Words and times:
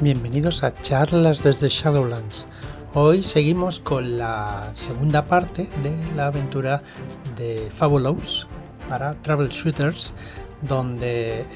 Bienvenidos 0.00 0.62
a 0.62 0.72
Charlas 0.80 1.42
desde 1.42 1.68
Shadowlands. 1.68 2.46
Hoy 2.94 3.24
seguimos 3.24 3.80
con 3.80 4.16
la 4.16 4.70
segunda 4.72 5.26
parte 5.26 5.68
de 5.82 5.92
la 6.14 6.26
aventura 6.26 6.84
de 7.34 7.68
Fabulous 7.68 8.46
para 8.88 9.14
Troubleshooters, 9.14 10.12
donde 10.62 11.40
eh, 11.40 11.46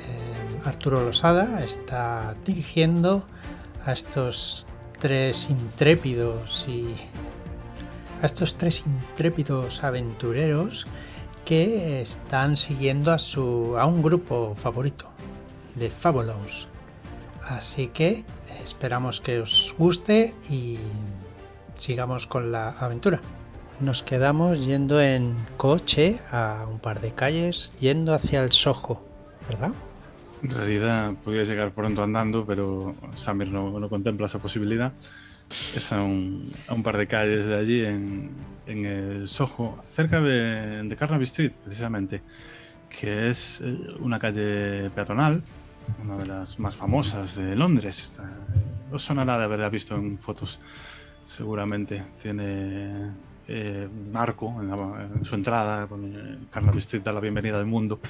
Arturo 0.64 1.04
Losada 1.04 1.62
está 1.64 2.34
dirigiendo 2.44 3.24
a 3.84 3.92
estos 3.92 4.66
tres 4.98 5.48
intrépidos 5.48 6.66
y 6.66 6.96
a 8.20 8.26
estos 8.26 8.56
tres 8.56 8.86
intrépidos 8.86 9.84
aventureros 9.84 10.88
que 11.44 12.02
están 12.02 12.56
siguiendo 12.56 13.12
a 13.12 13.20
su 13.20 13.78
a 13.78 13.86
un 13.86 14.02
grupo 14.02 14.56
favorito 14.56 15.06
de 15.76 15.90
Fabulous. 15.90 16.66
Así 17.48 17.88
que 17.88 18.24
esperamos 18.64 19.20
que 19.20 19.40
os 19.40 19.74
guste 19.78 20.34
y 20.50 20.78
sigamos 21.74 22.26
con 22.26 22.52
la 22.52 22.70
aventura. 22.70 23.20
Nos 23.80 24.02
quedamos 24.02 24.64
yendo 24.64 25.00
en 25.00 25.34
coche 25.56 26.16
a 26.30 26.66
un 26.70 26.78
par 26.78 27.00
de 27.00 27.12
calles, 27.12 27.72
yendo 27.80 28.14
hacia 28.14 28.42
el 28.44 28.52
Soho, 28.52 29.04
¿verdad? 29.48 29.72
En 30.42 30.50
realidad 30.50 31.12
podía 31.24 31.44
llegar 31.44 31.72
pronto 31.72 32.02
andando, 32.02 32.44
pero 32.46 32.94
Samir 33.14 33.48
no, 33.48 33.88
contempla 33.88 34.26
esa 34.26 34.38
posibilidad. 34.38 34.92
Es 35.50 35.92
a 35.92 36.02
un, 36.02 36.52
par 36.82 36.96
de 36.96 37.06
calles 37.06 37.46
de 37.46 37.56
allí, 37.56 37.84
en, 37.84 38.30
el 38.66 39.28
Soho, 39.28 39.78
cerca 39.92 40.20
de, 40.20 40.82
de, 40.84 40.96
Carnaby 40.96 41.24
Street, 41.24 41.52
precisamente, 41.64 42.22
que 42.88 43.28
es 43.28 43.60
eh, 43.62 43.76
una 44.00 44.18
calle 44.18 44.90
peatonal 44.90 45.42
una 46.02 46.16
de 46.16 46.26
las 46.26 46.58
más 46.58 46.76
famosas 46.76 47.36
de 47.36 47.54
Londres. 47.56 48.02
Está, 48.02 48.30
os 48.90 49.02
sonará 49.02 49.38
de 49.38 49.44
haberla 49.44 49.68
visto 49.68 49.94
en 49.96 50.18
fotos, 50.18 50.60
seguramente. 51.24 52.02
Tiene 52.20 53.10
eh, 53.48 53.88
un 53.90 54.16
arco 54.16 54.54
en, 54.60 55.24
su 55.24 55.34
entrada, 55.34 55.86
con 55.86 56.46
Carnaby 56.50 56.78
Street 56.78 57.02
da 57.02 57.12
la 57.12 57.20
bienvenida 57.20 57.58
al 57.58 57.66
mundo. 57.66 58.00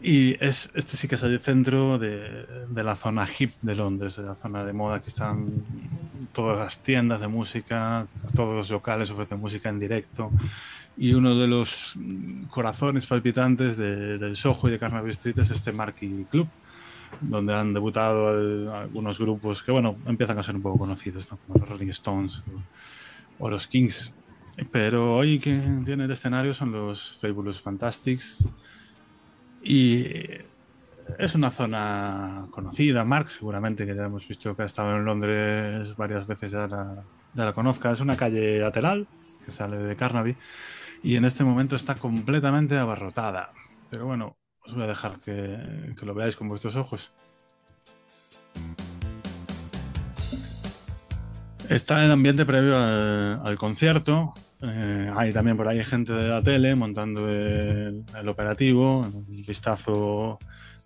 Y 0.00 0.36
es, 0.44 0.70
este 0.74 0.96
sí 0.96 1.06
que 1.06 1.14
es 1.14 1.22
el 1.22 1.38
centro 1.40 1.98
de, 1.98 2.46
de, 2.68 2.82
la 2.82 2.96
zona 2.96 3.26
hip 3.38 3.52
de 3.62 3.76
Londres, 3.76 4.16
de 4.16 4.24
la 4.24 4.34
zona 4.34 4.64
de 4.64 4.72
moda, 4.72 5.00
que 5.00 5.08
están 5.08 5.62
todas 6.32 6.58
las 6.58 6.78
tiendas 6.82 7.20
de 7.20 7.28
música, 7.28 8.06
todos 8.34 8.54
los 8.54 8.70
locales 8.70 9.10
ofrecen 9.10 9.38
música 9.38 9.68
en 9.68 9.78
directo. 9.78 10.30
Y 10.96 11.14
uno 11.14 11.34
de 11.34 11.46
los 11.46 11.96
corazones 12.50 13.06
palpitantes 13.06 13.76
de, 13.76 14.18
del 14.18 14.36
Soho 14.36 14.68
y 14.68 14.72
de 14.72 14.78
Carnaby 14.78 15.10
Street 15.10 15.38
es 15.38 15.50
este 15.50 15.72
Marquee 15.72 16.26
Club, 16.30 16.48
donde 17.20 17.54
han 17.54 17.72
debutado 17.72 18.28
algunos 18.74 19.18
grupos 19.18 19.62
que, 19.62 19.72
bueno, 19.72 19.96
empiezan 20.06 20.38
a 20.38 20.42
ser 20.42 20.54
un 20.54 20.62
poco 20.62 20.78
conocidos, 20.78 21.26
como 21.26 21.58
los 21.58 21.68
Rolling 21.68 21.88
Stones 21.88 22.42
o, 23.38 23.48
los 23.48 23.66
Kings. 23.66 24.14
Pero 24.70 25.16
hoy 25.16 25.40
quien 25.40 25.82
tiene 25.84 26.04
el 26.04 26.10
escenario 26.10 26.52
son 26.52 26.72
los 26.72 27.18
Fabulous 27.20 27.60
Fantastics. 27.60 28.46
Y 29.64 30.06
es 31.18 31.34
una 31.34 31.50
zona 31.50 32.46
conocida, 32.50 33.02
Mark, 33.02 33.30
seguramente 33.30 33.86
que 33.86 33.94
ya 33.94 34.04
hemos 34.04 34.28
visto 34.28 34.54
que 34.54 34.62
ha 34.62 34.66
estado 34.66 34.94
en 34.96 35.04
Londres 35.06 35.96
varias 35.96 36.26
veces, 36.26 36.52
ya 36.52 36.66
la, 36.66 37.02
ya 37.34 37.44
la 37.46 37.52
conozca. 37.54 37.92
Es 37.92 38.00
una 38.00 38.16
calle 38.16 38.58
lateral 38.58 39.06
que 39.44 39.50
sale 39.50 39.78
de 39.78 39.96
Carnaby 39.96 40.36
y 41.02 41.16
en 41.16 41.24
este 41.24 41.44
momento 41.44 41.76
está 41.76 41.96
completamente 41.96 42.76
abarrotada. 42.78 43.50
Pero 43.90 44.06
bueno, 44.06 44.36
os 44.66 44.74
voy 44.74 44.84
a 44.84 44.86
dejar 44.86 45.18
que, 45.20 45.94
lo 46.02 46.14
veáis 46.14 46.36
con 46.36 46.48
vuestros 46.48 46.76
ojos. 46.76 47.12
Está 51.68 52.04
el 52.04 52.10
ambiente 52.10 52.44
previo 52.44 52.78
al, 52.78 53.56
concierto. 53.58 54.34
Eh, 54.60 55.10
hay 55.16 55.32
también 55.32 55.56
por 55.56 55.66
ahí 55.66 55.82
gente 55.82 56.12
de 56.12 56.28
la 56.28 56.42
tele 56.42 56.74
montando 56.76 57.28
el, 57.28 58.04
operativo. 58.28 59.06
El 59.28 59.44
vistazo 59.44 60.38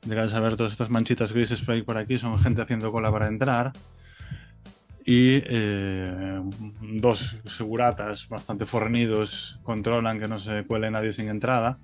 de 0.07 0.29
saber 0.29 0.57
todas 0.57 0.73
estas 0.73 0.91
manchitas 0.91 1.33
grises 1.33 1.61
por 1.61 1.99
aquí 1.99 2.19
son 2.19 2.39
gente 2.39 2.63
haciendo 2.63 2.93
cola 2.93 3.11
para 3.11 3.29
entrar 3.29 3.73
y 5.09 5.41
eh, 5.47 6.43
dos 6.81 7.39
seguratas 7.45 8.29
bastante 8.29 8.67
fornidos 8.67 9.61
controlan 9.63 10.19
que 10.19 10.27
no 10.27 10.41
se 10.41 10.65
cuele 10.65 10.91
nadie 10.91 11.13
sin 11.13 11.29
entrada. 11.29 11.79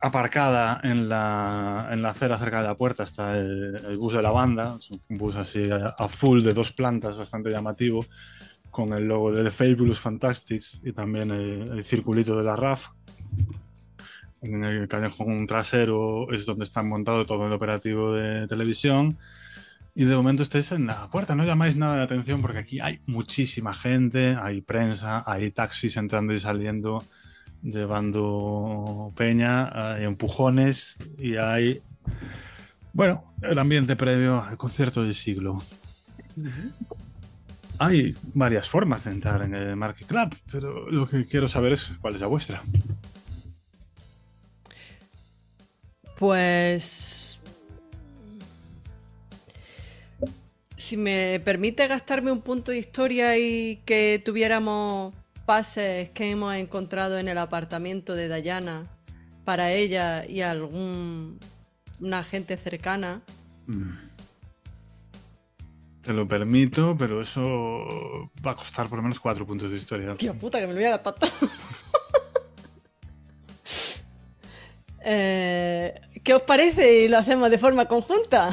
Aparcada 0.00 0.80
en 0.84 1.08
la, 1.08 1.88
en 1.90 2.02
la 2.02 2.10
acera 2.10 2.38
cerca 2.38 2.62
de 2.62 2.68
la 2.68 2.76
puerta 2.76 3.02
está 3.02 3.36
el, 3.36 3.96
bus 3.98 4.12
de 4.12 4.22
la 4.22 4.30
banda, 4.30 4.76
es 4.78 4.92
un 4.92 5.18
bus 5.18 5.34
así 5.34 5.64
azul 5.98 6.44
de 6.44 6.54
dos 6.54 6.72
plantas, 6.72 7.18
bastante 7.18 7.50
llamativo, 7.50 8.06
con 8.70 8.92
el 8.92 9.08
logo 9.08 9.32
de 9.32 9.42
The 9.42 9.50
Fabulous 9.50 9.98
Fantastics 9.98 10.82
y 10.84 10.92
también 10.92 11.32
el, 11.32 11.82
circulito 11.82 12.36
de 12.36 12.44
la 12.44 12.54
RAF. 12.54 12.90
En 14.40 14.62
el 14.62 14.86
callejón 14.86 15.48
trasero 15.48 16.32
es 16.32 16.46
donde 16.46 16.64
está 16.64 16.80
montado 16.82 17.26
todo 17.26 17.46
el 17.46 17.52
operativo 17.52 18.12
de 18.12 18.46
televisión 18.46 19.18
y 19.94 20.04
de 20.04 20.16
momento 20.16 20.42
estáis 20.42 20.72
en 20.72 20.86
la 20.86 21.10
puerta, 21.10 21.34
no 21.34 21.44
llamáis 21.44 21.76
nada 21.76 21.96
de 21.96 22.02
atención 22.02 22.40
porque 22.40 22.58
aquí 22.58 22.80
hay 22.80 23.00
muchísima 23.06 23.74
gente, 23.74 24.36
hay 24.40 24.62
prensa, 24.62 25.22
hay 25.26 25.50
taxis 25.50 25.96
entrando 25.96 26.32
y 26.32 26.40
saliendo, 26.40 27.04
llevando 27.62 29.12
peña, 29.16 29.94
hay 29.94 30.04
empujones 30.04 30.96
y 31.18 31.36
hay, 31.36 31.82
bueno, 32.94 33.34
el 33.42 33.58
ambiente 33.58 33.94
previo 33.94 34.42
al 34.42 34.56
concierto 34.56 35.02
del 35.02 35.14
siglo. 35.14 35.62
Hay 37.78 38.14
varias 38.32 38.68
formas 38.68 39.04
de 39.04 39.10
entrar 39.10 39.42
en 39.42 39.54
el 39.54 39.76
Market 39.76 40.06
Club, 40.06 40.36
pero 40.50 40.90
lo 40.90 41.06
que 41.06 41.26
quiero 41.26 41.48
saber 41.48 41.72
es 41.72 41.92
cuál 42.00 42.14
es 42.14 42.20
la 42.20 42.28
vuestra. 42.28 42.62
Pues 46.18 47.40
si 50.92 50.98
me 50.98 51.40
permite 51.40 51.86
gastarme 51.86 52.30
un 52.30 52.42
punto 52.42 52.70
de 52.70 52.76
historia 52.76 53.38
y 53.38 53.76
que 53.86 54.20
tuviéramos 54.22 55.14
pases 55.46 56.10
que 56.10 56.30
hemos 56.30 56.54
encontrado 56.54 57.18
en 57.18 57.28
el 57.28 57.38
apartamento 57.38 58.14
de 58.14 58.28
Dayana 58.28 58.90
para 59.46 59.72
ella 59.72 60.26
y 60.26 60.42
algún 60.42 61.40
una 61.98 62.22
gente 62.22 62.58
cercana. 62.58 63.22
Mm. 63.66 63.92
Te 66.02 66.12
lo 66.12 66.28
permito, 66.28 66.94
pero 66.98 67.22
eso 67.22 67.40
va 68.46 68.50
a 68.50 68.56
costar 68.56 68.86
por 68.90 68.98
lo 68.98 69.02
menos 69.04 69.18
cuatro 69.18 69.46
puntos 69.46 69.70
de 69.70 69.78
historia. 69.78 70.14
Tío 70.16 70.34
puta, 70.34 70.60
que 70.60 70.66
me 70.66 70.74
lo 70.74 70.78
voy 70.78 70.88
a 70.88 70.98
gastar. 70.98 71.14
eh, 75.06 75.94
¿Qué 76.22 76.34
os 76.34 76.42
parece 76.42 77.04
y 77.04 77.08
lo 77.08 77.16
hacemos 77.16 77.48
de 77.48 77.56
forma 77.56 77.86
conjunta? 77.86 78.50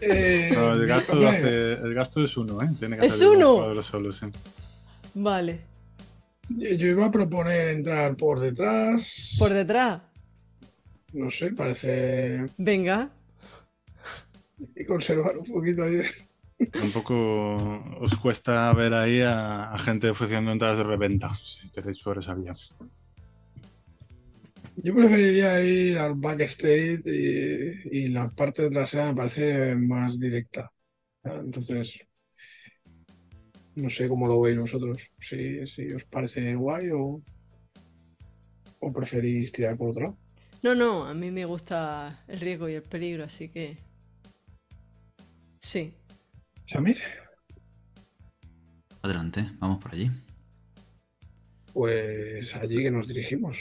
Eh, 0.00 0.50
el, 0.50 1.94
gasto 1.94 2.22
es 2.22 2.36
uno, 2.36 2.62
¿eh? 2.62 2.68
Tiene 2.78 2.98
que 2.98 3.06
¿Es 3.06 3.20
uno? 3.20 3.74
Vale. 5.14 5.60
Yo 6.48 6.88
iba 6.88 7.06
a 7.06 7.10
proponer 7.10 7.68
entrar 7.68 8.16
por 8.16 8.40
detrás. 8.40 9.36
¿Por 9.38 9.52
detrás? 9.52 10.02
No 11.12 11.30
sé, 11.30 11.52
parece. 11.52 12.44
Venga. 12.58 13.10
Y 14.76 14.84
conservar 14.84 15.36
un 15.36 15.46
poquito 15.46 15.84
ahí. 15.84 16.00
Un 16.58 16.92
poco 16.92 17.82
os 18.00 18.14
cuesta 18.16 18.72
ver 18.72 18.94
ahí 18.94 19.20
a, 19.20 19.72
a 19.72 19.78
gente 19.78 20.08
ofreciendo 20.08 20.52
entradas 20.52 20.78
de 20.78 20.84
reventa, 20.84 21.34
si 21.34 21.68
queréis 21.70 22.00
por 22.00 22.18
esa 22.18 22.34
vía. 22.34 22.52
Yo 24.76 24.94
preferiría 24.94 25.62
ir 25.62 25.98
al 25.98 26.14
backstage 26.14 27.02
y, 27.04 28.04
y 28.04 28.08
la 28.08 28.28
parte 28.30 28.70
trasera 28.70 29.06
me 29.06 29.14
parece 29.16 29.74
más 29.74 30.18
directa. 30.18 30.70
Entonces, 31.24 31.98
no 33.74 33.90
sé 33.90 34.08
cómo 34.08 34.26
lo 34.26 34.40
veis 34.40 34.58
vosotros. 34.58 35.10
Si, 35.20 35.66
si 35.66 35.86
os 35.92 36.04
parece 36.04 36.54
guay 36.54 36.90
o, 36.90 37.22
o 38.80 38.92
preferís 38.92 39.52
tirar 39.52 39.76
por 39.76 39.90
otro 39.90 40.18
No, 40.62 40.74
no, 40.74 41.04
a 41.04 41.14
mí 41.14 41.30
me 41.30 41.44
gusta 41.44 42.24
el 42.28 42.40
riesgo 42.40 42.68
y 42.68 42.74
el 42.74 42.82
peligro, 42.82 43.24
así 43.24 43.48
que. 43.48 43.76
Sí. 45.58 45.94
Samir. 46.66 46.98
Adelante, 49.02 49.44
vamos 49.58 49.82
por 49.82 49.92
allí. 49.92 50.10
Pues 51.72 52.54
allí 52.56 52.76
que 52.82 52.90
nos 52.90 53.08
dirigimos. 53.08 53.58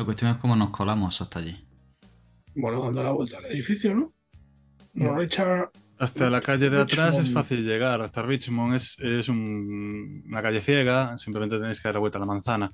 La 0.00 0.06
cuestión 0.06 0.30
es 0.30 0.38
cómo 0.38 0.56
nos 0.56 0.70
colamos 0.70 1.20
hasta 1.20 1.40
allí. 1.40 1.62
Bueno, 2.54 2.82
dando 2.84 3.02
la 3.02 3.10
vuelta 3.10 3.36
al 3.36 3.44
edificio, 3.44 3.94
¿no? 3.94 4.14
no. 4.94 5.14
Richard, 5.14 5.72
hasta 5.98 6.30
la 6.30 6.40
calle 6.40 6.70
de 6.70 6.80
atrás 6.80 7.18
es 7.18 7.30
fácil 7.30 7.66
llegar. 7.66 8.00
Hasta 8.00 8.22
Richmond 8.22 8.76
es, 8.76 8.96
es 8.98 9.28
una 9.28 10.40
calle 10.40 10.62
ciega, 10.62 11.18
simplemente 11.18 11.58
tenéis 11.58 11.82
que 11.82 11.88
dar 11.88 11.96
la 11.96 12.00
vuelta 12.00 12.16
a 12.16 12.20
la 12.20 12.26
manzana. 12.26 12.72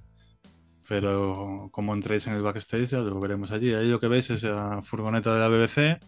Pero 0.88 1.68
como 1.72 1.94
entréis 1.94 2.28
en 2.28 2.34
el 2.34 2.42
backstage, 2.42 2.90
ya 2.90 2.98
lo 2.98 3.18
veremos 3.18 3.50
allí. 3.50 3.74
Ahí 3.74 3.88
lo 3.88 3.98
que 3.98 4.06
veis 4.06 4.30
es 4.30 4.44
la 4.44 4.80
furgoneta 4.82 5.34
de 5.34 5.40
la 5.40 5.48
BBC, 5.48 5.98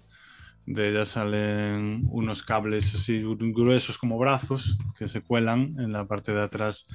De 0.68 0.90
ella 0.90 1.06
salen 1.06 2.06
unos 2.10 2.42
cables 2.42 2.94
así 2.94 3.22
gruesos 3.54 3.96
como 3.96 4.18
brazos 4.18 4.76
que 4.98 5.08
se 5.08 5.22
cuelan 5.22 5.74
en 5.78 5.92
la 5.92 6.04
parte 6.04 6.34
de 6.34 6.42
atrás. 6.42 6.86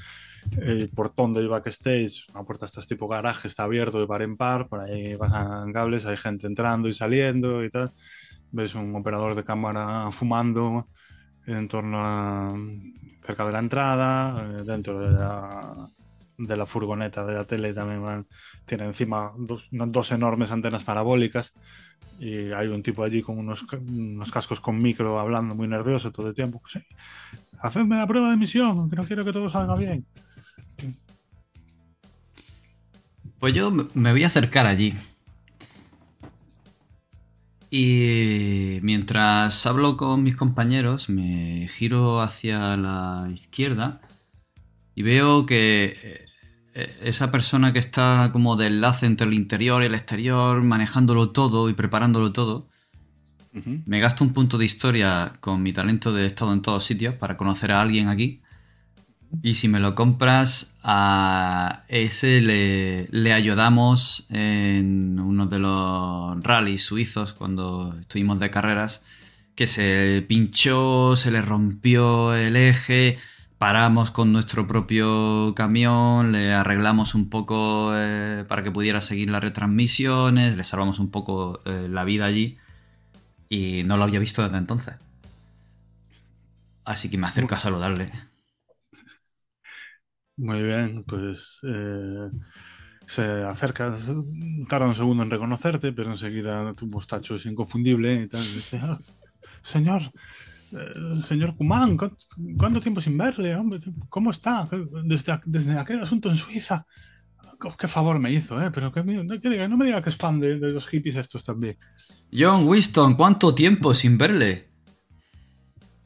El 0.61 0.89
portón 0.89 1.33
del 1.33 1.49
backstage, 1.49 2.27
una 2.35 2.43
puerta 2.43 2.65
está 2.65 2.81
tipo 2.81 3.07
garaje, 3.07 3.47
está 3.47 3.63
abierto 3.63 3.99
de 3.99 4.05
par 4.05 4.21
en 4.21 4.37
par, 4.37 4.67
por 4.67 4.81
ahí 4.81 5.17
pasan 5.17 5.73
cables, 5.73 6.05
hay 6.05 6.17
gente 6.17 6.45
entrando 6.45 6.87
y 6.87 6.93
saliendo 6.93 7.63
y 7.63 7.71
tal. 7.71 7.89
Ves 8.51 8.75
un 8.75 8.95
operador 8.95 9.33
de 9.33 9.43
cámara 9.43 10.11
fumando 10.11 10.87
en 11.47 11.67
torno 11.67 11.97
a 11.99 12.55
cerca 13.25 13.43
de 13.43 13.51
la 13.53 13.59
entrada, 13.59 14.59
eh, 14.59 14.63
dentro 14.63 15.01
de 15.01 15.17
la, 15.17 15.89
de 16.37 16.57
la 16.57 16.65
furgoneta 16.65 17.25
de 17.25 17.33
la 17.33 17.45
tele 17.45 17.73
también 17.73 18.01
van- 18.03 18.27
tiene 18.65 18.85
encima 18.85 19.31
dos, 19.37 19.67
no- 19.71 19.87
dos 19.87 20.11
enormes 20.11 20.51
antenas 20.51 20.83
parabólicas 20.83 21.53
y 22.19 22.51
hay 22.51 22.67
un 22.67 22.83
tipo 22.83 23.03
allí 23.03 23.21
con 23.21 23.37
unos, 23.37 23.65
unos 23.73 24.31
cascos 24.31 24.59
con 24.59 24.77
micro 24.81 25.19
hablando 25.19 25.55
muy 25.55 25.67
nervioso 25.67 26.11
todo 26.11 26.27
el 26.29 26.35
tiempo. 26.35 26.61
Hacedme 27.59 27.97
la 27.97 28.07
prueba 28.07 28.29
de 28.29 28.35
emisión, 28.35 28.89
que 28.89 28.95
no 28.95 29.05
quiero 29.05 29.23
que 29.25 29.33
todo 29.33 29.49
salga 29.49 29.75
bien. 29.75 30.05
Pues 33.39 33.53
yo 33.53 33.71
me 33.93 34.11
voy 34.11 34.23
a 34.23 34.27
acercar 34.27 34.65
allí. 34.65 34.93
Y 37.69 38.79
mientras 38.83 39.65
hablo 39.65 39.97
con 39.97 40.21
mis 40.23 40.35
compañeros, 40.35 41.09
me 41.09 41.67
giro 41.67 42.21
hacia 42.21 42.77
la 42.77 43.27
izquierda 43.33 43.99
y 44.95 45.03
veo 45.03 45.45
que 45.45 45.97
eh, 46.03 46.25
eh, 46.73 46.97
esa 47.03 47.31
persona 47.31 47.73
que 47.73 47.79
está 47.79 48.29
como 48.31 48.55
de 48.55 48.67
enlace 48.67 49.05
entre 49.05 49.27
el 49.27 49.33
interior 49.33 49.83
y 49.83 49.87
el 49.87 49.95
exterior, 49.95 50.61
manejándolo 50.63 51.29
todo 51.29 51.69
y 51.69 51.73
preparándolo 51.73 52.31
todo, 52.31 52.69
me 53.85 53.99
gasto 53.99 54.23
un 54.23 54.33
punto 54.33 54.57
de 54.57 54.65
historia 54.65 55.33
con 55.39 55.61
mi 55.61 55.73
talento 55.73 56.11
de 56.11 56.25
estado 56.25 56.53
en 56.53 56.63
todos 56.63 56.83
sitios 56.83 57.13
para 57.13 57.37
conocer 57.37 57.71
a 57.71 57.81
alguien 57.81 58.07
aquí. 58.07 58.41
Y 59.43 59.55
si 59.55 59.67
me 59.67 59.79
lo 59.79 59.93
compras, 59.93 60.75
a 60.81 61.83
ese 61.87 62.41
le, 62.41 63.07
le 63.11 63.31
ayudamos 63.33 64.25
en 64.29 65.19
uno 65.19 65.45
de 65.45 65.59
los 65.59 66.43
rallies 66.43 66.83
suizos 66.83 67.33
cuando 67.33 67.95
estuvimos 67.99 68.39
de 68.39 68.49
carreras, 68.49 69.03
que 69.55 69.67
se 69.67 70.25
pinchó, 70.27 71.15
se 71.15 71.29
le 71.29 71.41
rompió 71.41 72.33
el 72.33 72.55
eje, 72.55 73.19
paramos 73.63 74.11
con 74.11 74.33
nuestro 74.33 74.67
propio 74.67 75.53
camión, 75.55 76.33
le 76.33 76.51
arreglamos 76.53 77.15
un 77.15 77.29
poco 77.29 77.93
eh, 77.95 78.43
para 78.45 78.61
que 78.61 78.71
pudiera 78.71 78.99
seguir 78.99 79.29
las 79.29 79.41
retransmisiones, 79.41 80.57
le 80.57 80.65
salvamos 80.65 80.99
un 80.99 81.09
poco 81.11 81.61
eh, 81.63 81.87
la 81.89 82.03
vida 82.03 82.25
allí 82.25 82.57
y 83.47 83.83
no 83.85 83.95
lo 83.95 84.03
había 84.03 84.19
visto 84.19 84.43
desde 84.43 84.57
entonces. 84.57 84.95
Así 86.83 87.09
que 87.09 87.17
me 87.17 87.25
acerco 87.25 87.55
a 87.55 87.59
saludarle. 87.59 88.11
Muy 90.35 90.61
bien, 90.61 91.05
pues 91.07 91.61
eh, 91.63 92.31
se 93.07 93.43
acerca, 93.43 93.95
tarda 94.67 94.87
un 94.87 94.95
segundo 94.95 95.23
en 95.23 95.31
reconocerte, 95.31 95.93
pero 95.93 96.11
enseguida 96.11 96.73
tu 96.73 96.85
mostacho 96.87 97.35
es 97.35 97.45
inconfundible 97.45 98.23
y 98.23 98.27
tal. 98.27 98.41
y 98.41 98.55
dice, 98.55 98.79
"Ah, 98.81 98.99
señor, 99.61 100.11
eh, 100.73 101.15
señor 101.21 101.55
Kumán, 101.55 101.97
¿cu- 101.97 102.15
¿cuánto 102.57 102.81
tiempo 102.81 102.99
sin 103.01 103.17
verle? 103.17 103.55
Hombre? 103.55 103.79
¿Cómo 104.09 104.31
está? 104.31 104.67
Desde, 105.03 105.33
aqu- 105.33 105.43
desde 105.45 105.77
aquel 105.77 106.01
asunto 106.01 106.29
en 106.29 106.37
Suiza. 106.37 106.85
Oh, 107.65 107.75
Qué 107.77 107.87
favor 107.87 108.19
me 108.19 108.31
hizo, 108.31 108.61
¿eh? 108.61 108.71
Pero 108.73 108.91
que, 108.91 109.03
no 109.03 109.77
me 109.77 109.85
diga 109.85 110.01
que 110.01 110.09
es 110.09 110.17
fan 110.17 110.39
de, 110.39 110.59
de 110.59 110.69
los 110.71 110.87
hippies 110.87 111.15
estos 111.15 111.43
también. 111.43 111.77
John 112.31 112.67
Winston, 112.67 113.15
¿cuánto 113.15 113.53
tiempo 113.55 113.93
sin 113.93 114.17
verle? 114.17 114.69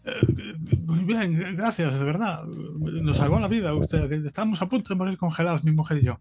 Eh, 0.03 0.55
Muy 0.85 1.03
bien, 1.03 1.55
gracias, 1.55 1.99
de 1.99 2.05
verdad. 2.05 2.43
Nos 2.45 3.17
salvó 3.17 3.39
la 3.39 3.47
vida 3.47 3.73
usted. 3.73 4.11
Estábamos 4.25 4.61
a 4.61 4.67
punto 4.69 4.93
de 4.93 4.97
morir 4.97 5.17
congelados, 5.17 5.63
mi 5.63 5.71
mujer 5.71 5.97
y 5.99 6.05
yo. 6.05 6.17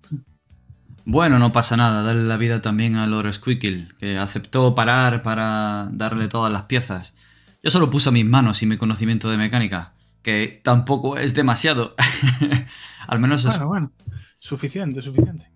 Bueno, 1.05 1.39
no 1.39 1.53
pasa 1.53 1.77
nada, 1.77 2.03
darle 2.03 2.25
la 2.25 2.37
vida 2.37 2.61
también 2.61 2.97
a 2.97 3.07
Lord 3.07 3.33
Squeakle, 3.33 3.89
que 3.99 4.19
aceptó 4.19 4.75
parar 4.75 5.23
para 5.23 5.89
darle 5.93 6.27
todas 6.29 6.53
las 6.53 6.63
piezas. 6.63 7.15
Yo 7.67 7.73
solo 7.73 7.91
puse 7.91 8.13
mis 8.13 8.25
manos 8.25 8.63
y 8.63 8.67
mi 8.67 8.77
conocimiento 8.77 9.29
de 9.29 9.37
mecánica, 9.37 9.93
que 10.23 10.61
tampoco 10.63 11.19
es 11.19 11.35
demasiado. 11.35 11.97
Al 13.09 13.19
menos 13.19 13.45
es... 13.45 13.49
Bueno, 13.49 13.67
bueno, 13.67 13.93
suficiente, 14.39 15.03
suficiente. 15.03 15.51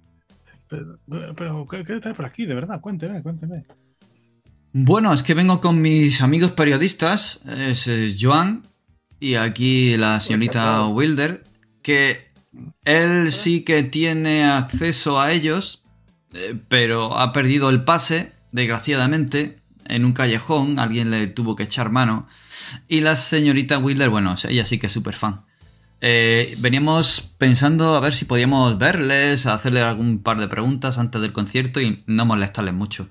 Pero, 0.67 0.99
pero 1.37 1.69
¿qué, 1.71 1.85
qué 1.85 2.01
trae 2.01 2.13
por 2.13 2.25
aquí? 2.25 2.47
De 2.47 2.55
verdad, 2.57 2.81
cuénteme, 2.81 3.23
cuénteme. 3.23 3.65
Bueno, 4.73 5.13
es 5.13 5.23
que 5.23 5.35
vengo 5.35 5.61
con 5.61 5.81
mis 5.81 6.21
amigos 6.21 6.51
periodistas, 6.51 7.45
es 7.47 7.87
eh, 7.87 8.13
Joan 8.21 8.65
y 9.21 9.37
aquí 9.37 9.97
la 9.97 10.19
señorita. 10.19 10.89
Wilder, 10.89 11.45
que 11.81 12.27
él 12.85 13.31
sí 13.31 13.63
que 13.63 13.85
tiene 13.85 14.51
acceso 14.51 15.21
a 15.21 15.31
ellos, 15.31 15.85
eh, 16.35 16.57
pero 16.67 17.17
ha 17.17 17.33
perdido 17.33 17.71
el 17.71 17.85
pase, 17.85 18.33
desgraciadamente, 18.51 19.60
en 19.91 20.05
un 20.05 20.13
callejón, 20.13 20.79
alguien 20.79 21.11
le 21.11 21.27
tuvo 21.27 21.57
que 21.57 21.65
echar 21.65 21.91
mano. 21.91 22.27
Y 22.89 23.01
la 23.01 23.17
señorita 23.17 23.79
Wilder, 23.79 24.09
bueno, 24.11 24.35
ella 24.49 24.67
sí 24.67 24.79
que 24.79 24.87
es 24.87 24.93
súper 24.93 25.15
fan. 25.15 25.45
Eh, 26.01 26.55
veníamos 26.61 27.35
pensando 27.37 27.95
a 27.95 28.01
ver 28.01 28.15
si 28.15 28.25
podíamos 28.25 28.79
verles, 28.79 29.47
hacerle 29.47 29.81
algún 29.81 30.23
par 30.23 30.41
de 30.41 30.49
preguntas 30.49 30.99
antes 30.99 31.21
del 31.21 31.33
concierto 31.33 31.81
y 31.81 32.03
no 32.07 32.25
molestarles 32.25 32.75
mucho. 32.75 33.09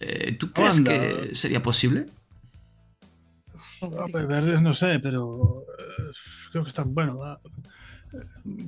Eh, 0.00 0.32
¿Tú 0.32 0.52
crees 0.52 0.78
Anda. 0.78 0.90
que 0.90 1.34
sería 1.34 1.62
posible? 1.62 2.06
Hombre, 3.80 4.26
verdes 4.26 4.60
no 4.62 4.72
sé, 4.74 4.98
pero 5.00 5.64
eh, 5.78 6.12
creo 6.50 6.62
que 6.64 6.68
están 6.70 6.94
bueno. 6.94 7.18
va. 7.18 7.40
Eh, 8.12 8.18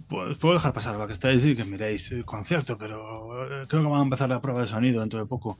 Puedo, 0.08 0.36
puedo 0.38 0.54
dejar 0.54 0.72
pasar 0.72 0.94
para 0.94 1.06
que 1.06 1.12
estéis 1.14 1.44
y 1.44 1.54
que 1.56 1.64
miréis 1.64 2.10
el 2.12 2.24
concierto, 2.24 2.76
pero 2.78 3.62
eh, 3.62 3.66
creo 3.68 3.82
que 3.82 3.88
van 3.88 4.00
a 4.00 4.04
empezar 4.04 4.28
la 4.28 4.40
prueba 4.40 4.60
de 4.60 4.66
sonido 4.66 5.00
dentro 5.00 5.18
de 5.20 5.26
poco. 5.26 5.58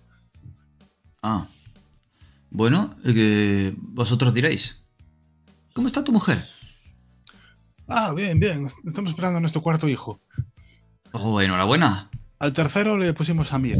Ah. 1.29 1.49
Bueno, 2.51 2.95
eh, 3.05 3.75
vosotros 3.77 4.33
diréis. 4.33 4.87
¿Cómo 5.75 5.89
está 5.89 6.05
tu 6.05 6.13
mujer? 6.13 6.39
Ah, 7.89 8.13
bien, 8.15 8.39
bien. 8.39 8.67
Estamos 8.87 9.11
esperando 9.11 9.39
a 9.39 9.41
nuestro 9.41 9.61
cuarto 9.61 9.89
hijo. 9.89 10.21
Oh, 11.13 11.41
enhorabuena. 11.41 12.11
Al 12.39 12.53
tercero 12.53 12.97
le 12.97 13.13
pusimos 13.13 13.49
Samir. 13.49 13.79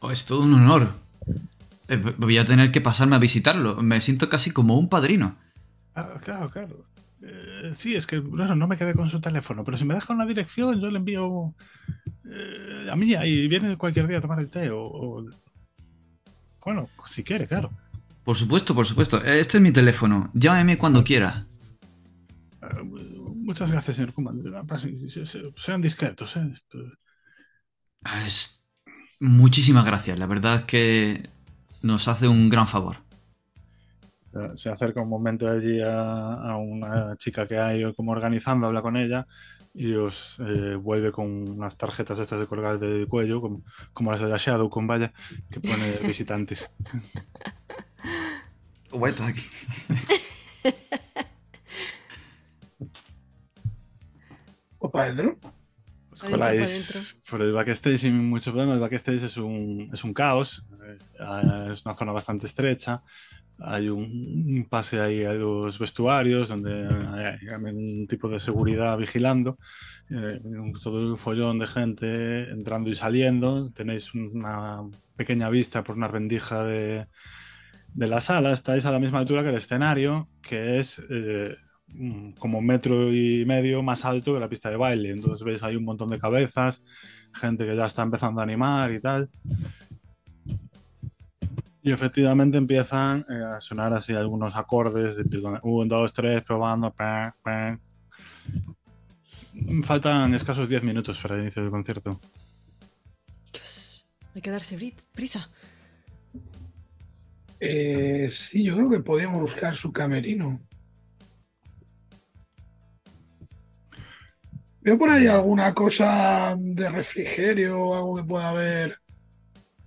Oh, 0.00 0.10
es 0.10 0.24
todo 0.24 0.40
un 0.42 0.54
honor. 0.54 0.92
Eh, 1.86 1.96
voy 2.18 2.36
a 2.38 2.44
tener 2.44 2.72
que 2.72 2.80
pasarme 2.80 3.14
a 3.14 3.20
visitarlo. 3.20 3.76
Me 3.80 4.00
siento 4.00 4.28
casi 4.28 4.50
como 4.50 4.76
un 4.78 4.88
padrino. 4.88 5.36
Ah, 5.94 6.14
claro, 6.20 6.50
claro. 6.50 6.84
Eh, 7.22 7.70
sí, 7.74 7.94
es 7.94 8.08
que 8.08 8.18
bueno, 8.18 8.56
no 8.56 8.66
me 8.66 8.76
quedé 8.76 8.94
con 8.94 9.08
su 9.08 9.20
teléfono, 9.20 9.62
pero 9.62 9.76
si 9.76 9.84
me 9.84 9.94
deja 9.94 10.12
una 10.12 10.26
dirección, 10.26 10.80
yo 10.80 10.90
le 10.90 10.98
envío 10.98 11.54
eh, 12.28 12.88
a 12.90 12.96
mí 12.96 13.14
y 13.14 13.46
viene 13.46 13.76
cualquier 13.76 14.08
día 14.08 14.18
a 14.18 14.20
tomar 14.20 14.40
el 14.40 14.50
té 14.50 14.70
o, 14.70 14.80
o- 14.82 15.24
Bueno, 16.64 16.88
si 17.06 17.22
quiere, 17.24 17.46
claro. 17.46 17.70
Por 18.24 18.36
supuesto, 18.36 18.74
por 18.74 18.86
supuesto. 18.86 19.18
Este 19.22 19.56
es 19.58 19.62
mi 19.62 19.72
teléfono. 19.72 20.30
Llámeme 20.32 20.78
cuando 20.78 21.02
quiera. 21.02 21.46
Eh, 22.62 22.82
muchas 23.34 23.70
gracias, 23.70 23.96
señor 23.96 24.12
se- 25.26 25.52
Sean 25.56 25.82
discretos, 25.82 26.36
¿eh? 26.36 26.52
Ah, 28.04 28.24
es- 28.26 28.58
Muchísimas 29.20 29.84
gracias. 29.84 30.18
La 30.18 30.26
verdad 30.26 30.56
es 30.56 30.62
que 30.62 31.28
nos 31.82 32.08
hace 32.08 32.26
un 32.26 32.48
gran 32.48 32.66
favor. 32.66 32.96
Se- 34.32 34.56
Se 34.56 34.68
acerca 34.70 35.02
un 35.02 35.08
momento 35.08 35.48
allí 35.48 35.80
a, 35.80 36.34
a 36.34 36.56
una 36.56 37.16
chica 37.16 37.46
que 37.46 37.58
hay 37.58 37.92
como 37.94 38.12
organizando, 38.12 38.66
habla 38.66 38.82
con 38.82 38.96
ella 38.96 39.26
y 39.74 39.94
os 39.94 40.38
eh, 40.40 40.74
vuelve 40.74 41.12
con 41.12 41.48
unas 41.48 41.76
tarjetas 41.76 42.18
estas 42.18 42.40
de 42.40 42.46
colgar 42.46 42.78
del 42.78 43.08
cuello, 43.08 43.40
como, 43.40 43.62
como 43.92 44.10
las 44.10 44.20
de 44.20 44.28
la 44.28 44.36
Shadow 44.36 44.68
con 44.68 44.86
vaya, 44.86 45.12
que 45.50 45.60
pone 45.60 45.98
visitantes. 46.06 46.70
aquí. 48.92 49.42
¿O 54.78 54.90
para 54.90 55.04
adentro? 55.06 55.38
Coláis 56.20 57.16
por 57.28 57.42
el 57.42 57.52
backstage 57.52 57.98
sin 57.98 58.28
mucho 58.28 58.52
problema. 58.52 58.74
El 58.74 58.80
backstage 58.80 59.24
es 59.24 59.36
un, 59.36 59.90
es 59.92 60.04
un 60.04 60.12
caos, 60.12 60.66
es, 60.94 61.10
es 61.70 61.84
una 61.84 61.94
zona 61.94 62.12
bastante 62.12 62.46
estrecha. 62.46 63.02
Hay 63.58 63.88
un, 63.88 64.66
pase 64.68 65.00
ahí 65.00 65.24
a 65.24 65.32
los 65.32 65.78
vestuarios 65.78 66.48
donde 66.48 66.72
hay, 66.72 67.48
un 67.54 68.06
tipo 68.08 68.28
de 68.28 68.40
seguridad 68.40 68.96
vigilando. 68.98 69.58
eh, 70.10 70.40
todo 70.82 71.12
un 71.12 71.18
follón 71.18 71.58
de 71.58 71.66
gente 71.66 72.50
entrando 72.50 72.90
y 72.90 72.94
saliendo. 72.94 73.70
Tenéis 73.72 74.14
una 74.14 74.82
pequeña 75.16 75.48
vista 75.48 75.84
por 75.84 75.96
una 75.96 76.08
rendija 76.08 76.64
de, 76.64 77.06
la 77.94 78.20
sala. 78.20 78.52
Estáis 78.52 78.84
a 78.86 78.90
la 78.90 78.98
misma 78.98 79.20
altura 79.20 79.42
que 79.42 79.50
el 79.50 79.56
escenario, 79.56 80.28
que 80.40 80.78
es 80.78 81.00
eh, 81.10 81.56
como 82.38 82.60
metro 82.60 83.12
y 83.12 83.44
medio 83.44 83.82
más 83.82 84.04
alto 84.04 84.34
que 84.34 84.40
la 84.40 84.48
pista 84.48 84.70
de 84.70 84.76
baile. 84.76 85.10
Entonces 85.10 85.44
veis 85.44 85.62
ahí 85.62 85.76
un 85.76 85.84
montón 85.84 86.08
de 86.08 86.18
cabezas, 86.18 86.84
gente 87.34 87.66
que 87.66 87.76
ya 87.76 87.86
está 87.86 88.02
empezando 88.02 88.40
a 88.40 88.44
animar 88.44 88.90
y 88.92 89.00
tal. 89.00 89.28
Y 91.82 91.90
efectivamente 91.90 92.58
empiezan 92.58 93.26
eh, 93.28 93.42
a 93.56 93.60
sonar 93.60 93.92
así 93.92 94.12
algunos 94.14 94.54
acordes 94.56 95.16
de 95.16 95.24
pico- 95.24 95.58
un, 95.64 95.88
dos, 95.88 96.12
tres, 96.12 96.42
probando. 96.44 96.92
pa, 96.92 97.34
pa. 97.42 97.78
Faltan 99.84 100.32
escasos 100.34 100.68
10 100.68 100.82
minutos 100.82 101.18
para 101.20 101.34
el 101.34 101.42
inicio 101.42 101.62
del 101.62 101.70
concierto. 101.72 102.18
Dios, 103.52 104.06
hay 104.34 104.40
que 104.40 104.50
darse 104.50 104.94
prisa. 105.12 105.50
Eh, 107.58 108.26
sí, 108.28 108.64
yo 108.64 108.74
creo 108.76 108.90
que 108.90 109.00
podíamos 109.00 109.40
buscar 109.40 109.74
su 109.74 109.92
camerino. 109.92 110.58
Veo 114.80 114.98
por 114.98 115.10
ahí 115.10 115.26
alguna 115.28 115.72
cosa 115.74 116.56
de 116.58 116.88
refrigerio 116.90 117.80
o 117.80 117.94
algo 117.94 118.16
que 118.16 118.24
pueda 118.24 118.48
haber 118.48 118.98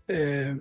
eh, 0.07 0.55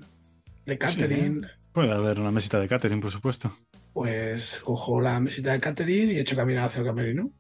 de 0.67 0.79
catering. 0.79 1.47
Puede 1.73 1.93
haber 1.93 2.21
una 2.21 2.31
mesita 2.31 2.61
de 2.61 2.69
catering, 2.69 3.01
por 3.01 3.11
supuesto. 3.11 3.57
Pues 3.93 4.61
cojo 4.65 5.01
la 5.01 5.21
mesita 5.21 5.53
de 5.53 5.61
catering 5.61 6.11
y 6.11 6.19
echo 6.19 6.37
camino 6.37 6.63
hacia 6.65 6.81
el 6.81 6.87
camerino. 6.87 7.31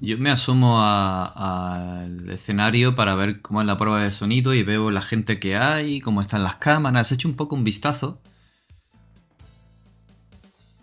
Yo 0.00 0.16
me 0.18 0.30
asomo 0.30 0.80
a- 0.80 2.02
al 2.02 2.30
escenario 2.30 2.94
para 2.94 3.14
ver 3.14 3.40
cómo 3.42 3.60
es 3.60 3.66
la 3.66 3.76
prueba 3.76 4.02
de 4.02 4.12
sonido 4.12 4.54
y 4.54 4.62
veo 4.62 4.90
la 4.90 5.02
gente 5.02 5.38
que 5.38 5.56
hay, 5.56 6.00
cómo 6.00 6.20
están 6.20 6.42
las 6.42 6.56
cámaras. 6.56 7.10
He 7.10 7.14
hecho 7.16 7.28
un 7.28 7.36
poco 7.36 7.54
un 7.56 7.64
vistazo. 7.64 8.20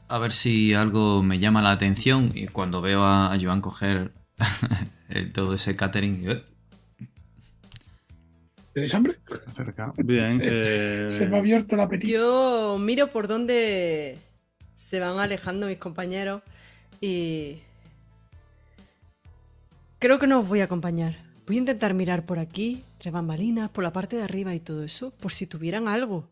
A 0.08 0.20
ver 0.20 0.34
si 0.34 0.74
algo 0.74 1.24
me 1.24 1.40
llama 1.40 1.62
la 1.62 1.72
atención. 1.72 2.32
Y 2.36 2.48
cuando 2.48 2.82
veo 2.82 3.04
a, 3.04 3.36
Joan 3.42 3.62
coger 3.62 4.14
todo 5.34 5.54
ese 5.56 5.76
catering, 5.76 6.30
eh, 6.30 6.44
¿Tenéis 8.74 8.94
hambre? 8.94 9.18
Cerca. 9.54 9.94
Bien. 9.98 10.40
eh, 10.44 11.08
Se 11.10 11.28
me 11.28 11.38
ha 11.38 11.40
abierto 11.40 11.76
el 11.76 11.82
apetito. 11.82 12.12
Yo 12.14 12.78
miro 12.80 13.12
por 13.12 13.28
dónde 13.28 14.18
se 14.74 15.00
van 15.00 15.20
alejando 15.20 15.68
mis 15.68 15.78
compañeros 15.78 16.42
y... 17.02 17.60
Creo 20.00 20.18
que 20.18 20.28
no 20.28 20.40
os 20.40 20.48
voy 20.48 20.62
a 20.62 20.64
acompañar. 20.64 21.18
Voy 21.46 21.58
a 21.58 21.60
intentar 21.60 21.94
mirar 21.94 22.26
por 22.26 22.40
aquí, 22.40 22.84
tres 22.98 23.14
bambalinas, 23.14 23.70
por 23.70 23.84
la 23.84 23.94
parte 23.94 24.16
de 24.16 24.24
arriba 24.24 24.56
y 24.56 24.60
todo 24.60 24.84
eso, 24.84 25.12
por 25.12 25.32
si 25.32 25.46
tuvieran 25.48 25.88
algo. 25.88 26.30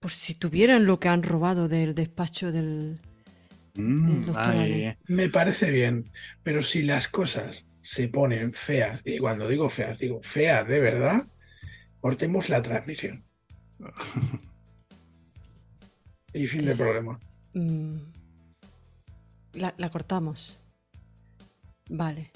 Por 0.00 0.10
si 0.10 0.34
tuvieran 0.34 0.84
lo 0.84 0.98
que 1.00 1.08
han 1.08 1.22
robado 1.22 1.68
del 1.68 1.94
despacho 1.94 2.52
del... 2.52 3.00
mm, 3.74 4.24
del. 4.32 4.96
Me 5.06 5.30
parece 5.30 5.70
bien, 5.70 6.10
pero 6.42 6.62
si 6.62 6.82
las 6.82 7.08
cosas 7.08 7.64
se 7.80 8.08
ponen 8.08 8.52
feas, 8.52 9.00
y 9.04 9.18
cuando 9.18 9.48
digo 9.48 9.70
feas, 9.70 9.98
digo 9.98 10.20
feas 10.22 10.66
de 10.68 10.80
verdad, 10.80 11.22
cortemos 12.06 12.48
la 12.48 12.62
transmisión. 12.62 13.24
Y 16.32 16.46
fin 16.46 16.64
de 16.64 16.76
problema. 16.76 17.18
Mm, 17.54 17.96
La, 19.54 19.74
la 19.76 19.90
cortamos. 19.90 20.60
Vale. 21.88 22.30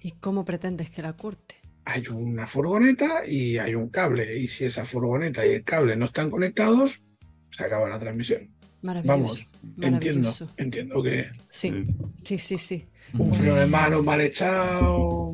¿Y 0.00 0.12
cómo 0.12 0.44
pretendes 0.46 0.88
que 0.88 1.02
la 1.02 1.12
corte? 1.14 1.56
Hay 1.84 2.06
una 2.08 2.46
furgoneta 2.46 3.26
y 3.26 3.58
hay 3.58 3.74
un 3.74 3.88
cable, 3.90 4.38
y 4.38 4.48
si 4.48 4.64
esa 4.64 4.86
furgoneta 4.86 5.44
y 5.46 5.50
el 5.50 5.64
cable 5.64 5.96
no 5.96 6.06
están 6.06 6.30
conectados, 6.30 7.02
se 7.50 7.64
acaba 7.64 7.88
la 7.90 7.98
transmisión. 7.98 8.48
Maravilloso. 8.80 9.18
Vamos, 9.18 9.38
Entiendo, 9.82 9.90
maravilloso. 10.30 10.46
entiendo 10.56 11.02
que 11.02 11.26
Sí, 11.50 11.68
eh, 11.68 11.86
sí, 12.24 12.38
sí, 12.38 12.56
sí. 12.58 12.88
un 13.12 13.28
Pues- 13.28 13.38
freno 13.38 13.54
de 13.56 13.66
mano 13.66 14.02
mal 14.02 14.20
echado. 14.22 15.32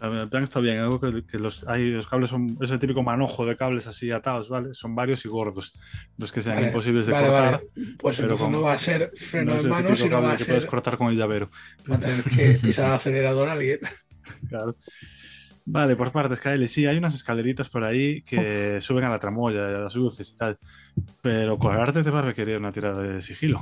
El 0.00 0.28
plan 0.30 0.44
está 0.44 0.60
bien, 0.60 0.78
algo 0.78 0.98
que, 0.98 1.24
que 1.26 1.38
los, 1.38 1.66
hay, 1.68 1.90
los 1.90 2.06
cables 2.08 2.30
son 2.30 2.56
ese 2.60 2.78
típico 2.78 3.02
manojo 3.02 3.44
de 3.44 3.56
cables 3.56 3.86
así 3.86 4.10
atados, 4.10 4.48
¿vale? 4.48 4.72
Son 4.72 4.94
varios 4.94 5.24
y 5.26 5.28
gordos. 5.28 5.74
Los 6.16 6.32
que 6.32 6.40
sean 6.40 6.56
Vale, 6.56 6.68
imposibles 6.68 7.06
de 7.06 7.12
vale, 7.12 7.26
cortar. 7.28 7.52
vale. 7.52 7.94
Pues 7.98 8.18
entonces 8.20 8.48
no 8.48 8.62
va 8.62 8.72
a 8.72 8.78
ser 8.78 9.12
freno 9.16 9.52
no 9.52 9.56
es 9.58 9.62
de 9.64 9.68
el 9.68 9.74
mano, 9.74 9.94
sino 9.94 10.22
va 10.22 10.32
a 10.32 10.36
que 10.36 10.44
puedes 10.46 10.62
ser 10.62 10.70
cortar 10.70 10.96
con 10.96 11.08
el 11.08 11.18
llavero. 11.18 11.50
va 11.90 11.96
a 11.96 11.98
tener 11.98 12.22
que 12.24 12.58
pisar 12.62 12.86
el 12.86 12.92
acelerador 12.92 13.48
a 13.48 13.52
alguien. 13.52 13.80
Claro. 14.48 14.76
Vale, 15.66 15.96
por 15.96 16.12
partes, 16.12 16.40
Kaeli. 16.40 16.66
Sí, 16.68 16.86
hay 16.86 16.96
unas 16.96 17.14
escaleritas 17.14 17.68
por 17.68 17.84
ahí 17.84 18.22
que 18.22 18.80
suben 18.80 19.04
a 19.04 19.08
la 19.10 19.18
tramoya, 19.18 19.66
a 19.66 19.80
las 19.82 19.94
luces 19.96 20.30
y 20.30 20.36
tal. 20.36 20.56
Pero 21.20 21.58
colgarte 21.58 22.02
te 22.02 22.10
va 22.10 22.20
a 22.20 22.22
requerir 22.22 22.56
una 22.56 22.72
tirada 22.72 23.02
de 23.02 23.20
sigilo. 23.20 23.60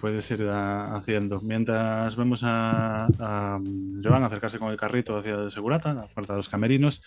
Puedes 0.00 0.30
ir 0.30 0.48
haciendo. 0.48 1.40
Mientras 1.40 2.16
vemos 2.16 2.42
a, 2.44 3.06
a 3.06 3.60
Joan 4.02 4.22
acercarse 4.22 4.58
con 4.58 4.70
el 4.70 4.76
carrito 4.76 5.16
hacia 5.16 5.34
el 5.34 5.50
segurata, 5.50 5.94
la 5.94 6.06
puerta 6.06 6.34
de 6.34 6.38
los 6.38 6.48
camerinos, 6.48 7.02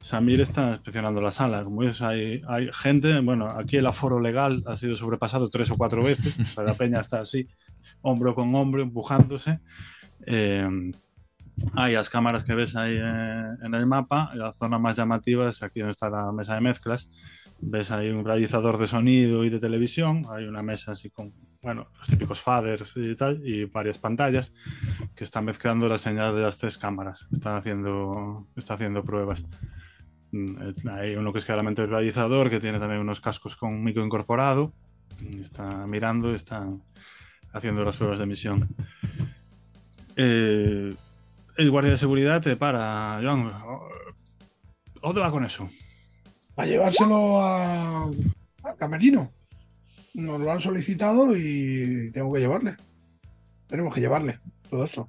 Samir 0.00 0.42
está 0.42 0.68
inspeccionando 0.70 1.22
la 1.22 1.30
sala. 1.30 1.64
Como 1.64 1.80
ves, 1.80 2.02
hay, 2.02 2.42
hay 2.46 2.68
gente. 2.74 3.18
Bueno, 3.20 3.48
aquí 3.48 3.78
el 3.78 3.86
aforo 3.86 4.20
legal 4.20 4.62
ha 4.66 4.76
sido 4.76 4.96
sobrepasado 4.96 5.48
tres 5.48 5.70
o 5.70 5.78
cuatro 5.78 6.04
veces. 6.04 6.38
O 6.40 6.44
sea, 6.44 6.64
la 6.64 6.74
peña 6.74 7.00
está 7.00 7.20
así, 7.20 7.48
hombro 8.02 8.34
con 8.34 8.54
hombro, 8.54 8.82
empujándose. 8.82 9.60
Eh, 10.26 10.68
hay 11.74 11.94
las 11.94 12.10
cámaras 12.10 12.44
que 12.44 12.54
ves 12.54 12.76
ahí 12.76 12.98
eh, 13.00 13.44
en 13.62 13.74
el 13.74 13.86
mapa. 13.86 14.30
La 14.34 14.52
zona 14.52 14.78
más 14.78 14.96
llamativa 14.96 15.48
es 15.48 15.62
aquí 15.62 15.80
donde 15.80 15.92
está 15.92 16.10
la 16.10 16.32
mesa 16.32 16.54
de 16.54 16.60
mezclas. 16.60 17.08
Ves 17.60 17.90
ahí 17.90 18.10
un 18.10 18.26
realizador 18.26 18.76
de 18.76 18.86
sonido 18.86 19.44
y 19.44 19.48
de 19.48 19.58
televisión. 19.58 20.22
Hay 20.30 20.44
una 20.44 20.62
mesa 20.62 20.92
así 20.92 21.08
con, 21.08 21.32
bueno, 21.64 21.88
los 21.98 22.06
típicos 22.06 22.42
faders 22.42 22.92
y 22.96 23.16
tal, 23.16 23.40
y 23.44 23.64
varias 23.64 23.96
pantallas 23.96 24.52
que 25.16 25.24
están 25.24 25.46
mezclando 25.46 25.88
la 25.88 25.96
señal 25.96 26.36
de 26.36 26.42
las 26.42 26.58
tres 26.58 26.76
cámaras. 26.76 27.26
Están 27.32 27.56
haciendo, 27.56 28.46
está 28.54 28.74
haciendo 28.74 29.02
pruebas. 29.02 29.44
Mm, 30.30 30.88
Hay 30.90 31.16
uno 31.16 31.32
que 31.32 31.38
es 31.38 31.44
claramente 31.46 31.82
el 31.82 31.88
realizador, 31.88 32.50
que 32.50 32.60
tiene 32.60 32.78
también 32.78 33.00
unos 33.00 33.20
cascos 33.20 33.56
con 33.56 33.82
micro 33.82 34.04
incorporado. 34.04 34.72
Está 35.40 35.86
mirando 35.86 36.32
y 36.32 36.34
está 36.34 36.68
haciendo 37.54 37.82
las 37.82 37.96
pruebas 37.96 38.18
de 38.18 38.24
emisión. 38.24 38.68
Eh, 40.16 40.94
el 41.56 41.70
guardia 41.70 41.92
de 41.92 41.98
seguridad 41.98 42.42
te 42.42 42.56
para, 42.56 43.20
Joan. 43.22 43.50
¿Dónde 45.00 45.20
va 45.20 45.30
con 45.30 45.44
eso? 45.46 45.70
A 46.56 46.66
llevárselo 46.66 47.40
a 47.40 48.10
Camerino. 48.78 49.32
Nos 50.14 50.40
lo 50.40 50.50
han 50.50 50.60
solicitado 50.60 51.36
y 51.36 52.10
tengo 52.12 52.32
que 52.32 52.40
llevarle. 52.40 52.76
Tenemos 53.66 53.94
que 53.94 54.00
llevarle 54.00 54.40
todo 54.70 54.84
esto. 54.84 55.08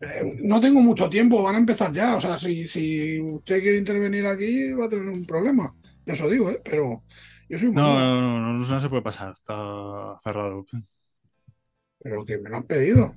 Eh, 0.00 0.38
no 0.42 0.60
tengo 0.60 0.80
mucho 0.82 1.08
tiempo, 1.08 1.42
van 1.42 1.54
a 1.54 1.58
empezar 1.58 1.92
ya. 1.92 2.16
O 2.16 2.20
sea, 2.20 2.36
si, 2.36 2.66
si 2.66 3.20
usted 3.20 3.60
quiere 3.62 3.78
intervenir 3.78 4.26
aquí, 4.26 4.72
va 4.72 4.86
a 4.86 4.88
tener 4.88 5.08
un 5.08 5.24
problema. 5.24 5.74
Lo 6.04 6.28
digo, 6.30 6.50
¿eh? 6.50 6.60
Pero 6.64 7.04
yo 7.48 7.58
soy 7.58 7.68
un 7.68 7.74
No, 7.74 7.82
manual, 7.82 8.04
no, 8.20 8.40
no, 8.40 8.52
no, 8.54 8.58
no 8.58 8.80
se 8.80 8.88
puede 8.88 9.02
pasar, 9.02 9.32
está 9.32 9.54
cerrado. 10.22 10.64
Pero 12.00 12.24
que 12.24 12.38
me 12.38 12.50
lo 12.50 12.56
han 12.58 12.64
pedido. 12.66 13.14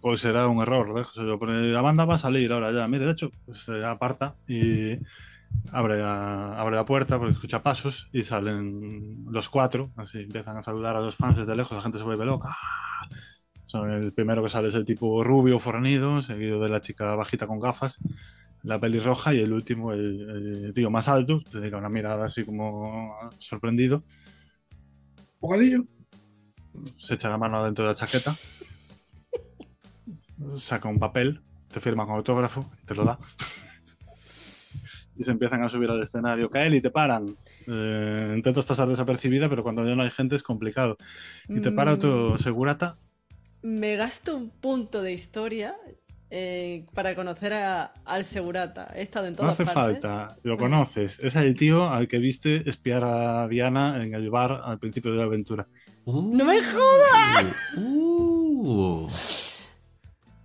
Pues 0.00 0.20
será 0.20 0.48
un 0.48 0.60
error. 0.60 0.92
Pero 1.14 1.46
La 1.46 1.80
banda 1.80 2.04
va 2.04 2.14
a 2.14 2.18
salir 2.18 2.52
ahora 2.52 2.72
ya. 2.72 2.86
Mire, 2.86 3.06
de 3.06 3.12
hecho, 3.12 3.30
pues 3.44 3.64
se 3.64 3.84
aparta 3.84 4.36
y 4.46 4.98
abre 5.72 5.98
la, 5.98 6.56
abre 6.56 6.76
la 6.76 6.84
puerta 6.84 7.18
porque 7.18 7.32
escucha 7.32 7.62
pasos 7.62 8.08
y 8.12 8.22
salen 8.22 9.24
los 9.28 9.48
cuatro. 9.48 9.92
Así 9.96 10.18
empiezan 10.18 10.56
a 10.56 10.62
saludar 10.62 10.96
a 10.96 11.00
los 11.00 11.16
fans 11.16 11.36
desde 11.36 11.56
lejos. 11.56 11.76
La 11.76 11.82
gente 11.82 11.98
se 11.98 12.04
vuelve 12.04 12.24
loca. 12.24 12.56
Son 13.66 13.90
el 13.90 14.12
primero 14.12 14.42
que 14.42 14.48
sale 14.48 14.68
es 14.68 14.74
el 14.74 14.84
tipo 14.84 15.24
rubio 15.24 15.58
fornido, 15.58 16.22
seguido 16.22 16.60
de 16.60 16.68
la 16.68 16.80
chica 16.80 17.14
bajita 17.16 17.46
con 17.46 17.58
gafas, 17.58 17.98
la 18.62 18.78
pelirroja 18.78 19.34
y 19.34 19.40
el 19.40 19.52
último, 19.52 19.92
el, 19.92 20.64
el 20.66 20.72
tío 20.72 20.90
más 20.90 21.08
alto, 21.08 21.42
te 21.50 21.58
dedica 21.58 21.76
una 21.76 21.88
mirada 21.88 22.26
así 22.26 22.44
como 22.44 23.16
sorprendido. 23.38 24.04
Bocadillo. 25.40 25.84
se 26.98 27.14
echa 27.14 27.28
la 27.28 27.38
mano 27.38 27.58
adentro 27.58 27.84
de 27.84 27.90
la 27.90 27.94
chaqueta, 27.96 28.34
saca 30.56 30.88
un 30.88 30.98
papel, 30.98 31.42
te 31.68 31.80
firma 31.80 32.06
con 32.06 32.16
autógrafo 32.16 32.64
y 32.82 32.86
te 32.86 32.94
lo 32.94 33.04
da. 33.04 33.18
Y 35.16 35.22
se 35.22 35.30
empiezan 35.30 35.62
a 35.62 35.68
subir 35.68 35.90
al 35.90 36.02
escenario. 36.02 36.50
Kaeli, 36.50 36.80
te 36.80 36.90
paran. 36.90 37.26
Eh, 37.66 38.32
intentas 38.36 38.64
pasar 38.64 38.88
desapercibida, 38.88 39.48
pero 39.48 39.62
cuando 39.62 39.86
ya 39.86 39.94
no 39.94 40.02
hay 40.02 40.10
gente 40.10 40.34
es 40.34 40.42
complicado. 40.42 40.96
Y 41.48 41.60
te 41.60 41.70
para 41.70 41.94
Mm, 41.96 42.00
tu 42.00 42.38
segurata. 42.38 42.96
Me 43.62 43.96
gasto 43.96 44.36
un 44.36 44.50
punto 44.50 45.02
de 45.02 45.12
historia 45.12 45.74
eh, 46.36 46.84
para 46.94 47.14
conocer 47.14 47.52
a- 47.52 47.92
al 48.04 48.24
segurata. 48.24 48.88
He 48.96 49.02
estado 49.02 49.26
en 49.26 49.34
No 49.34 49.36
todas 49.38 49.52
hace 49.54 49.64
partes. 49.66 50.02
falta, 50.02 50.34
lo 50.42 50.56
conoces. 50.58 51.20
Es 51.20 51.36
el 51.36 51.54
tío 51.56 51.88
al 51.88 52.08
que 52.08 52.18
viste 52.18 52.68
espiar 52.68 53.04
a 53.04 53.46
Diana 53.46 54.02
en 54.02 54.14
el 54.14 54.30
bar 54.30 54.62
al 54.64 54.80
principio 54.80 55.12
de 55.12 55.18
la 55.18 55.24
aventura. 55.24 55.68
¡No 56.06 56.44
me 56.44 56.60
jodas! 56.60 57.46
Uh. 57.76 59.08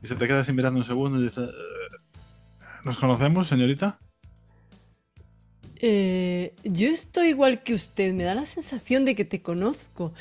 Y 0.03 0.07
se 0.07 0.15
te 0.15 0.27
queda 0.27 0.41
así 0.41 0.53
mirando 0.53 0.77
un 0.79 0.85
segundo 0.85 1.19
y 1.19 1.23
dice: 1.23 1.41
"Eh, 1.41 1.49
¿Nos 2.85 2.99
conocemos, 2.99 3.47
señorita? 3.47 3.99
Eh, 5.81 6.53
yo 6.63 6.89
estoy 6.89 7.29
igual 7.29 7.63
que 7.63 7.73
usted. 7.73 8.13
Me 8.13 8.23
da 8.23 8.35
la 8.35 8.45
sensación 8.45 9.05
de 9.05 9.15
que 9.15 9.25
te 9.25 9.41
conozco. 9.41 10.13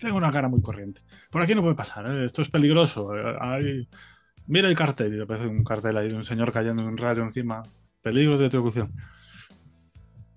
Tengo 0.00 0.16
una 0.16 0.32
cara 0.32 0.48
muy 0.48 0.60
corriente. 0.62 1.00
Por 1.30 1.42
aquí 1.42 1.54
no 1.54 1.62
puede 1.62 1.74
pasar, 1.74 2.06
¿eh? 2.06 2.24
esto 2.26 2.42
es 2.42 2.50
peligroso. 2.50 3.14
eh, 3.16 3.36
hay- 3.40 3.88
Mira 4.46 4.68
el 4.68 4.76
cartel, 4.76 5.16
y 5.16 5.20
aparece 5.22 5.46
un 5.46 5.64
cartel 5.64 5.96
ahí 5.96 6.08
de 6.08 6.16
un 6.16 6.24
señor 6.24 6.52
cayendo 6.52 6.82
en 6.82 6.88
un 6.88 6.98
rayo 6.98 7.22
encima. 7.22 7.62
Peligros 8.02 8.38
de 8.38 8.44
electrocución. 8.46 8.92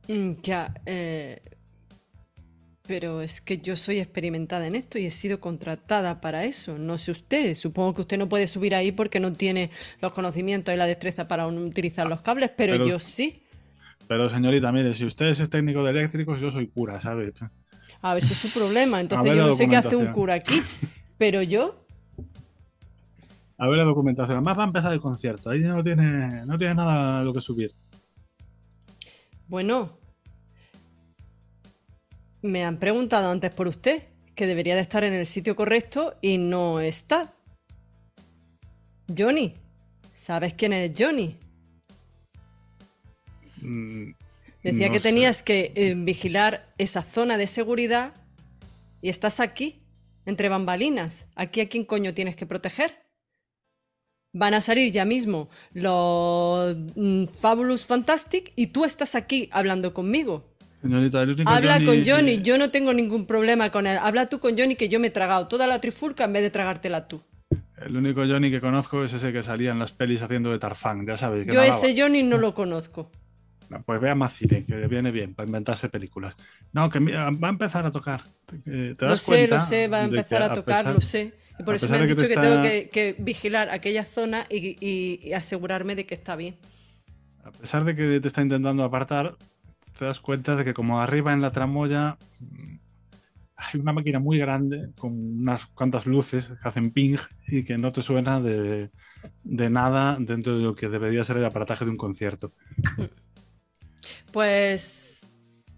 Mm, 0.07 0.33
Ya, 0.41 0.73
eh, 0.85 1.41
pero 2.87 3.21
es 3.21 3.41
que 3.41 3.57
yo 3.57 3.75
soy 3.75 3.99
experimentada 3.99 4.65
en 4.67 4.75
esto 4.75 4.97
y 4.97 5.05
he 5.05 5.11
sido 5.11 5.39
contratada 5.39 6.21
para 6.21 6.45
eso. 6.45 6.77
No 6.77 6.97
sé 6.97 7.11
usted, 7.11 7.55
supongo 7.55 7.93
que 7.95 8.01
usted 8.01 8.17
no 8.17 8.29
puede 8.29 8.47
subir 8.47 8.73
ahí 8.73 8.91
porque 8.91 9.19
no 9.19 9.33
tiene 9.33 9.69
los 10.01 10.13
conocimientos 10.13 10.73
y 10.73 10.77
la 10.77 10.85
destreza 10.85 11.27
para 11.27 11.47
utilizar 11.47 12.07
los 12.07 12.21
cables, 12.21 12.51
pero, 12.55 12.73
Pero- 12.73 12.87
yo 12.87 12.99
sí. 12.99 13.43
Pero 14.07 14.29
señorita, 14.29 14.71
mire, 14.71 14.93
si 14.93 15.03
usted 15.03 15.27
es 15.27 15.49
técnico 15.49 15.83
de 15.83 15.91
eléctricos, 15.91 16.39
yo 16.39 16.49
soy 16.49 16.67
cura, 16.67 17.01
¿sabe? 17.01 17.33
A 18.01 18.13
ver, 18.13 18.23
ese 18.23 18.33
es 18.33 18.39
su 18.39 18.49
problema. 18.57 19.01
Entonces 19.01 19.35
yo 19.35 19.47
no 19.47 19.51
sé 19.53 19.67
qué 19.67 19.75
hace 19.75 19.95
un 19.97 20.13
cura 20.13 20.35
aquí, 20.35 20.61
pero 21.17 21.41
yo, 21.41 21.83
A 23.59 23.67
ver 23.67 23.77
la 23.79 23.85
documentación. 23.85 24.37
Además 24.37 24.57
va 24.57 24.63
a 24.63 24.67
empezar 24.67 24.93
el 24.93 24.99
concierto. 24.99 25.49
Ahí 25.49 25.61
no 25.61 25.81
tiene, 25.83 26.45
no 26.45 26.57
tiene 26.57 26.75
nada 26.75 27.23
lo 27.23 27.33
que 27.33 27.41
subir. 27.41 27.71
bueno, 29.47 29.97
me 32.47 32.63
han 32.65 32.77
preguntado 32.79 33.29
antes 33.29 33.53
por 33.53 33.67
usted, 33.67 34.03
que 34.35 34.47
debería 34.47 34.75
de 34.75 34.81
estar 34.81 35.03
en 35.03 35.13
el 35.13 35.27
sitio 35.27 35.55
correcto 35.55 36.15
y 36.21 36.37
no 36.37 36.79
está. 36.79 37.33
Johnny, 39.15 39.53
¿sabes 40.13 40.53
quién 40.53 40.73
es 40.73 40.91
Johnny? 40.97 41.37
Mm, 43.61 44.11
Decía 44.63 44.87
no 44.87 44.93
que 44.93 44.99
sé. 44.99 45.09
tenías 45.09 45.43
que 45.43 45.71
eh, 45.75 45.93
vigilar 45.95 46.73
esa 46.77 47.01
zona 47.01 47.37
de 47.37 47.47
seguridad 47.47 48.13
y 49.01 49.09
estás 49.09 49.39
aquí, 49.39 49.81
entre 50.25 50.49
bambalinas. 50.49 51.27
¿Aquí 51.35 51.61
a 51.61 51.69
quién 51.69 51.85
coño 51.85 52.13
tienes 52.13 52.35
que 52.35 52.45
proteger? 52.45 53.05
Van 54.33 54.53
a 54.53 54.61
salir 54.61 54.91
ya 54.91 55.05
mismo 55.05 55.49
los 55.71 56.75
mm, 56.95 57.25
Fabulous 57.27 57.85
Fantastic 57.85 58.51
y 58.55 58.67
tú 58.67 58.83
estás 58.85 59.15
aquí 59.15 59.49
hablando 59.51 59.93
conmigo. 59.93 60.56
Señorita, 60.81 61.21
Habla 61.45 61.83
con 61.83 62.05
Johnny, 62.05 62.41
yo 62.41 62.57
no 62.57 62.69
tengo 62.69 62.93
ningún 62.93 63.25
problema 63.25 63.71
con 63.71 63.87
él. 63.87 63.97
Habla 63.99 64.29
tú 64.29 64.39
con 64.39 64.57
Johnny 64.57 64.75
que 64.75 64.89
yo 64.89 64.99
me 64.99 65.07
he 65.07 65.11
tragado 65.11 65.47
toda 65.47 65.65
la 65.67 65.81
trifulca 65.81 66.25
en 66.25 66.33
vez 66.33 66.43
de 66.43 66.49
tragártela 66.51 67.07
tú. 67.07 67.21
El 67.77 67.95
único 67.95 68.21
Johnny 68.25 68.51
que 68.51 68.61
conozco 68.61 69.03
es 69.03 69.13
ese 69.13 69.31
que 69.33 69.43
salía 69.43 69.71
en 69.71 69.79
las 69.79 69.91
pelis 69.91 70.21
haciendo 70.21 70.51
de 70.51 70.59
Tarzán, 70.59 71.05
ya. 71.05 71.15
Que 71.15 71.45
Yo 71.45 71.53
nadaba. 71.53 71.65
ese 71.67 71.99
Johnny 71.99 72.23
no 72.23 72.37
lo 72.37 72.53
conozco. 72.53 73.11
No, 73.69 73.81
Pues 73.83 73.99
vea 73.99 74.15
más 74.15 74.33
cine, 74.33 74.63
que 74.65 74.75
viene 74.87 75.11
bien 75.11 75.33
para 75.35 75.47
inventarse 75.47 75.89
películas. 75.89 76.35
No, 76.71 76.89
que 76.89 76.99
mira, 76.99 77.29
va 77.31 77.47
a 77.47 77.51
empezar 77.51 77.85
a 77.85 77.91
tocar. 77.91 78.21
¿Te 78.63 78.95
Lo 78.99 79.15
sé, 79.15 79.25
cuenta 79.25 79.55
lo 79.55 79.61
sé, 79.61 79.87
va 79.87 79.97
a 79.99 80.03
empezar 80.05 80.41
a 80.43 80.53
tocar, 80.53 80.77
pesar- 80.85 80.93
lo 80.93 81.01
sé. 81.01 81.33
Y 81.59 81.63
por 81.63 81.73
a 81.73 81.77
eso 81.77 81.89
me 81.89 81.95
han 81.97 82.01
que 82.03 82.07
dicho 82.13 82.21
te 82.21 82.33
que 82.35 82.39
tengo 82.39 82.61
que, 82.61 82.89
que 82.89 83.15
vigilar 83.17 83.69
aquella 83.69 84.05
zona 84.05 84.45
y, 84.49 84.77
y- 84.79 85.19
y 85.23 85.33
asegurarme 85.33 85.95
de 85.95 86.05
que 86.05 86.13
está 86.13 86.35
bien. 86.35 86.55
A 87.43 87.51
pesar 87.51 87.83
de 87.83 87.95
que 87.95 88.19
te 88.19 88.27
está 88.27 88.41
intentando 88.41 88.83
apartar, 88.83 89.35
te 89.97 90.05
das 90.05 90.19
cuenta 90.19 90.55
de 90.55 90.63
que 90.63 90.73
como 90.73 91.01
arriba 91.01 91.33
en 91.33 91.41
la 91.41 91.51
tramoya 91.51 92.17
mm, 92.39 92.77
hay 93.57 93.79
una 93.79 93.91
máquina 93.91 94.19
muy 94.19 94.37
grande 94.37 94.91
con 94.97 95.11
unas 95.13 95.65
cuantas 95.67 96.05
luces 96.05 96.53
que 96.61 96.67
hacen 96.67 96.91
ping 96.91 97.17
y 97.47 97.63
que 97.63 97.77
no 97.77 97.91
te 97.91 98.03
suena 98.03 98.39
de, 98.39 98.91
de 99.43 99.69
nada 99.69 100.17
dentro 100.19 100.55
de 100.55 100.63
lo 100.63 100.75
que 100.75 100.89
debería 100.89 101.23
ser 101.23 101.37
el 101.37 101.45
aparataje 101.45 101.85
de 101.85 101.91
un 101.91 101.97
concierto. 101.97 102.51
Pues 104.31 105.25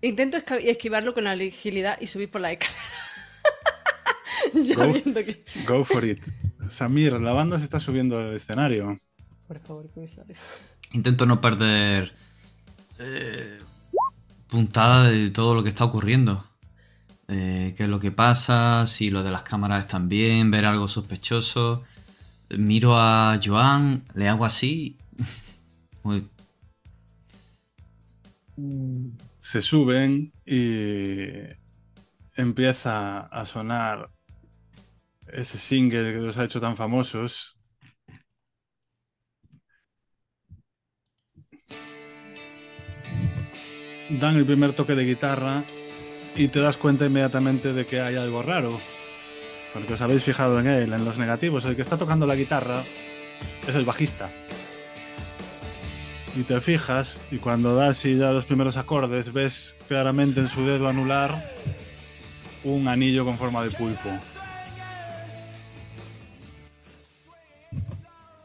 intento 0.02 0.38
esquivarlo 0.38 1.14
con 1.14 1.28
agilidad 1.28 1.98
y 2.02 2.08
subir 2.08 2.30
por 2.30 2.42
la 2.42 2.52
escalera. 2.52 2.80
ya 4.54 4.76
Go. 4.76 4.94
viendo 4.94 5.24
que... 5.24 5.44
Go 5.68 5.84
for 5.84 6.04
it. 6.04 6.20
Samir, 6.68 7.14
la 7.14 7.32
banda 7.32 7.58
se 7.58 7.64
está 7.64 7.80
subiendo 7.80 8.18
al 8.18 8.34
escenario. 8.34 9.00
Por 9.48 9.60
favor, 9.60 9.90
sale. 10.08 10.36
Intento 10.92 11.26
no 11.26 11.40
perder 11.40 12.14
eh, 13.00 13.58
puntada 14.50 15.06
de 15.10 15.30
todo 15.32 15.56
lo 15.56 15.64
que 15.64 15.70
está 15.70 15.86
ocurriendo. 15.86 16.46
Eh, 17.30 17.74
qué 17.78 17.84
es 17.84 17.90
lo 17.90 18.00
que 18.00 18.12
pasa, 18.12 18.86
si 18.88 19.10
lo 19.12 19.24
de 19.24 19.32
las 19.32 19.44
cámaras 19.44 19.82
están 19.82 20.10
bien, 20.10 20.52
ver 20.52 20.66
algo 20.66 20.88
sospechoso. 20.88 21.84
Miro 22.58 22.98
a 23.00 23.40
Joan, 23.44 24.04
le 24.16 24.30
hago 24.30 24.46
así. 24.46 24.98
Muy- 26.04 26.28
Se 29.40 29.62
suben 29.62 30.34
y 30.46 31.28
empieza 32.36 33.20
a 33.28 33.46
sonar 33.46 34.10
ese 35.28 35.58
single 35.58 36.12
que 36.14 36.20
los 36.20 36.38
ha 36.38 36.46
hecho 36.46 36.60
tan 36.60 36.76
famosos. 36.76 37.59
Dan 44.10 44.38
el 44.38 44.46
primer 44.46 44.74
toque 44.74 44.96
de 44.96 45.06
guitarra 45.06 45.64
y 46.36 46.48
te 46.48 46.60
das 46.60 46.78
cuenta 46.78 47.06
inmediatamente 47.06 47.74
de 47.74 47.86
que 47.86 48.02
hay 48.02 48.16
algo 48.16 48.42
raro. 48.42 48.80
Porque 49.74 49.94
os 49.94 50.02
habéis 50.02 50.24
fijado 50.24 50.60
en 50.60 50.68
él, 50.68 50.94
en 50.94 51.06
los 51.06 51.18
negativos. 51.18 51.66
El 51.66 51.76
que 51.76 51.84
está 51.84 51.98
tocando 51.98 52.26
la 52.26 52.36
guitarra 52.36 52.82
es 53.68 53.76
el 53.76 53.86
bajista. 53.86 54.32
Y 56.36 56.44
te 56.44 56.62
fijas, 56.62 57.22
y 57.32 57.38
cuando 57.38 57.76
das 57.76 58.06
y 58.06 58.18
ya 58.18 58.32
los 58.32 58.46
primeros 58.46 58.78
acordes, 58.78 59.34
ves 59.34 59.76
claramente 59.88 60.40
en 60.40 60.48
su 60.48 60.66
dedo 60.66 60.88
anular 60.88 61.44
un 62.64 62.88
anillo 62.88 63.26
con 63.26 63.38
forma 63.38 63.64
de 63.64 63.72
pulpo. 63.72 64.10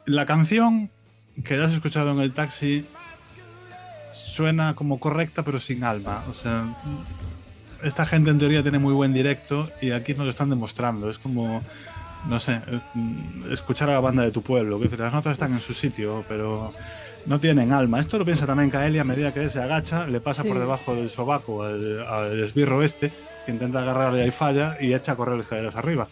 La 0.06 0.26
canción 0.26 0.90
que 1.44 1.54
has 1.54 1.72
escuchado 1.72 2.12
en 2.12 2.20
el 2.20 2.32
taxi 2.32 2.86
suena 4.14 4.74
como 4.74 4.98
correcta 4.98 5.42
pero 5.42 5.58
sin 5.60 5.84
alma. 5.84 6.22
O 6.30 6.34
sea, 6.34 6.64
esta 7.82 8.06
gente 8.06 8.30
en 8.30 8.38
teoría 8.38 8.62
tiene 8.62 8.78
muy 8.78 8.92
buen 8.94 9.12
directo 9.12 9.68
y 9.82 9.90
aquí 9.90 10.14
nos 10.14 10.24
lo 10.24 10.30
están 10.30 10.50
demostrando. 10.50 11.10
Es 11.10 11.18
como, 11.18 11.60
no 12.28 12.40
sé, 12.40 12.60
es- 12.68 13.52
escuchar 13.52 13.90
a 13.90 13.94
la 13.94 14.00
banda 14.00 14.22
de 14.22 14.30
tu 14.30 14.42
pueblo. 14.42 14.78
Que 14.80 14.96
las 14.96 15.12
notas 15.12 15.32
están 15.34 15.52
en 15.52 15.60
su 15.60 15.74
sitio, 15.74 16.24
pero 16.28 16.72
no 17.26 17.38
tienen 17.40 17.72
alma. 17.72 18.00
Esto 18.00 18.18
lo 18.18 18.24
piensa 18.24 18.46
también 18.46 18.70
Kaeli 18.70 18.98
a 18.98 19.04
medida 19.04 19.32
que 19.34 19.42
él 19.44 19.50
se 19.50 19.62
agacha, 19.62 20.06
le 20.06 20.20
pasa 20.20 20.42
Sí. 20.42 20.48
por 20.48 20.58
debajo 20.58 20.94
del 20.94 21.10
sobaco 21.10 21.62
al, 21.62 22.02
al 22.06 22.42
esbirro 22.44 22.82
este, 22.82 23.10
que 23.44 23.52
intenta 23.52 23.80
agarrarle 23.80 24.26
y 24.26 24.30
falla 24.30 24.76
y 24.80 24.94
echa 24.94 25.12
a 25.12 25.16
correr 25.16 25.36
las 25.36 25.44
escaleras 25.46 25.76
arriba. 25.76 26.06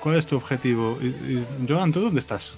¿Cuál 0.00 0.16
es 0.16 0.26
tu 0.26 0.36
objetivo? 0.36 0.98
Y, 1.00 1.06
y, 1.06 1.46
Joan, 1.66 1.90
¿tú 1.92 2.00
dónde 2.00 2.20
estás? 2.20 2.52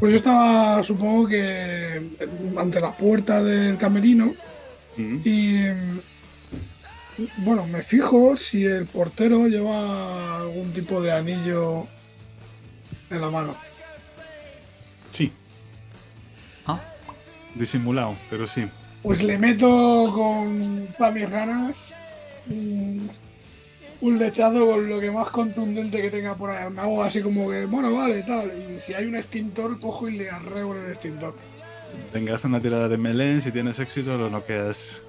Pues 0.00 0.10
yo 0.12 0.16
estaba, 0.16 0.82
supongo 0.82 1.28
que 1.28 2.02
ante 2.58 2.80
la 2.80 2.92
puerta 2.92 3.42
del 3.42 3.76
camerino 3.78 4.34
Mm. 4.96 5.16
y 5.24 5.64
bueno, 7.38 7.66
me 7.66 7.82
fijo 7.82 8.36
si 8.36 8.64
el 8.64 8.86
portero 8.86 9.48
lleva 9.48 10.36
algún 10.36 10.72
tipo 10.72 11.02
de 11.02 11.10
anillo 11.10 11.86
en 13.10 13.20
la 13.20 13.28
mano. 13.30 13.56
Sí, 15.10 15.32
Ah, 16.66 16.80
disimulado, 17.56 18.14
pero 18.30 18.46
sí. 18.46 18.66
Pues 19.02 19.22
le 19.22 19.36
meto 19.38 20.12
con 20.14 20.86
todas 20.96 21.12
mis 21.14 21.28
ganas 21.28 21.76
un, 24.04 24.18
lechazo 24.18 24.66
con 24.66 24.88
lo 24.88 25.00
que 25.00 25.10
más 25.10 25.28
contundente 25.28 26.00
que 26.00 26.10
tenga 26.10 26.34
por 26.34 26.50
ahí. 26.50 26.70
Me 26.70 26.80
hago 26.80 27.02
así 27.02 27.20
como 27.20 27.50
que, 27.50 27.66
bueno, 27.66 27.94
vale, 27.94 28.22
tal. 28.22 28.52
Y 28.56 28.80
si 28.80 28.94
hay 28.94 29.06
un 29.06 29.16
extintor, 29.16 29.78
cojo 29.80 30.08
y 30.08 30.18
le 30.18 30.30
arreo 30.30 30.74
el 30.74 30.90
extintor. 30.90 31.34
Venga, 32.12 32.34
haz 32.34 32.44
una 32.44 32.60
tirada 32.60 32.88
de 32.88 32.96
melén, 32.96 33.42
si 33.42 33.50
tienes 33.50 33.78
éxito 33.78 34.16
lo 34.16 34.30
noqueas. 34.30 35.02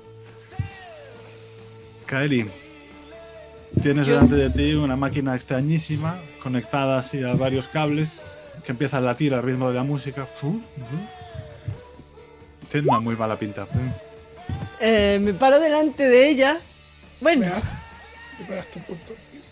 Kaeli, 2.05 2.45
tienes 3.81 4.07
delante 4.07 4.35
de 4.35 4.49
ti 4.49 4.73
una 4.73 4.95
máquina 4.95 5.35
extrañísima, 5.35 6.17
conectada 6.41 6.99
así 6.99 7.23
a 7.23 7.33
varios 7.33 7.67
cables, 7.67 8.19
que 8.65 8.71
empieza 8.71 8.97
a 8.97 9.01
latir 9.01 9.33
al 9.33 9.43
ritmo 9.43 9.69
de 9.69 9.75
la 9.75 9.83
música. 9.83 10.27
Tiene 12.71 12.87
una 12.87 12.99
muy 12.99 13.15
mala 13.15 13.37
pinta. 13.37 13.67
Eh, 14.79 15.19
me 15.21 15.33
paro 15.33 15.59
delante 15.59 16.07
de 16.07 16.29
ella. 16.29 16.59
Bueno. 17.21 17.47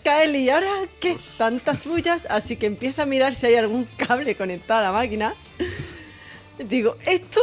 Kaeli, 0.02 0.38
¿y 0.44 0.50
ahora 0.50 0.68
qué? 1.00 1.16
Tantas 1.38 1.84
bullas. 1.86 2.26
Así 2.28 2.56
que 2.56 2.66
empieza 2.66 3.02
a 3.02 3.06
mirar 3.06 3.34
si 3.34 3.46
hay 3.46 3.54
algún 3.56 3.86
cable 3.96 4.34
conectado 4.34 4.80
a 4.80 4.82
la 4.84 4.92
máquina. 4.92 5.34
Digo, 6.58 6.96
esto 7.06 7.40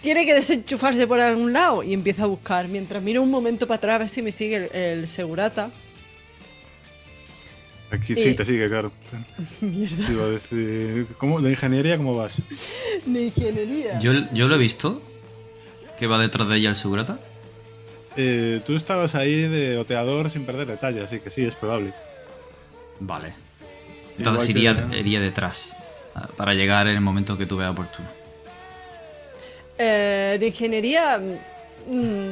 tiene 0.00 0.24
que 0.24 0.34
desenchufarse 0.34 1.06
por 1.06 1.20
algún 1.20 1.52
lado. 1.52 1.82
Y 1.82 1.92
empieza 1.92 2.22
a 2.22 2.26
buscar. 2.26 2.68
Mientras 2.68 3.02
miro 3.02 3.22
un 3.22 3.30
momento 3.30 3.66
para 3.66 3.76
atrás 3.76 3.94
a 3.96 3.98
ver 3.98 4.08
si 4.08 4.22
me 4.22 4.32
sigue 4.32 4.56
el, 4.56 4.74
el 4.74 5.08
segurata. 5.08 5.70
Aquí 7.90 8.12
Eh. 8.14 8.16
sí 8.16 8.34
te 8.34 8.44
sigue, 8.44 8.68
claro. 8.68 8.92
Mierda. 9.60 10.28
Decir, 10.30 11.06
¿cómo, 11.18 11.40
¿De 11.40 11.50
ingeniería 11.50 11.96
cómo 11.96 12.14
vas? 12.14 12.42
De 13.06 13.22
ingeniería. 13.26 13.98
yo, 13.98 14.12
yo 14.32 14.48
lo 14.48 14.54
he 14.54 14.58
visto. 14.58 15.02
Que 15.98 16.06
va 16.06 16.18
detrás 16.20 16.48
de 16.48 16.56
ella 16.56 16.70
el 16.70 16.76
segurata. 16.76 17.18
Eh, 18.20 18.60
tú 18.66 18.74
estabas 18.74 19.14
ahí 19.14 19.42
de 19.42 19.78
oteador 19.78 20.28
sin 20.28 20.44
perder 20.44 20.66
detalle, 20.66 21.02
así 21.04 21.20
que 21.20 21.30
sí, 21.30 21.44
es 21.44 21.54
probable. 21.54 21.92
Vale. 22.98 23.32
Entonces 24.18 24.46
que- 24.46 24.50
iría, 24.58 24.88
iría 24.98 25.20
detrás. 25.20 25.76
ah, 26.16 26.26
Para 26.36 26.54
llegar 26.54 26.88
en 26.88 26.94
el 26.96 27.00
momento 27.00 27.38
que 27.38 27.46
tú 27.46 27.56
veas 27.56 27.70
oportuno. 27.70 28.08
Eh, 29.78 30.36
de 30.40 30.46
ingeniería. 30.48 31.18
mm, 31.18 32.30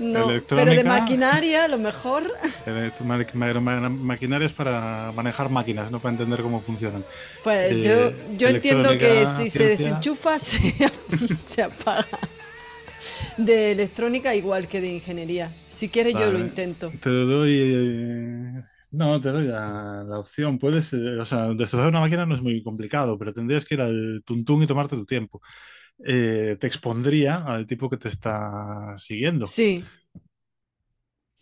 no, 0.00 0.26
pero 0.48 0.72
de 0.74 0.82
maquinaria, 0.82 1.64
a 1.64 1.68
lo 1.68 1.78
mejor. 1.78 2.24
Ma- 3.04 3.22
ma- 3.34 3.60
ma- 3.60 3.88
Maquinarias 3.88 4.52
para 4.52 5.12
manejar 5.14 5.48
máquinas, 5.48 5.92
no 5.92 6.00
para 6.00 6.12
entender 6.14 6.42
cómo 6.42 6.60
funcionan. 6.60 7.04
Pues 7.44 7.72
Eh, 7.72 7.82
yo, 7.82 8.36
yo 8.36 8.48
entiendo 8.48 8.90
que 8.98 9.24
si 9.38 9.48
se 9.50 9.68
desenchufa, 9.68 10.38
se, 10.40 10.74
se 11.46 11.62
apaga. 11.62 12.06
De 13.36 13.72
electrónica 13.72 14.34
igual 14.34 14.68
que 14.68 14.80
de 14.80 14.94
ingeniería. 14.94 15.50
Si 15.70 15.88
quieres, 15.88 16.14
yo 16.16 16.30
lo 16.30 16.38
intento. 16.38 16.92
Te 17.00 17.10
doy. 17.10 17.52
eh, 17.60 18.62
No, 18.90 19.20
te 19.20 19.30
doy 19.30 19.46
la, 19.46 20.04
la 20.04 20.18
opción. 20.18 20.58
Puedes. 20.58 20.92
eh, 20.92 21.18
o 21.20 21.24
sea, 21.24 21.48
destrozar 21.54 21.88
una 21.88 22.00
máquina 22.00 22.26
no 22.26 22.34
es 22.34 22.42
muy 22.42 22.62
complicado, 22.62 23.18
pero 23.18 23.32
tendrías 23.32 23.64
que 23.64 23.74
ir 23.74 23.80
al 23.80 24.22
tuntún 24.24 24.62
y 24.62 24.66
tomarte 24.66 24.96
tu 24.96 25.04
tiempo. 25.06 25.40
Eh, 26.04 26.56
te 26.60 26.66
expondría 26.66 27.36
al 27.44 27.66
tipo 27.66 27.90
que 27.90 27.98
te 27.98 28.08
está 28.08 28.96
siguiendo. 28.98 29.56
Sí, 29.56 29.84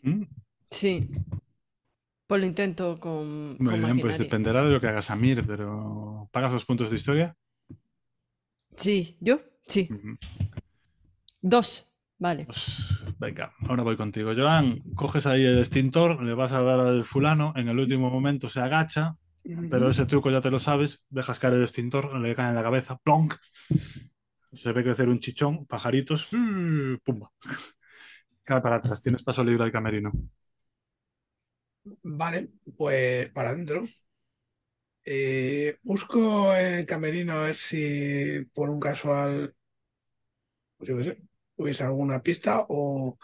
¿Mm? 0.02 0.26
sí. 0.70 1.08
Pues 2.26 2.40
lo 2.40 2.46
intento 2.46 2.98
con, 2.98 3.58
Muy 3.58 3.68
con 3.68 3.80
bien, 3.80 3.98
pues 4.00 4.18
dependerá 4.18 4.62
de 4.64 4.70
lo 4.72 4.80
que 4.80 4.88
hagas 4.88 5.10
a 5.10 5.16
Mir, 5.16 5.46
pero 5.46 6.28
¿pagas 6.32 6.52
los 6.52 6.64
puntos 6.66 6.90
de 6.90 6.96
historia? 6.96 7.36
Sí, 8.76 9.16
¿yo? 9.20 9.40
Sí. 9.66 9.98
Dos. 11.42 11.88
Vale. 12.18 12.46
Pues 12.46 13.04
venga, 13.18 13.52
ahora 13.68 13.82
voy 13.82 13.96
contigo. 13.96 14.32
Joan, 14.34 14.80
coges 14.94 15.26
ahí 15.26 15.44
el 15.44 15.58
extintor, 15.58 16.22
le 16.22 16.34
vas 16.34 16.52
a 16.52 16.62
dar 16.62 16.78
al 16.78 17.04
fulano, 17.04 17.52
en 17.56 17.68
el 17.68 17.78
último 17.78 18.10
momento 18.10 18.48
se 18.48 18.60
agacha, 18.60 19.16
pero 19.68 19.90
ese 19.90 20.06
truco 20.06 20.30
ya 20.30 20.40
te 20.40 20.50
lo 20.50 20.60
sabes, 20.60 21.04
dejas 21.10 21.40
caer 21.40 21.54
el 21.54 21.62
extintor, 21.62 22.16
le 22.20 22.36
cae 22.36 22.50
en 22.50 22.54
la 22.54 22.62
cabeza, 22.62 22.96
plonk, 23.02 23.34
se 24.52 24.72
ve 24.72 24.84
crecer 24.84 25.08
un 25.08 25.18
chichón, 25.18 25.66
pajaritos, 25.66 26.32
¡uh! 26.32 26.98
pumba. 27.02 27.32
Cae 28.44 28.60
para 28.60 28.76
atrás, 28.76 29.00
tienes 29.00 29.22
paso 29.24 29.42
libre 29.42 29.64
al 29.64 29.72
camerino. 29.72 30.12
Vale, 32.02 32.50
pues 32.76 33.30
para 33.30 33.50
adentro. 33.50 33.82
Eh, 35.04 35.78
busco 35.82 36.54
en 36.54 36.74
el 36.74 36.86
camerino 36.86 37.32
a 37.34 37.46
ver 37.46 37.54
si 37.56 38.44
por 38.52 38.70
un 38.70 38.78
casual, 38.80 39.54
pues 40.76 40.88
yo 40.88 40.96
qué 40.98 41.04
sé, 41.04 41.22
hubiese 41.62 41.84
alguna 41.84 42.22
pista 42.22 42.66
o, 42.68 43.16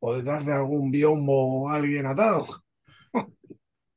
o 0.00 0.14
detrás 0.14 0.44
de 0.44 0.52
algún 0.52 0.90
biombo 0.90 1.70
alguien 1.70 2.06
atado. 2.06 2.46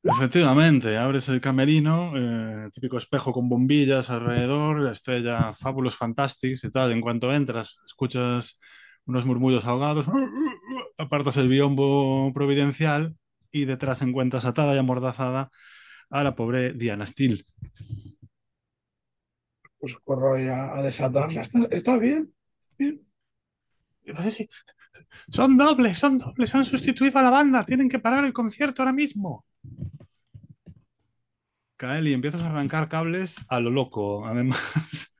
Efectivamente, 0.02 0.98
abres 0.98 1.30
el 1.30 1.40
camerino, 1.40 2.12
eh, 2.14 2.68
típico 2.72 2.98
espejo 2.98 3.32
con 3.32 3.48
bombillas 3.48 4.10
alrededor, 4.10 4.80
la 4.80 4.92
estrella 4.92 5.52
Fabulous 5.54 5.96
Fantastics 5.96 6.62
y 6.64 6.70
tal. 6.70 6.92
En 6.92 7.00
cuanto 7.00 7.32
entras, 7.32 7.80
escuchas 7.86 8.60
unos 9.06 9.24
murmullos 9.24 9.64
ahogados, 9.64 10.06
apartas 10.98 11.38
el 11.38 11.48
biombo 11.48 12.32
providencial 12.34 13.16
y 13.50 13.64
detrás 13.64 14.02
encuentras 14.02 14.44
atada 14.44 14.74
y 14.74 14.78
amordazada 14.78 15.50
a 16.10 16.22
la 16.22 16.34
pobre 16.34 16.74
Diana 16.74 17.06
Steele. 17.06 17.44
Pues 19.78 19.96
corro 20.04 20.34
a, 20.34 20.78
a 20.78 20.82
desatarla. 20.82 21.40
¿Está, 21.40 21.60
está 21.70 21.98
bien? 21.98 22.32
Bien. 22.78 23.00
Y 24.04 24.12
vas 24.12 24.36
Son 25.30 25.56
dobles, 25.56 25.98
son 25.98 26.18
dobles, 26.18 26.54
han 26.54 26.64
sustituido 26.64 27.18
a 27.18 27.22
la 27.22 27.30
banda, 27.30 27.64
tienen 27.64 27.88
que 27.88 27.98
parar 27.98 28.24
el 28.24 28.32
concierto 28.32 28.82
ahora 28.82 28.92
mismo. 28.92 29.44
Kaeli, 31.76 32.12
empiezas 32.12 32.42
a 32.42 32.46
arrancar 32.46 32.88
cables 32.88 33.36
a 33.48 33.60
lo 33.60 33.70
loco, 33.70 34.26
además. 34.26 34.60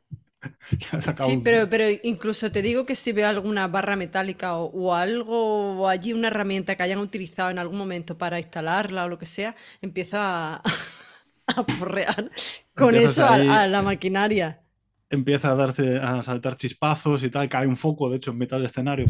Sí, 1.20 1.38
pero, 1.42 1.68
pero 1.70 1.84
incluso 2.02 2.50
te 2.52 2.60
digo 2.62 2.84
que 2.84 2.94
si 2.94 3.12
veo 3.12 3.28
alguna 3.28 3.66
barra 3.68 3.96
metálica 3.96 4.56
o, 4.56 4.66
o 4.66 4.94
algo, 4.94 5.80
o 5.80 5.88
allí 5.88 6.12
una 6.12 6.28
herramienta 6.28 6.76
que 6.76 6.82
hayan 6.82 6.98
utilizado 6.98 7.50
en 7.50 7.58
algún 7.58 7.78
momento 7.78 8.18
para 8.18 8.38
instalarla 8.38 9.04
o 9.04 9.08
lo 9.08 9.18
que 9.18 9.26
sea, 9.26 9.54
empieza 9.80 10.56
a, 10.56 10.62
a 11.46 11.66
porrear 11.66 12.30
con 12.74 12.96
Empiezas 12.96 13.18
eso 13.18 13.26
a, 13.26 13.66
la 13.68 13.82
maquinaria. 13.82 14.63
Empieza 15.10 15.50
a 15.50 15.54
darse 15.54 15.98
a 15.98 16.22
saltar 16.22 16.56
chispazos 16.56 17.22
y 17.22 17.30
tal, 17.30 17.48
cae 17.48 17.66
un 17.66 17.76
foco, 17.76 18.10
de 18.10 18.16
hecho, 18.16 18.30
en 18.30 18.38
mitad 18.38 18.56
del 18.56 18.66
escenario. 18.66 19.06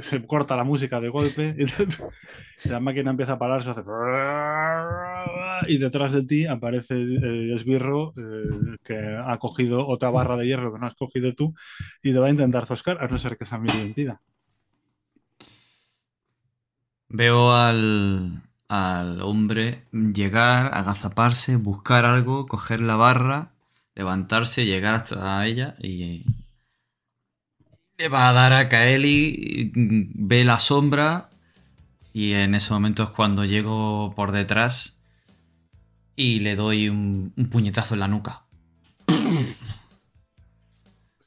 Se 0.00 0.24
corta 0.26 0.56
la 0.56 0.64
música 0.64 1.00
de 1.00 1.08
golpe 1.08 1.56
y 1.58 2.68
la 2.68 2.80
máquina 2.80 3.10
empieza 3.10 3.32
a 3.32 3.38
pararse, 3.38 3.70
hace 3.70 3.82
y 5.66 5.78
detrás 5.78 6.12
de 6.12 6.22
ti 6.22 6.46
aparece 6.46 6.94
el 6.94 7.52
esbirro 7.52 8.14
eh, 8.16 8.76
que 8.84 8.96
ha 8.96 9.36
cogido 9.38 9.86
otra 9.86 10.10
barra 10.10 10.36
de 10.36 10.46
hierro 10.46 10.72
que 10.72 10.78
no 10.78 10.86
has 10.86 10.94
cogido 10.94 11.34
tú 11.34 11.54
y 12.02 12.12
te 12.12 12.18
va 12.18 12.28
a 12.28 12.30
intentar 12.30 12.66
zoscar, 12.66 13.02
a 13.02 13.08
no 13.08 13.18
ser 13.18 13.36
que 13.36 13.44
sea 13.44 13.58
mi 13.58 13.72
mentira. 13.72 14.20
Veo 17.08 17.52
al, 17.52 18.42
al 18.68 19.22
hombre 19.22 19.84
llegar, 19.92 20.70
agazaparse, 20.74 21.56
buscar 21.56 22.04
algo, 22.04 22.46
coger 22.46 22.80
la 22.80 22.96
barra, 22.96 23.52
levantarse, 23.98 24.64
llegar 24.64 24.94
hasta 24.94 25.44
ella 25.44 25.74
y 25.80 26.24
le 27.98 28.08
va 28.08 28.28
a 28.28 28.32
dar 28.32 28.52
a 28.52 28.68
Kaeli, 28.68 29.72
mm, 29.74 30.28
ve 30.28 30.44
la 30.44 30.60
sombra 30.60 31.30
y 32.12 32.32
en 32.34 32.54
ese 32.54 32.72
momento 32.72 33.02
es 33.02 33.10
cuando 33.10 33.44
llego 33.44 34.14
por 34.14 34.30
detrás 34.30 35.02
y 36.14 36.38
le 36.40 36.54
doy 36.54 36.88
un, 36.88 37.32
un 37.36 37.50
puñetazo 37.50 37.94
en 37.94 38.00
la 38.00 38.06
nuca. 38.06 38.44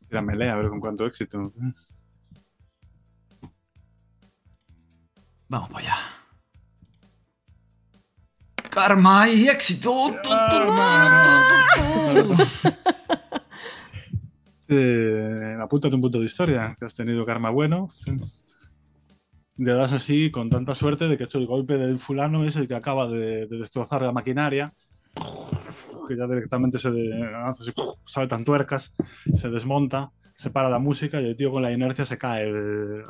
Tira 0.08 0.22
melea, 0.22 0.54
a 0.54 0.56
ver 0.56 0.70
con 0.70 0.80
cuánto 0.80 1.06
éxito. 1.06 1.52
Vamos 5.50 5.70
para 5.70 5.86
allá. 5.86 6.21
Karma 8.72 9.30
y 9.30 9.48
éxito. 9.48 10.16
Eh, 14.70 15.58
apúntate 15.62 15.96
un 15.96 16.02
punto 16.02 16.20
de 16.20 16.26
historia, 16.26 16.76
que 16.80 16.86
has 16.86 16.94
tenido 16.94 17.26
karma 17.26 17.50
bueno. 17.50 17.90
Le 19.58 19.74
das 19.74 19.92
así 19.92 20.32
con 20.32 20.50
tanta 20.50 20.74
suerte 20.74 21.10
de 21.10 21.18
que 21.18 21.26
hecho 21.26 21.38
el 21.38 21.46
golpe 21.46 21.78
del 21.78 22.00
fulano 22.00 22.46
es 22.46 22.56
el 22.56 22.68
que 22.70 22.76
acaba 22.76 23.08
de, 23.10 23.48
de 23.48 23.58
destrozar 23.58 24.02
la 24.02 24.14
maquinaria, 24.14 24.72
que 26.08 26.16
ya 26.18 26.26
directamente 26.26 26.80
se 26.80 26.90
de- 26.92 27.30
saltan 28.06 28.46
tuercas, 28.46 28.94
se 29.36 29.50
desmonta, 29.50 30.12
se 30.36 30.50
para 30.50 30.70
la 30.70 30.80
música 30.80 31.20
y 31.22 31.26
el 31.28 31.36
tío 31.36 31.52
con 31.52 31.62
la 31.62 31.72
inercia 31.72 32.06
se 32.06 32.18
cae. 32.18 32.50
eh, 32.50 33.04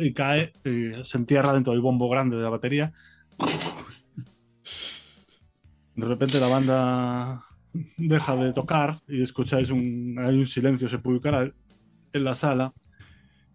y 0.00 0.12
cae, 0.12 0.52
y 0.64 1.04
se 1.04 1.18
entierra 1.18 1.52
dentro 1.52 1.72
del 1.72 1.82
bombo 1.82 2.08
grande 2.08 2.36
de 2.36 2.42
la 2.42 2.48
batería. 2.48 2.92
De 5.96 6.06
repente 6.06 6.40
la 6.40 6.48
banda 6.48 7.44
deja 7.96 8.36
de 8.36 8.52
tocar 8.52 9.00
y 9.08 9.22
escucháis 9.22 9.70
un, 9.70 10.16
hay 10.18 10.36
un 10.36 10.46
silencio 10.46 10.88
sepulcral 10.88 11.54
en 12.12 12.24
la 12.24 12.34
sala 12.34 12.72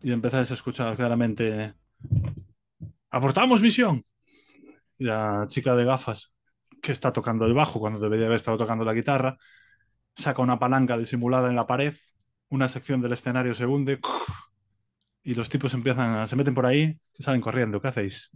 y 0.02 0.12
empezáis 0.12 0.52
a 0.52 0.54
escuchar 0.54 0.95
claramente 0.95 1.73
¡Aportamos 3.12 3.62
misión! 3.62 4.06
Y 4.97 5.06
la 5.06 5.45
chica 5.47 5.75
de 5.75 5.86
gafas 5.86 6.34
que 6.82 6.91
está 6.91 7.12
tocando 7.12 7.45
el 7.45 7.54
bajo 7.54 7.80
cuando 7.80 7.99
debería 7.99 8.28
haber 8.28 8.36
estado 8.36 8.58
tocando 8.58 8.86
la 8.86 8.93
guitarra 8.93 9.38
saca 10.15 10.41
una 10.41 10.60
palanca 10.60 10.97
disimulada 10.97 11.49
en 11.49 11.56
la 11.56 11.65
pared, 11.65 11.95
una 12.49 12.67
sección 12.67 13.02
del 13.02 13.13
escenario 13.13 13.54
se 13.54 13.65
hunde 13.65 13.99
y 15.23 15.34
los 15.34 15.49
tipos 15.49 15.73
empiezan 15.73 16.15
a, 16.15 16.28
se 16.28 16.36
meten 16.36 16.54
por 16.54 16.65
ahí 16.65 16.99
y 17.17 17.23
salen 17.23 17.41
corriendo. 17.41 17.82
¿Qué 17.82 17.88
hacéis? 17.88 18.30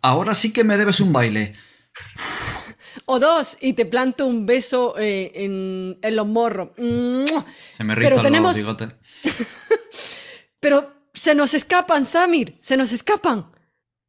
Ahora 0.00 0.34
sí 0.34 0.52
que 0.52 0.64
me 0.64 0.76
debes 0.76 1.00
un 1.00 1.12
baile. 1.12 1.54
O 3.06 3.18
dos, 3.18 3.56
y 3.60 3.72
te 3.74 3.86
planto 3.86 4.26
un 4.26 4.46
beso 4.46 4.96
eh, 4.98 5.32
en, 5.34 5.98
en 6.02 6.16
los 6.16 6.26
morros. 6.26 6.70
Se 6.76 7.84
me 7.84 7.94
Pero 7.94 8.10
rizan 8.10 8.22
tenemos- 8.22 8.56
los 8.56 8.56
bigotes. 8.56 8.88
Pero 10.60 10.92
se 11.14 11.34
nos 11.34 11.54
escapan, 11.54 12.04
Samir, 12.04 12.56
se 12.60 12.76
nos 12.76 12.92
escapan. 12.92 13.50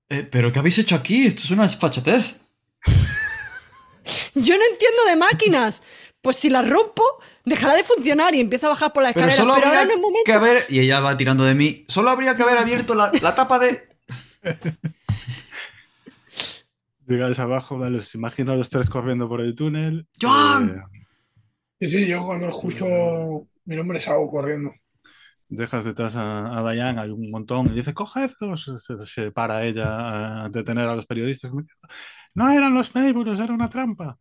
Eh, 0.10 0.24
¿Pero 0.24 0.52
qué 0.52 0.60
habéis 0.60 0.78
hecho 0.80 0.96
aquí? 0.96 1.26
Esto 1.28 1.44
es 1.44 1.52
una 1.52 1.64
desfachatez. 1.64 2.36
Yo 4.34 4.58
no 4.58 4.64
entiendo 4.66 5.04
de 5.08 5.16
máquinas. 5.16 5.84
Pues 6.22 6.36
si 6.36 6.50
las 6.50 6.68
rompo, 6.68 7.04
dejará 7.46 7.76
de 7.76 7.84
funcionar 7.84 8.36
y 8.36 8.42
empieza 8.42 8.66
a 8.68 8.72
bajar 8.72 8.92
por 8.92 9.04
la 9.04 9.14
Pero 9.14 9.28
escalera. 9.28 9.42
solo 9.42 9.54
Pero, 9.56 9.68
habría 9.68 9.80
ahora 9.82 9.90
no 9.94 9.96
es 9.96 10.02
momento. 10.02 10.24
que 10.26 10.34
haber... 10.34 10.66
Y 10.68 10.80
ella 10.80 11.00
va 11.00 11.16
tirando 11.16 11.46
de 11.46 11.56
mí. 11.56 11.86
Solo 11.88 12.10
habría 12.10 12.36
que 12.36 12.44
haber 12.44 12.58
abierto 12.58 12.94
la, 12.96 13.12
la 13.22 13.36
tapa 13.36 13.58
de... 13.60 13.88
Llegáis 17.10 17.40
abajo, 17.40 17.78
¿vale? 17.78 17.98
os 18.00 18.16
imagino 18.16 18.54
a 18.54 18.56
los 18.56 18.70
tres 18.70 18.90
corriendo 18.90 19.28
por 19.28 19.42
el 19.42 19.56
túnel. 19.56 20.08
¡Joan! 20.22 20.70
Eh, 20.70 20.82
Sí, 21.82 21.90
sí, 21.90 22.08
yo 22.08 22.26
cuando 22.26 22.48
escucho 22.50 22.86
mi 23.66 23.76
nombre 23.76 24.00
salgo 24.00 24.28
corriendo. 24.28 24.72
dejas 25.48 25.86
detrás 25.86 26.16
a, 26.16 26.58
a 26.60 26.72
Diane, 26.72 27.02
hay 27.02 27.10
un 27.10 27.32
montón, 27.32 27.68
y 27.68 27.76
dice, 27.76 27.94
cogedlos. 27.94 28.72
Se, 28.78 28.98
se 29.06 29.32
para 29.32 29.64
ella 29.66 30.46
a 30.46 30.50
detener 30.50 30.88
a 30.88 30.96
los 30.96 31.06
periodistas. 31.06 31.52
No 32.36 32.50
eran 32.52 32.74
los 32.74 32.90
Fabulous, 32.92 33.40
era 33.40 33.54
una 33.54 33.70
trampa. 33.70 34.18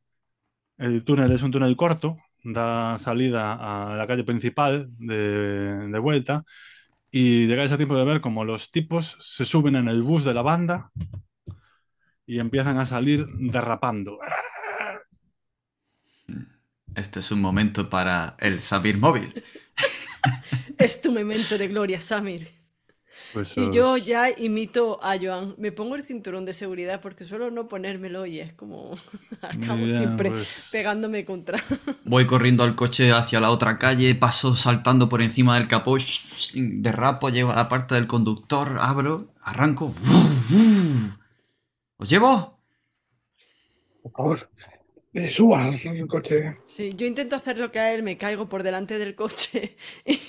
El 0.78 1.04
túnel 1.04 1.32
es 1.32 1.42
un 1.42 1.50
túnel 1.52 1.76
corto, 1.76 2.16
da 2.44 2.98
salida 2.98 3.54
a 3.92 3.96
la 3.96 4.06
calle 4.06 4.24
principal 4.24 4.88
de, 4.98 5.88
de 5.88 5.98
vuelta 5.98 6.44
y 7.10 7.46
llegáis 7.48 7.72
a 7.72 7.76
tiempo 7.78 7.96
de 7.96 8.04
ver 8.04 8.20
como 8.20 8.44
los 8.44 8.70
tipos 8.70 9.16
se 9.20 9.44
suben 9.44 9.76
en 9.76 9.88
el 9.88 10.02
bus 10.02 10.24
de 10.24 10.34
la 10.34 10.42
banda 10.42 10.90
y 12.28 12.40
empiezan 12.40 12.76
a 12.78 12.84
salir 12.84 13.26
derrapando. 13.38 14.18
Este 16.94 17.20
es 17.20 17.32
un 17.32 17.40
momento 17.40 17.88
para 17.88 18.36
el 18.38 18.60
Samir 18.60 18.98
móvil. 18.98 19.42
Es 20.78 21.00
tu 21.00 21.10
memento 21.10 21.58
de 21.58 21.68
gloria, 21.68 22.00
Samir. 22.00 22.52
Pues 23.32 23.56
Y 23.56 23.70
yo 23.72 23.96
ya 23.96 24.30
imito 24.30 25.02
a 25.02 25.16
Joan. 25.18 25.54
Me 25.58 25.72
pongo 25.72 25.96
el 25.96 26.02
cinturón 26.02 26.44
de 26.44 26.52
seguridad 26.52 27.00
porque 27.00 27.24
suelo 27.24 27.50
no 27.50 27.66
ponérmelo 27.66 28.26
y 28.26 28.40
es 28.40 28.52
como 28.52 28.94
acabo 29.42 29.86
siempre 29.86 30.30
pues- 30.30 30.68
pegándome 30.70 31.24
contra. 31.24 31.62
Voy 32.04 32.26
corriendo 32.26 32.62
al 32.62 32.74
coche 32.74 33.10
hacia 33.12 33.40
la 33.40 33.50
otra 33.50 33.78
calle, 33.78 34.14
paso 34.14 34.54
saltando 34.54 35.08
por 35.08 35.22
encima 35.22 35.58
del 35.58 35.66
capó, 35.66 35.96
derrapo, 36.54 37.30
llego 37.30 37.52
a 37.52 37.56
la 37.56 37.68
parte 37.68 37.94
del 37.94 38.06
conductor, 38.06 38.78
abro, 38.80 39.32
arranco. 39.42 39.92
¿Os 41.98 42.08
llevo? 42.08 42.58
Por 44.02 44.12
favor, 44.12 44.50
eh, 45.12 45.28
suba 45.28 45.64
al 45.64 46.06
coche. 46.06 46.58
Sí, 46.66 46.92
yo 46.96 47.06
intento 47.06 47.34
hacer 47.34 47.58
lo 47.58 47.72
que 47.72 47.80
a 47.80 47.92
él, 47.92 48.04
me 48.04 48.16
caigo 48.16 48.48
por 48.48 48.62
delante 48.62 48.98
del 48.98 49.16
coche 49.16 49.76
y 50.06 50.20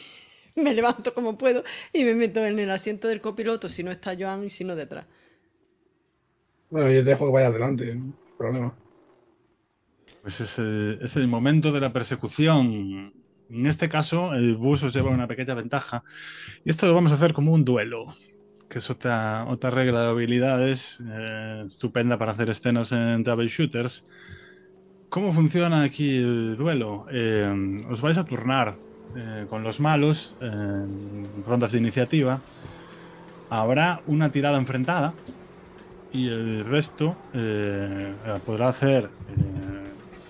me 0.60 0.74
levanto 0.74 1.14
como 1.14 1.38
puedo 1.38 1.64
y 1.94 2.04
me 2.04 2.16
meto 2.16 2.44
en 2.44 2.58
el 2.58 2.72
asiento 2.72 3.08
del 3.08 3.22
copiloto 3.22 3.70
si 3.70 3.84
no 3.84 3.92
está 3.92 4.16
Joan 4.18 4.46
y 4.46 4.50
si 4.50 4.64
no 4.64 4.76
detrás. 4.76 5.06
Bueno, 6.72 6.92
yo 6.92 7.04
te 7.04 7.10
dejo 7.12 7.28
que 7.28 7.34
vaya 7.34 7.48
adelante, 7.48 7.94
no 7.96 8.06
hay 8.06 8.38
problema. 8.38 8.76
Pues 10.24 10.42
es 10.42 10.58
el, 10.58 11.00
es 11.04 11.16
el 11.18 11.28
momento 11.28 11.72
de 11.72 11.82
la 11.82 11.94
persecución. 11.94 13.14
En 13.50 13.66
este 13.66 13.90
caso, 13.90 14.34
el 14.34 14.56
bus 14.56 14.84
os 14.84 14.94
lleva 14.94 15.12
una 15.12 15.28
pequeña 15.28 15.54
ventaja. 15.54 16.04
Y 16.66 16.70
esto 16.70 16.88
lo 16.88 16.96
vamos 16.96 17.12
a 17.12 17.16
hacer 17.16 17.34
como 17.34 17.54
un 17.54 17.64
duelo, 17.64 18.16
que 18.70 18.78
es 18.78 18.90
otra, 18.90 19.46
otra 19.48 19.72
regla 19.72 20.04
de 20.04 20.10
habilidades 20.10 21.00
eh, 21.04 21.64
estupenda 21.66 22.18
para 22.18 22.32
hacer 22.34 22.50
escenas 22.50 22.92
en 22.92 23.24
travel 23.24 23.48
shooters. 23.50 24.04
¿Cómo 25.10 25.34
funciona 25.34 25.82
aquí 25.82 26.18
el 26.20 26.56
duelo? 26.56 27.08
Eh, 27.12 27.80
os 27.90 28.00
vais 28.00 28.18
a 28.20 28.26
turnar 28.26 28.76
eh, 29.18 29.48
con 29.50 29.64
los 29.64 29.80
malos 29.80 30.38
en 30.40 31.28
rondas 31.46 31.72
de 31.72 31.80
iniciativa. 31.80 32.42
Habrá 33.50 34.02
una 34.06 34.32
tirada 34.32 34.60
enfrentada 34.60 35.14
y 36.14 36.28
el 36.28 36.64
resto 36.66 37.16
podrá 38.46 38.70
hacer 38.70 39.10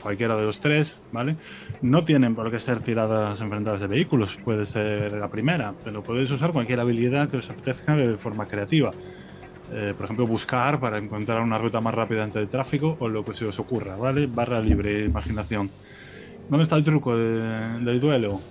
cualquiera 0.02 0.38
de 0.38 0.46
los 0.46 0.62
tres, 0.62 1.02
¿vale? 1.12 1.36
No 1.82 2.04
tienen 2.04 2.36
por 2.36 2.52
qué 2.52 2.60
ser 2.60 2.80
tiradas 2.80 3.40
enfrentadas 3.40 3.80
de 3.82 3.88
vehículos, 3.88 4.38
puede 4.44 4.66
ser 4.66 5.14
la 5.14 5.30
primera, 5.30 5.74
pero 5.84 6.04
podéis 6.04 6.30
usar 6.32 6.52
cualquier 6.52 6.80
habilidad 6.82 7.30
que 7.30 7.38
os 7.38 7.50
apetezca 7.50 7.96
de 7.96 8.18
forma 8.18 8.46
creativa. 8.48 8.92
Eh, 9.72 9.94
por 9.96 10.06
ejemplo, 10.06 10.28
buscar 10.28 10.80
para 10.80 10.98
encontrar 10.98 11.42
una 11.42 11.58
ruta 11.58 11.80
más 11.80 11.94
rápida 11.94 12.24
entre 12.26 12.42
el 12.42 12.50
tráfico 12.50 12.98
o 13.00 13.08
lo 13.08 13.24
que 13.24 13.34
se 13.34 13.46
os 13.46 13.60
ocurra, 13.60 13.96
¿vale? 13.96 14.28
Barra 14.28 14.60
libre, 14.60 15.06
imaginación. 15.06 15.70
¿Dónde 16.50 16.64
está 16.64 16.76
el 16.76 16.84
truco 16.84 17.16
de- 17.16 17.80
del 17.86 18.00
duelo? 18.02 18.42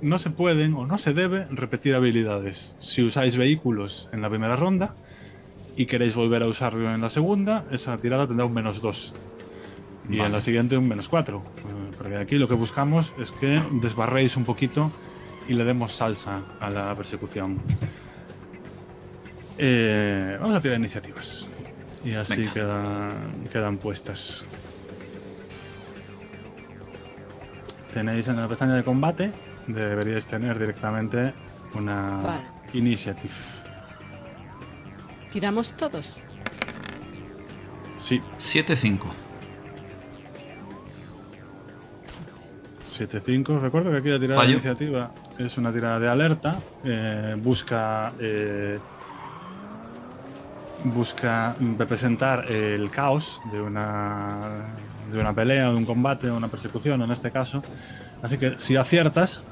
No 0.00 0.18
se 0.18 0.30
pueden 0.30 0.74
o 0.74 0.86
no 0.86 0.96
se 0.98 1.12
debe 1.12 1.46
repetir 1.50 1.94
habilidades. 1.94 2.74
Si 2.78 3.02
usáis 3.02 3.36
vehículos 3.36 4.08
en 4.12 4.22
la 4.22 4.30
primera 4.30 4.56
ronda, 4.56 4.94
y 5.76 5.86
queréis 5.86 6.14
volver 6.16 6.42
a 6.42 6.46
usarlo 6.46 6.92
en 6.92 7.00
la 7.00 7.10
segunda, 7.10 7.64
esa 7.70 7.96
tirada 7.98 8.26
tendrá 8.26 8.44
un 8.46 8.54
menos 8.54 8.80
2. 8.82 9.14
Y 10.08 10.20
en 10.20 10.32
la 10.32 10.40
siguiente 10.40 10.76
un 10.76 10.88
menos 10.88 11.08
4. 11.08 11.42
Porque 11.98 12.16
aquí 12.16 12.36
lo 12.36 12.48
que 12.48 12.54
buscamos 12.54 13.12
es 13.20 13.30
que 13.32 13.62
desbarréis 13.72 14.36
un 14.36 14.44
poquito 14.44 14.90
y 15.48 15.54
le 15.54 15.64
demos 15.64 15.92
salsa 15.94 16.40
a 16.60 16.70
la 16.70 16.94
persecución. 16.94 17.58
Eh, 19.58 20.36
vamos 20.40 20.56
a 20.56 20.60
tirar 20.60 20.78
iniciativas. 20.78 21.46
Y 22.04 22.14
así 22.14 22.46
quedan, 22.46 23.48
quedan 23.52 23.76
puestas. 23.78 24.44
Tenéis 27.92 28.28
en 28.28 28.36
la 28.36 28.46
pestaña 28.46 28.74
de 28.74 28.84
combate, 28.84 29.32
deberíais 29.66 30.26
tener 30.26 30.58
directamente 30.58 31.32
una 31.74 32.16
Vale. 32.22 32.42
initiative. 32.74 33.32
¿Tiramos 35.32 35.72
todos? 35.72 36.22
Sí, 37.98 38.20
7-5. 38.38 39.00
7-5. 42.98 43.60
Recuerdo 43.60 43.90
que 43.90 43.98
aquí 43.98 44.08
la 44.08 44.18
tirada 44.18 44.40
de 44.42 44.52
iniciativa 44.54 45.10
es 45.38 45.56
una 45.58 45.72
tirada 45.72 45.98
de 46.00 46.08
alerta. 46.08 46.56
eh, 46.84 47.36
busca. 47.38 48.12
eh, 48.18 48.78
busca 50.84 51.56
representar 51.76 52.50
el 52.50 52.90
caos 52.90 53.40
de 53.52 53.60
una. 53.60 54.66
de 55.12 55.18
una 55.18 55.32
pelea, 55.34 55.70
de 55.70 55.74
un 55.76 55.84
combate, 55.86 56.30
una 56.30 56.48
persecución 56.48 57.02
en 57.02 57.10
este 57.10 57.30
caso. 57.30 57.62
Así 58.22 58.36
que 58.38 58.54
si 58.58 58.76
aciertas, 58.76 59.42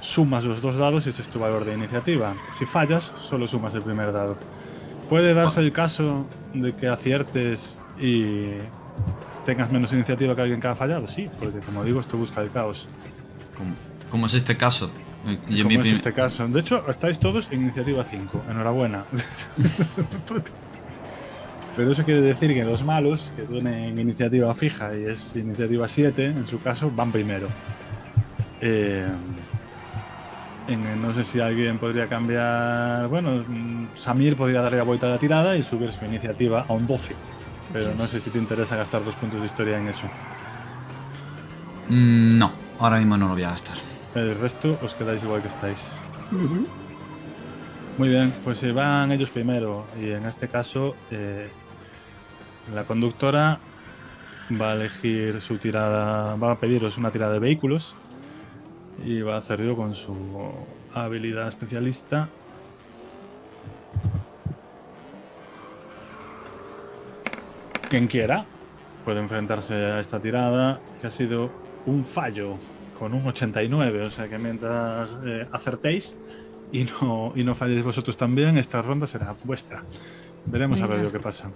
sumas 0.00 0.44
los 0.44 0.60
dos 0.62 0.76
dados 0.76 1.06
y 1.06 1.10
ese 1.10 1.22
es 1.22 1.28
tu 1.28 1.38
valor 1.38 1.64
de 1.64 1.74
iniciativa. 1.74 2.34
Si 2.56 2.66
fallas, 2.66 3.12
solo 3.20 3.46
sumas 3.46 3.74
el 3.74 3.82
primer 3.82 4.12
dado. 4.12 4.36
Puede 5.08 5.34
darse 5.34 5.60
el 5.60 5.72
caso 5.72 6.26
de 6.54 6.74
que 6.74 6.88
aciertes 6.88 7.78
y 8.00 8.46
tengas 9.44 9.70
menos 9.72 9.92
iniciativa 9.92 10.34
que 10.34 10.42
alguien 10.42 10.60
que 10.60 10.68
ha 10.68 10.74
fallado, 10.74 11.08
sí, 11.08 11.28
porque 11.40 11.58
como 11.60 11.82
digo, 11.84 12.00
esto 12.00 12.16
busca 12.16 12.40
el 12.40 12.50
caos. 12.50 12.88
¿Cómo, 13.56 13.74
cómo 14.10 14.26
es 14.26 14.34
este 14.34 14.56
caso? 14.56 14.90
Eh, 15.26 15.38
mi 15.48 15.62
como 15.62 15.80
es 15.82 15.92
este 15.92 16.12
caso. 16.12 16.46
De 16.48 16.60
hecho, 16.60 16.84
estáis 16.88 17.18
todos 17.18 17.48
en 17.50 17.62
iniciativa 17.62 18.04
5. 18.08 18.42
Enhorabuena. 18.50 19.04
Pero 21.76 21.90
eso 21.90 22.04
quiere 22.04 22.20
decir 22.20 22.52
que 22.52 22.64
los 22.64 22.84
malos, 22.84 23.32
que 23.34 23.42
tienen 23.42 23.98
iniciativa 23.98 24.52
fija 24.54 24.94
y 24.96 25.04
es 25.04 25.34
iniciativa 25.36 25.88
7, 25.88 26.26
en 26.26 26.46
su 26.46 26.60
caso, 26.60 26.90
van 26.94 27.10
primero. 27.10 27.48
Eh, 28.60 29.06
en- 30.68 31.00
no 31.02 31.14
sé 31.14 31.24
si 31.24 31.40
alguien 31.40 31.78
podría 31.78 32.06
cambiar. 32.08 33.08
Bueno, 33.08 33.42
mm, 33.48 33.86
Samir 33.96 34.36
podría 34.36 34.60
darle 34.60 34.78
la 34.78 34.84
vuelta 34.84 35.06
a 35.06 35.10
la 35.10 35.18
tirada 35.18 35.56
y 35.56 35.62
subir 35.62 35.90
su 35.92 36.04
iniciativa 36.04 36.66
a 36.68 36.72
un 36.74 36.86
12. 36.86 37.14
Pero 37.72 37.94
no 37.94 38.06
sé 38.06 38.20
si 38.20 38.30
te 38.30 38.38
interesa 38.38 38.76
gastar 38.76 39.04
dos 39.04 39.14
puntos 39.14 39.40
de 39.40 39.46
historia 39.46 39.78
en 39.78 39.88
eso. 39.88 40.06
Mm, 41.88 42.38
No, 42.38 42.52
ahora 42.78 42.98
mismo 42.98 43.16
no 43.16 43.28
lo 43.28 43.34
voy 43.34 43.42
a 43.44 43.50
gastar. 43.50 43.78
El 44.14 44.38
resto 44.38 44.78
os 44.82 44.94
quedáis 44.94 45.22
igual 45.22 45.40
que 45.42 45.48
estáis. 45.48 45.78
Muy 47.98 48.08
bien, 48.08 48.32
pues 48.44 48.58
si 48.58 48.70
van 48.72 49.12
ellos 49.12 49.30
primero 49.30 49.86
y 50.00 50.10
en 50.10 50.24
este 50.26 50.48
caso 50.48 50.94
eh, 51.10 51.48
la 52.74 52.84
conductora 52.84 53.58
va 54.60 54.70
a 54.70 54.74
elegir 54.74 55.40
su 55.40 55.58
tirada, 55.58 56.34
va 56.36 56.52
a 56.52 56.58
pediros 56.58 56.96
una 56.98 57.10
tirada 57.10 57.34
de 57.34 57.38
vehículos 57.38 57.96
y 59.04 59.20
va 59.22 59.36
a 59.36 59.38
hacerlo 59.38 59.76
con 59.76 59.94
su 59.94 60.14
habilidad 60.94 61.48
especialista. 61.48 62.28
Quien 67.92 68.06
quiera 68.06 68.46
puede 69.04 69.20
enfrentarse 69.20 69.74
a 69.74 70.00
esta 70.00 70.18
tirada 70.18 70.80
que 70.98 71.08
ha 71.08 71.10
sido 71.10 71.50
un 71.84 72.06
fallo 72.06 72.54
con 72.98 73.12
un 73.12 73.26
89, 73.26 74.06
o 74.06 74.10
sea 74.10 74.30
que 74.30 74.38
mientras 74.38 75.10
eh, 75.26 75.46
acertéis 75.52 76.18
y 76.72 76.84
no, 76.84 77.34
y 77.36 77.44
no 77.44 77.54
falléis 77.54 77.84
vosotros 77.84 78.16
también, 78.16 78.56
esta 78.56 78.80
ronda 78.80 79.06
será 79.06 79.36
vuestra. 79.44 79.82
Veremos 80.46 80.80
a 80.80 80.86
ver 80.86 81.00
lo 81.00 81.12
que 81.12 81.20
pasa. 81.20 81.50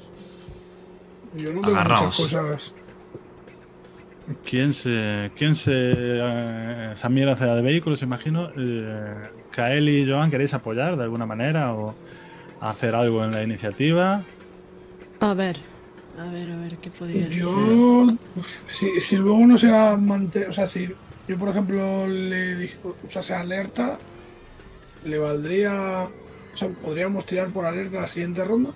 Yo 1.35 1.55
no 1.55 1.65
Agarraos. 1.65 2.21
muchas 2.21 2.35
cosas. 2.35 2.75
¿Quién 4.45 4.75
se, 4.75 5.31
quién 5.39 5.55
se 5.55 5.73
eh, 5.75 6.91
Samir 6.97 7.31
hace 7.31 7.47
la 7.47 7.55
de 7.55 7.63
vehículos, 7.63 8.03
imagino? 8.03 8.51
Eh, 8.55 9.31
Kael 9.53 9.89
y 9.89 10.07
Joan, 10.07 10.31
¿queréis 10.31 10.53
apoyar 10.53 10.99
de 10.99 11.03
alguna 11.05 11.25
manera 11.25 11.73
o 11.73 11.95
hacer 12.61 12.95
algo 12.95 13.25
en 13.25 13.31
la 13.31 13.43
iniciativa? 13.43 14.23
A 15.21 15.33
ver, 15.33 15.57
a 16.19 16.31
ver, 16.31 16.51
a 16.51 16.57
ver, 16.57 16.77
¿qué 16.79 16.91
podría 16.91 17.31
ser? 17.31 17.41
Yo, 17.41 18.07
si, 18.69 19.01
si 19.01 19.17
luego 19.17 19.47
no 19.47 19.59
se 19.59 19.71
va 19.71 19.91
a 19.91 19.97
mantener, 19.97 20.49
o 20.49 20.53
sea, 20.53 20.67
si 20.67 20.89
yo 21.29 21.39
por 21.39 21.49
ejemplo 21.49 22.07
le 22.07 22.57
dijo, 22.57 22.97
o 23.07 23.11
sea, 23.11 23.23
se 23.23 23.35
alerta, 23.35 23.99
le 25.05 25.19
valdría, 25.19 26.09
o 26.55 26.57
sea, 26.57 26.69
podríamos 26.69 27.27
tirar 27.27 27.49
por 27.49 27.67
alerta 27.67 28.03
la 28.03 28.09
siguiente 28.09 28.45
ronda. 28.45 28.71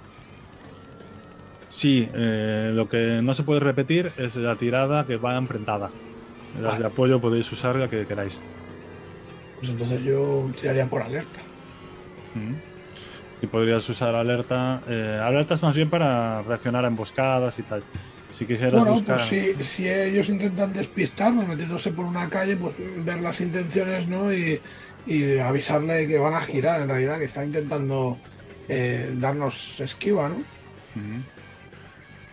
Sí, 1.69 2.09
eh, 2.13 2.73
lo 2.75 2.89
que 2.89 3.21
no 3.23 3.33
se 3.33 3.45
puede 3.45 3.61
repetir 3.61 4.13
es 4.17 4.35
la 4.37 4.57
tirada 4.57 5.07
que 5.07 5.17
va 5.17 5.37
enfrentada. 5.37 5.91
Las 6.61 6.81
de 6.81 6.87
apoyo 6.87 7.21
podéis 7.21 7.51
usar 7.53 7.77
la 7.77 7.89
que 7.89 8.07
queráis. 8.07 8.41
Pues 9.59 9.71
entonces 9.71 10.03
yo 10.03 10.51
tiraría 10.61 10.87
por 10.87 11.03
alerta. 11.03 11.41
Mm. 12.35 12.70
Y 13.43 13.47
podrías 13.47 13.89
usar 13.89 14.15
alerta. 14.15 14.83
eh, 14.89 15.21
alertas 15.23 15.63
más 15.63 15.75
bien 15.75 15.89
para 15.91 16.43
reaccionar 16.43 16.85
a 16.85 16.89
emboscadas 16.89 17.59
y 17.59 17.63
tal. 17.63 17.83
Si 18.31 18.45
quisieras 18.47 18.75
Bueno, 18.81 18.93
buscar. 18.93 19.17
pues 19.17 19.29
si, 19.29 19.65
si 19.65 19.89
ellos 19.89 20.29
intentan 20.29 20.73
despistarnos 20.73 21.49
metiéndose 21.49 21.91
por 21.91 22.05
una 22.05 22.29
calle, 22.29 22.57
pues 22.57 22.75
ver 23.05 23.21
las 23.21 23.41
intenciones, 23.41 24.07
¿no? 24.07 24.33
Y, 24.33 24.61
y 25.07 25.39
avisarle 25.39 26.07
que 26.07 26.19
van 26.19 26.35
a 26.35 26.41
girar, 26.43 26.83
en 26.83 26.89
realidad, 26.89 27.19
que 27.19 27.25
están 27.25 27.47
intentando 27.47 28.19
eh, 28.69 29.13
darnos 29.19 29.81
esquiva, 29.81 30.29
¿no? 30.29 30.37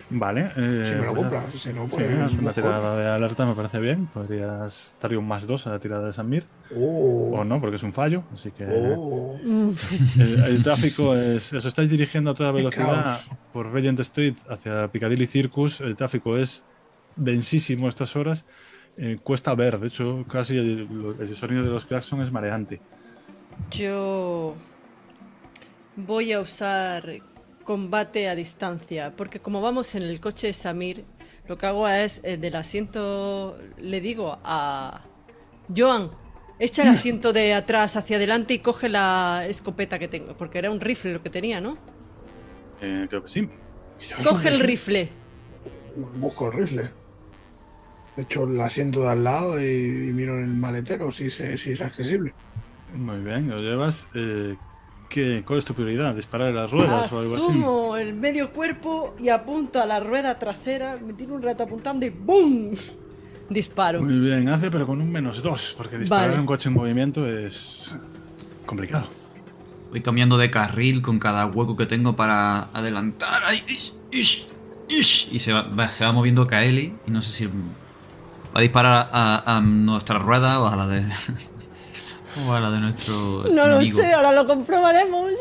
Vale. 0.10 0.52
eh, 0.56 0.84
Si 0.86 0.96
me 0.96 1.06
lo 1.06 1.14
pues 1.14 1.22
compras, 1.24 1.46
haz- 1.54 1.60
si 1.60 1.74
no, 1.74 1.90
sí, 1.90 1.96
pues. 1.98 2.34
una 2.34 2.54
tirada 2.54 2.96
de 2.98 3.08
alerta 3.10 3.46
me 3.46 3.56
parece 3.56 3.80
bien. 3.80 4.08
Podrías 4.08 4.96
darle 5.02 5.18
un 5.18 5.28
más 5.28 5.46
2 5.46 5.68
a 5.68 5.72
la 5.72 5.80
tirada 5.80 6.06
de 6.08 6.14
Samir. 6.14 6.46
Oh, 6.76 7.32
O 7.40 7.44
no, 7.44 7.60
porque 7.60 7.76
es 7.76 7.84
un 7.84 7.92
fallo. 7.92 8.24
Así 8.32 8.52
que. 8.52 8.66
oh. 8.66 9.38
Mm, 9.44 9.72
El, 10.20 10.44
el 10.46 10.64
tráfico 10.64 11.14
es. 11.16 11.52
Os 11.52 11.66
estáis 11.66 11.90
dirigiendo 11.90 12.32
a 12.32 12.36
toda 12.36 12.52
velocidad 12.54 13.20
por 13.52 13.72
Regent 13.72 14.00
Street 14.00 14.36
hacia 14.50 14.88
Piccadilly 14.88 15.28
Circus. 15.28 15.82
El 15.82 15.96
tráfico 15.98 16.38
es 16.38 16.64
densísimo 17.18 17.88
a 17.88 17.90
estas 17.90 18.16
horas. 18.16 18.46
Eh, 19.00 19.20
cuesta 19.22 19.54
ver, 19.56 19.78
de 19.80 19.90
hecho, 19.90 20.26
casi 20.28 20.58
el, 20.58 21.16
el 21.20 21.36
sonido 21.36 21.64
de 21.64 21.70
los 21.70 21.86
claxon 21.86 22.22
es 22.22 22.32
mareante. 22.32 22.80
Yo 23.72 24.56
voy 25.96 26.32
a 26.32 26.40
usar 26.40 27.04
combate 27.72 28.30
a 28.30 28.34
distancia, 28.36 29.14
porque 29.18 29.42
como 29.42 29.60
vamos 29.60 29.94
en 29.94 30.04
el 30.04 30.22
coche 30.22 30.48
de 30.48 30.54
Samir, 30.54 31.04
lo 31.50 31.58
que 31.58 31.66
hago 31.66 31.86
es 31.90 32.22
eh, 32.24 32.38
del 32.38 32.56
asiento, 32.56 33.58
le 33.78 34.00
digo 34.00 34.40
a 34.42 35.02
Joan, 35.76 36.10
echa 36.60 36.84
el 36.84 36.88
asiento 36.98 37.34
de 37.34 37.54
atrás 37.54 37.98
hacia 37.98 38.16
adelante 38.16 38.54
y 38.54 38.60
coge 38.60 38.88
la 38.88 39.46
escopeta 39.50 40.00
que 40.00 40.08
tengo, 40.08 40.38
porque 40.38 40.60
era 40.60 40.72
un 40.72 40.80
rifle 40.80 41.12
lo 41.12 41.22
que 41.22 41.30
tenía, 41.30 41.60
¿no? 41.60 41.78
Eh, 42.82 43.06
creo 43.10 43.24
que 43.24 43.28
sí. 43.28 43.50
Coge 44.24 44.48
el 44.48 44.62
rifle. 44.62 45.10
Busco 46.16 46.50
el 46.50 46.58
rifle. 46.60 46.90
Echo 48.16 48.46
el 48.46 48.62
asiento 48.62 49.02
de 49.02 49.10
al 49.10 49.24
lado 49.26 49.60
y, 49.62 49.66
y 49.66 50.14
miro 50.14 50.38
en 50.38 50.44
el 50.46 50.54
maletero 50.54 51.12
si, 51.12 51.30
se- 51.30 51.58
si 51.58 51.72
es 51.72 51.82
accesible. 51.82 52.34
Muy 52.96 53.18
bien, 53.20 53.50
lo 53.50 53.58
llevas. 53.60 54.08
Eh, 54.16 54.56
¿qué, 55.10 55.44
¿Cuál 55.46 55.60
es 55.60 55.66
tu 55.66 55.74
prioridad? 55.74 56.14
¿Disparar 56.16 56.50
en 56.50 56.56
las 56.56 56.72
ruedas 56.72 57.12
o 57.14 57.20
algo 57.20 57.34
así? 57.36 57.44
Asumo 57.44 57.98
el 57.98 58.14
medio 58.14 58.52
cuerpo 58.52 59.16
y 59.20 59.30
apunto 59.30 59.82
a 59.82 59.86
la 59.86 60.00
rueda 60.00 60.38
trasera, 60.40 60.98
me 61.06 61.14
tiro 61.14 61.34
un 61.36 61.42
rato 61.42 61.64
apuntando 61.64 62.06
y 62.06 62.10
¡BUM! 62.10 62.72
Disparo. 63.50 64.02
Muy 64.02 64.20
bien, 64.20 64.50
hace, 64.50 64.70
pero 64.70 64.86
con 64.86 65.00
un 65.02 65.10
menos 65.12 65.42
2, 65.42 65.76
porque 65.78 65.98
disparar 65.98 66.26
Vale. 66.26 66.34
en 66.36 66.40
un 66.42 66.46
coche 66.46 66.68
en 66.70 66.76
movimiento 66.76 67.26
es 67.28 67.98
complicado. 68.66 69.08
Voy 69.90 70.02
cambiando 70.02 70.38
de 70.38 70.52
carril 70.52 71.02
con 71.02 71.18
cada 71.18 71.46
hueco 71.46 71.78
que 71.78 71.86
tengo 71.86 72.16
para 72.18 72.64
adelantar. 72.74 73.44
Ay, 73.46 73.64
ish, 73.70 73.94
ish, 74.12 74.48
ish. 74.90 75.30
Y 75.32 75.40
se 75.40 75.54
va, 75.54 75.62
va- 75.62 75.90
se 75.92 76.04
va 76.04 76.12
moviendo 76.12 76.46
Kaeli. 76.46 76.94
Y 77.08 77.12
no 77.12 77.22
sé 77.22 77.30
si 77.32 77.46
va 77.46 77.52
a 78.56 78.60
disparar 78.60 79.08
a, 79.14 79.56
a 79.56 79.62
nuestra 79.62 80.20
rueda 80.20 80.60
o 80.60 80.68
a 80.68 80.76
la 80.76 80.88
de. 80.88 81.06
O 82.48 82.54
a 82.54 82.60
la 82.60 82.72
de 82.72 82.80
nuestro. 82.80 83.46
No 83.52 83.68
lo 83.68 83.84
sé, 83.84 84.14
ahora 84.14 84.32
lo 84.32 84.46
comprobaremos. 84.46 85.32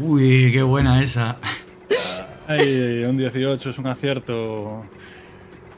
Uy, 0.00 0.50
qué 0.52 0.62
buena 0.62 1.02
esa. 1.02 1.36
Ay, 2.48 3.04
un 3.04 3.16
18 3.16 3.70
es 3.70 3.78
un 3.78 3.86
acierto. 3.86 4.84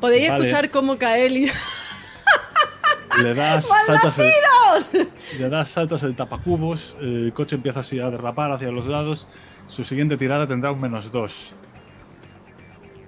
Podéis 0.00 0.28
Vale. 0.28 0.46
escuchar 0.46 0.70
cómo 0.70 0.98
Kaeli. 0.98 1.50
Le 3.22 3.34
das 3.34 3.68
saltos 3.86 4.18
el, 4.18 5.08
le 5.38 5.48
das 5.48 5.68
saltos 5.68 6.02
el 6.02 6.16
tapacubos, 6.16 6.96
el 7.00 7.32
coche 7.32 7.54
empieza 7.54 7.80
así 7.80 8.00
a 8.00 8.10
derrapar 8.10 8.50
hacia 8.50 8.70
los 8.70 8.86
lados. 8.86 9.28
Su 9.68 9.84
siguiente 9.84 10.16
tirada 10.16 10.46
tendrá 10.46 10.72
un 10.72 10.80
menos 10.80 11.12
2. 11.12 11.54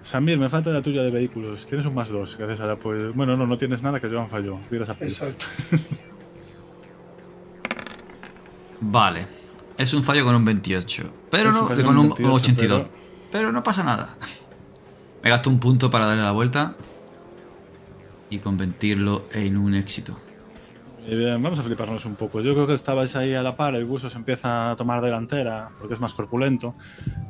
Samir, 0.07 0.39
me 0.39 0.49
falta 0.49 0.71
la 0.71 0.81
tuya 0.83 1.03
de 1.03 1.11
vehículos. 1.11 1.67
Tienes 1.67 1.85
un 1.85 1.93
más 1.95 2.09
2. 2.09 2.37
Gracias 2.39 2.61
a 2.61 2.67
la 2.67 2.77
pues- 2.77 3.13
Bueno, 3.13 3.37
no, 3.37 3.45
no 3.45 3.59
tienes 3.59 3.83
nada 3.83 3.99
que 3.99 4.09
Joan 4.09 4.29
falló. 4.29 4.57
Tiras 4.71 4.89
a. 4.89 4.93
Exacto. 5.01 5.45
Vale. 8.81 9.27
Es 9.77 9.93
un 9.95 10.03
fallo 10.03 10.25
con 10.25 10.35
un 10.35 10.45
28. 10.45 11.03
Pero 11.31 11.51
Es 11.51 11.55
no, 11.57 11.63
un 11.63 11.67
con 11.67 11.99
un, 11.99 12.07
28, 12.09 12.33
82. 12.35 12.79
pero- 12.83 12.91
Pero... 13.33 13.53
no 13.53 13.63
pasa 13.63 13.83
nada. 13.83 14.15
Me 15.23 15.31
gasto 15.31 15.51
un 15.51 15.59
punto 15.59 15.91
para 15.91 16.07
darle 16.07 16.23
la 16.23 16.33
vuelta. 16.33 16.77
Y 18.31 18.39
convertirlo 18.39 19.25
en 19.33 19.57
un 19.57 19.75
éxito. 19.75 20.17
Muy 21.07 21.17
bien, 21.17 21.41
vamos 21.41 21.59
a 21.59 21.63
fliparnos 21.63 22.05
un 22.05 22.17
poco. 22.17 22.41
Yo 22.41 22.55
creo 22.55 22.67
que 22.67 22.75
estabais 22.75 23.15
ahí 23.17 23.35
a 23.35 23.43
la 23.43 23.57
par, 23.57 23.75
el 23.77 23.85
buzo 23.85 24.11
se 24.11 24.19
empieza 24.19 24.71
a 24.73 24.77
tomar 24.77 25.01
delantera 25.01 25.69
porque 25.79 25.95
es 25.95 26.01
más 26.01 26.13
corpulento, 26.15 26.75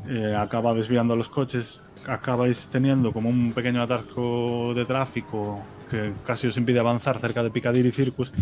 eh, 0.08 0.34
acaba 0.34 0.72
desviando 0.72 1.12
a 1.12 1.16
los 1.18 1.28
coches, 1.28 1.82
acabáis 2.06 2.68
teniendo 2.68 3.12
como 3.12 3.28
un 3.28 3.52
pequeño 3.52 3.82
atasco 3.82 4.72
de 4.74 4.84
tráfico 4.84 5.62
que 5.90 6.12
casi 6.24 6.46
os 6.46 6.56
impide 6.56 6.80
avanzar 6.80 7.20
cerca 7.20 7.42
de 7.42 7.50
Piccadilly 7.50 7.92
Circus. 7.92 8.32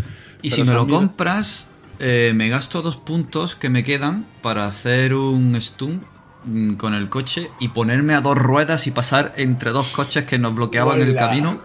Y 0.42 0.50
si 0.50 0.64
me 0.64 0.72
lo 0.72 0.86
compras, 0.86 1.70
eh, 1.98 2.32
me 2.34 2.48
gasto 2.48 2.82
dos 2.82 2.96
puntos 2.96 3.54
que 3.54 3.68
me 3.68 3.84
quedan 3.84 4.26
para 4.42 4.66
hacer 4.66 5.14
un 5.14 5.60
stun 5.60 6.04
mm, 6.44 6.74
con 6.74 6.94
el 6.94 7.08
coche 7.08 7.50
y 7.60 7.68
ponerme 7.68 8.14
a 8.14 8.20
dos 8.20 8.36
ruedas 8.36 8.86
y 8.86 8.90
pasar 8.90 9.32
entre 9.36 9.70
dos 9.70 9.88
coches 9.88 10.24
que 10.24 10.38
nos 10.38 10.54
bloqueaban 10.54 11.00
el 11.00 11.14
camino. 11.14 11.60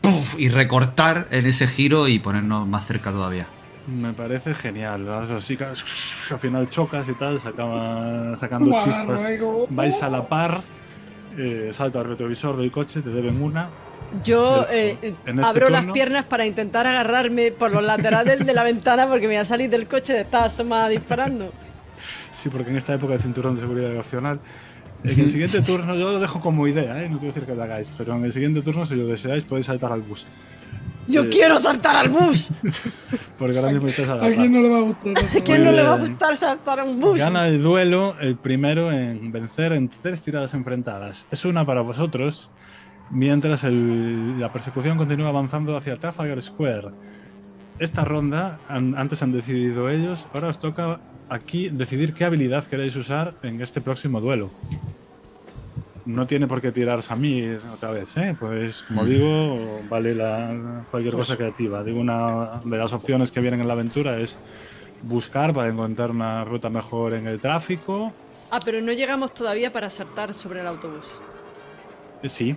Puf, 0.00 0.38
y 0.38 0.48
recortar 0.48 1.28
en 1.30 1.46
ese 1.46 1.66
giro 1.66 2.08
y 2.08 2.18
ponernos 2.18 2.68
más 2.68 2.86
cerca 2.86 3.10
todavía. 3.10 3.46
Me 3.86 4.12
parece 4.14 4.54
genial, 4.54 5.06
así 5.10 5.56
que 5.58 5.64
al 5.64 6.38
final 6.38 6.70
chocas 6.70 7.06
y 7.08 7.12
tal, 7.14 7.38
se 7.38 7.48
acaba 7.48 8.34
sacando 8.36 8.70
Guau, 8.70 8.82
chispas, 8.84 9.22
luego. 9.22 9.66
vais 9.68 10.02
a 10.02 10.08
la 10.08 10.26
par, 10.26 10.62
eh, 11.36 11.68
salta 11.70 12.00
al 12.00 12.06
retrovisor 12.06 12.56
del 12.56 12.70
coche, 12.70 13.02
te 13.02 13.10
deben 13.10 13.42
una, 13.42 13.68
Yo 14.24 14.64
eh, 14.70 14.96
eh, 15.02 15.14
este 15.26 15.42
abro 15.44 15.68
las 15.68 15.82
turno- 15.82 15.92
piernas 15.92 16.24
para 16.24 16.46
intentar 16.46 16.86
agarrarme 16.86 17.52
por 17.52 17.72
los 17.72 17.82
laterales 17.82 18.46
de 18.46 18.54
la 18.54 18.62
ventana 18.64 19.06
porque 19.06 19.22
me 19.28 19.34
voy 19.34 19.42
a 19.42 19.44
salir 19.44 19.68
del 19.68 19.86
coche 19.86 20.14
de 20.14 20.20
estar 20.22 20.44
asomada 20.44 20.88
disparando. 20.88 21.52
Sí, 22.32 22.48
porque 22.48 22.70
en 22.70 22.76
esta 22.78 22.94
época 22.94 23.12
el 23.14 23.20
cinturón 23.20 23.54
de 23.56 23.60
seguridad 23.62 23.94
opcional. 23.98 24.40
En 25.02 25.20
el 25.20 25.28
siguiente 25.28 25.60
turno, 25.62 25.94
yo 25.94 26.10
lo 26.12 26.20
dejo 26.20 26.40
como 26.40 26.66
idea, 26.66 27.02
¿eh? 27.02 27.08
no 27.10 27.18
quiero 27.18 27.34
decir 27.34 27.46
que 27.46 27.54
lo 27.54 27.62
hagáis, 27.62 27.92
pero 27.98 28.14
en 28.16 28.24
el 28.24 28.32
siguiente 28.32 28.62
turno, 28.62 28.86
si 28.86 28.94
lo 28.94 29.06
deseáis, 29.08 29.44
podéis 29.44 29.66
saltar 29.66 29.92
al 29.92 30.00
bus. 30.00 30.26
¡Yo 31.06 31.24
Eh, 31.24 31.28
quiero 31.28 31.58
saltar 31.58 31.96
al 31.96 32.08
bus! 32.08 32.50
Porque 33.38 33.58
ahora 33.58 33.70
mismo 33.72 33.88
estáis 33.88 34.08
a 34.08 34.16
la 34.16 34.24
¿A 34.26 34.30
quién 34.30 34.52
no 34.52 34.60
le 34.60 34.68
va 34.68 34.78
a 34.78 34.80
gustar? 34.82 35.12
¿A 35.18 35.40
quién 35.44 35.64
no 35.64 35.72
le 35.72 35.82
va 35.82 35.94
a 35.94 35.98
gustar 35.98 36.36
saltar 36.36 36.80
a 36.80 36.84
un 36.84 37.00
bus? 37.00 37.18
Gana 37.18 37.46
el 37.48 37.62
duelo 37.62 38.16
el 38.20 38.36
primero 38.36 38.90
en 38.92 39.30
vencer 39.32 39.72
en 39.72 39.90
tres 40.02 40.22
tiradas 40.22 40.54
enfrentadas. 40.54 41.26
Es 41.30 41.44
una 41.44 41.64
para 41.66 41.80
vosotros, 41.82 42.50
mientras 43.10 43.64
el- 43.64 44.38
la 44.40 44.52
persecución 44.52 44.96
continúa 44.96 45.28
avanzando 45.28 45.76
hacia 45.76 45.96
Trafalgar 45.96 46.40
Square. 46.42 46.88
Esta 47.78 48.04
ronda, 48.04 48.58
an- 48.68 48.94
antes 48.96 49.22
han 49.22 49.32
decidido 49.32 49.90
ellos, 49.90 50.28
ahora 50.32 50.48
os 50.48 50.60
toca 50.60 51.00
aquí 51.28 51.68
decidir 51.70 52.14
qué 52.14 52.24
habilidad 52.24 52.64
queréis 52.64 52.94
usar 52.96 53.34
en 53.42 53.60
este 53.60 53.80
próximo 53.80 54.20
duelo. 54.20 54.50
No 56.06 56.26
tiene 56.26 56.46
por 56.46 56.60
qué 56.60 56.70
tirar 56.70 57.02
Samir 57.02 57.60
otra 57.72 57.90
vez, 57.90 58.14
¿eh? 58.16 58.36
Pues 58.38 58.82
como 58.82 59.04
Mm. 59.04 59.06
digo, 59.08 59.80
vale 59.88 60.14
la, 60.14 60.84
cualquier 60.90 61.14
cosa 61.14 61.36
creativa. 61.36 61.82
Digo, 61.82 61.98
una 62.00 62.60
de 62.64 62.76
las 62.76 62.92
opciones 62.92 63.32
que 63.32 63.40
vienen 63.40 63.60
en 63.60 63.66
la 63.68 63.72
aventura 63.72 64.18
es 64.18 64.38
buscar 65.02 65.54
para 65.54 65.70
encontrar 65.70 66.10
una 66.10 66.44
ruta 66.44 66.68
mejor 66.68 67.14
en 67.14 67.26
el 67.26 67.40
tráfico. 67.40 68.12
Ah, 68.50 68.60
pero 68.64 68.80
no 68.82 68.92
llegamos 68.92 69.32
todavía 69.32 69.72
para 69.72 69.88
saltar 69.88 70.34
sobre 70.34 70.60
el 70.60 70.66
autobús. 70.66 71.06
Eh, 72.22 72.28
Sí, 72.28 72.54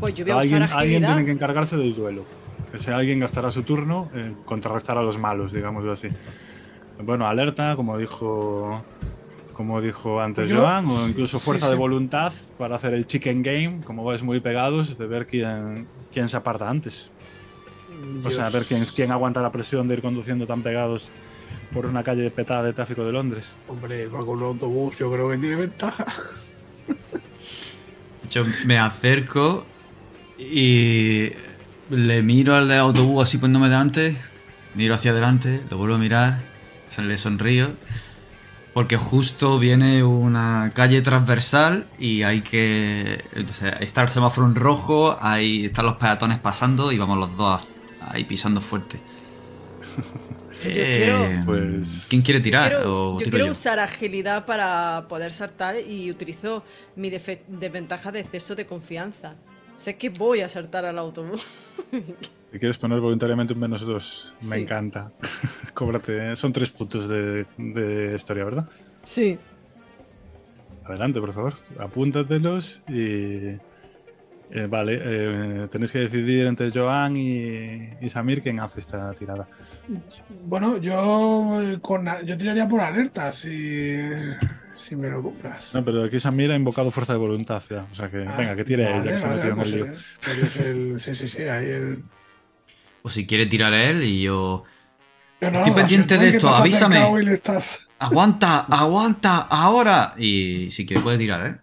Pues 0.00 0.14
yo 0.14 0.24
voy 0.24 0.32
a 0.32 0.38
alguien, 0.38 0.62
usar 0.62 0.78
alguien 0.78 0.96
agilidad. 1.04 1.08
tiene 1.16 1.26
que 1.26 1.32
encargarse 1.32 1.76
del 1.76 1.94
duelo. 1.94 2.24
Ese 2.72 2.92
alguien 2.92 3.20
gastará 3.20 3.50
su 3.50 3.62
turno 3.62 4.10
en 4.14 4.34
contrarrestar 4.44 4.98
a 4.98 5.02
los 5.02 5.18
malos, 5.18 5.52
digámoslo 5.52 5.92
así. 5.92 6.08
Bueno, 7.02 7.26
alerta, 7.26 7.76
como 7.76 7.96
dijo 7.98 8.82
como 9.56 9.80
dijo 9.80 10.20
antes 10.20 10.42
Pues 10.46 10.50
yo- 10.54 10.60
Joan, 10.62 10.86
o 10.86 11.08
incluso 11.08 11.38
sí, 11.38 11.44
fuerza 11.44 11.66
sí. 11.66 11.72
de 11.72 11.78
voluntad 11.78 12.32
para 12.58 12.76
hacer 12.76 12.92
el 12.94 13.06
chicken 13.06 13.42
game, 13.42 13.80
como 13.84 14.04
vais 14.04 14.22
muy 14.22 14.40
pegados, 14.40 14.98
de 14.98 15.06
ver 15.06 15.26
quién, 15.26 15.86
quién 16.12 16.28
se 16.28 16.36
aparta 16.36 16.68
antes. 16.68 17.10
O 18.24 18.30
sea, 18.30 18.46
a 18.46 18.50
ver 18.50 18.64
quién, 18.64 18.84
quién 18.94 19.10
aguanta 19.12 19.40
la 19.40 19.50
presión 19.50 19.88
de 19.88 19.94
ir 19.94 20.02
conduciendo 20.02 20.46
tan 20.46 20.62
pegados 20.62 21.10
por 21.72 21.86
una 21.86 22.02
calle 22.02 22.30
petada 22.30 22.62
de 22.62 22.72
tráfico 22.74 23.04
de 23.04 23.12
Londres. 23.12 23.54
Hombre, 23.68 24.06
va 24.08 24.18
con 24.24 24.38
un 24.38 24.42
autobús, 24.44 24.96
yo 24.98 25.10
creo 25.10 25.30
que 25.30 25.38
tiene 25.38 25.56
ventaja. 25.56 26.04
De 26.86 28.26
hecho, 28.26 28.44
me 28.66 28.78
acerco 28.78 29.64
y 30.38 31.30
le 31.90 32.22
miro 32.22 32.54
al 32.56 32.68
del 32.68 32.80
autobús 32.80 33.22
así 33.22 33.38
poniéndome 33.38 33.68
delante, 33.68 34.16
miro 34.74 34.94
hacia 34.94 35.12
adelante, 35.12 35.60
lo 35.70 35.78
vuelvo 35.78 35.94
a 35.94 35.98
mirar, 35.98 36.40
se 36.88 37.02
le 37.02 37.16
sonrío, 37.18 37.70
porque 38.76 38.98
justo 38.98 39.58
viene 39.58 40.04
una 40.04 40.72
calle 40.74 41.00
transversal 41.00 41.86
y 41.98 42.24
hay 42.24 42.42
que... 42.42 43.24
Entonces, 43.32 43.72
está 43.80 44.02
el 44.02 44.10
semáforo 44.10 44.46
en 44.46 44.54
rojo, 44.54 45.16
ahí 45.18 45.64
están 45.64 45.86
los 45.86 45.94
peatones 45.94 46.38
pasando 46.40 46.92
y 46.92 46.98
vamos 46.98 47.16
los 47.16 47.34
dos 47.38 47.68
ahí 48.10 48.24
pisando 48.24 48.60
fuerte. 48.60 49.00
Eh, 50.64 51.04
quiero- 51.04 51.44
Pues- 51.46 52.06
¿Quién 52.10 52.22
quiere 52.22 52.40
tirar? 52.40 52.70
Quiero- 52.70 53.14
o 53.16 53.20
yo 53.20 53.30
quiero 53.30 53.44
yo? 53.46 53.52
usar 53.52 53.78
agilidad 53.78 54.44
para 54.46 55.06
poder 55.08 55.32
saltar 55.32 55.76
y 55.78 56.10
utilizo 56.10 56.64
mi 56.96 57.08
desventaja 57.10 58.10
de 58.10 58.20
exceso 58.20 58.54
de 58.54 58.66
confianza. 58.66 59.34
Sé 59.76 59.96
que 59.96 60.08
voy 60.10 60.40
a 60.40 60.48
saltar 60.48 60.84
al 60.86 60.98
autobús. 60.98 61.46
Si 62.56 62.60
quieres 62.60 62.78
poner 62.78 63.00
voluntariamente 63.00 63.52
un 63.52 63.60
menos 63.60 63.82
dos, 63.82 64.34
me 64.48 64.56
Sí. 64.56 64.62
encanta. 64.62 65.12
Cóbrate, 65.74 66.32
¿eh? 66.32 66.36
son 66.36 66.54
tres 66.54 66.70
puntos 66.70 67.06
de, 67.06 67.44
de 67.58 68.14
historia, 68.14 68.44
¿verdad? 68.44 68.66
Sí. 69.02 69.38
Adelante, 70.86 71.20
por 71.20 71.34
favor, 71.34 71.52
apúntatelos 71.78 72.80
y... 72.88 73.58
eh, 74.52 74.66
vale, 74.70 74.98
eh, 75.02 75.68
tenéis 75.70 75.92
que 75.92 75.98
decidir 75.98 76.46
entre 76.46 76.70
Joan 76.70 77.14
y, 77.18 77.90
y 78.00 78.08
Samir 78.08 78.40
quién 78.40 78.58
hace 78.60 78.80
esta 78.80 79.12
tirada. 79.12 79.46
Bueno, 80.46 80.78
yo 80.78 81.60
eh, 81.60 81.78
con 81.82 82.06
yo 82.24 82.38
tiraría 82.38 82.66
por 82.66 82.80
alerta 82.80 83.34
si, 83.34 83.98
si 84.72 84.96
me 84.96 85.10
lo 85.10 85.22
compras. 85.22 85.74
No, 85.74 85.84
pero 85.84 86.04
aquí 86.04 86.18
Samir 86.18 86.52
ha 86.52 86.56
invocado 86.56 86.90
fuerza 86.90 87.12
de 87.12 87.18
voluntad 87.18 87.62
ya. 87.68 87.84
O 87.92 87.94
sea 87.94 88.08
que, 88.08 88.24
Ah, 88.26 88.34
venga, 88.38 88.56
que 88.56 88.64
tire 88.64 88.84
vale, 88.84 88.96
ella, 89.02 89.10
que 89.12 89.18
se 89.18 89.26
ha 89.26 89.28
vale, 89.28 89.36
metido 89.42 89.52
en 89.52 89.58
pues, 89.58 89.72
el 89.72 89.74
lío. 89.74 89.86
eh, 89.92 89.96
pues 90.24 90.38
es 90.38 90.56
el, 90.56 91.00
sí, 91.00 91.14
sí, 91.14 91.28
sí, 91.28 91.42
ahí 91.42 91.66
el... 91.68 92.02
O 93.06 93.08
si 93.08 93.24
quiere 93.24 93.46
tirar 93.46 93.72
él 93.72 94.02
y 94.02 94.22
yo. 94.22 94.64
No, 95.40 95.46
Estoy 95.46 95.70
no, 95.70 95.76
pendiente 95.76 96.18
de 96.18 96.28
esto, 96.30 96.48
avísame. 96.48 96.98
estás- 97.32 97.86
¡Aguanta! 98.00 98.62
¡Aguanta! 98.68 99.42
¡Ahora! 99.48 100.14
Y 100.18 100.72
si 100.72 100.84
quiere 100.84 101.04
puede 101.04 101.16
tirar, 101.16 101.46
¿eh? 101.46 101.56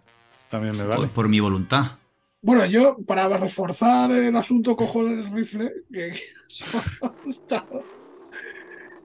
También 0.48 0.78
me 0.78 0.86
Por, 0.86 0.96
vale. 0.96 1.08
por 1.08 1.28
mi 1.28 1.42
voluntad. 1.42 1.98
Bueno, 2.42 2.66
yo 2.66 2.96
para 3.06 3.28
reforzar 3.38 4.10
el 4.12 4.34
asunto 4.38 4.78
cojo 4.78 5.02
el 5.06 5.30
rifle 5.34 5.70
que, 5.92 6.14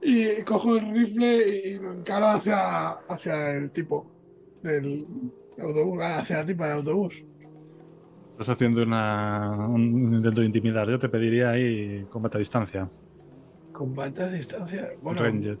y 0.01 0.41
cojo 0.43 0.77
el 0.77 0.91
rifle 0.91 1.47
y 1.59 1.73
lo 1.75 1.91
encaro 1.91 2.27
hacia, 2.27 2.89
hacia 3.09 3.51
el 3.57 3.71
tipo 3.71 4.09
del 4.63 5.05
autobús, 5.61 5.99
hacia 6.01 6.37
la 6.37 6.45
tipa 6.45 6.67
del 6.67 6.77
autobús. 6.77 7.21
Estás 8.39 8.55
haciendo 8.55 8.81
una- 8.83 9.51
un 9.67 10.13
intento 10.13 10.39
de 10.39 10.47
intimidar. 10.47 10.89
Yo 10.89 10.97
te 10.97 11.09
pediría 11.09 11.49
ahí 11.49 12.05
combate 12.09 12.37
a 12.37 12.39
distancia. 12.39 12.87
Combate 13.73 14.23
a 14.23 14.27
distancia. 14.29 14.91
Bueno, 15.01 15.21
Ranged. 15.21 15.57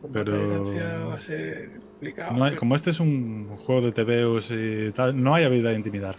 combate 0.00 0.24
pero- 0.24 0.34
a 0.34 0.40
distancia 0.64 0.98
va 1.04 1.14
a 1.14 1.20
ser 1.20 1.70
complicado. 1.90 2.36
No 2.38 2.44
hay- 2.44 2.50
pero- 2.52 2.60
como 2.60 2.74
este 2.74 2.88
es 2.88 3.00
un 3.00 3.48
juego 3.66 3.82
de 3.82 3.92
TVOs 3.92 4.50
y 4.50 4.92
tal, 4.92 5.22
no 5.22 5.34
hay 5.34 5.44
habilidad 5.44 5.70
de 5.72 5.76
intimidar. 5.76 6.16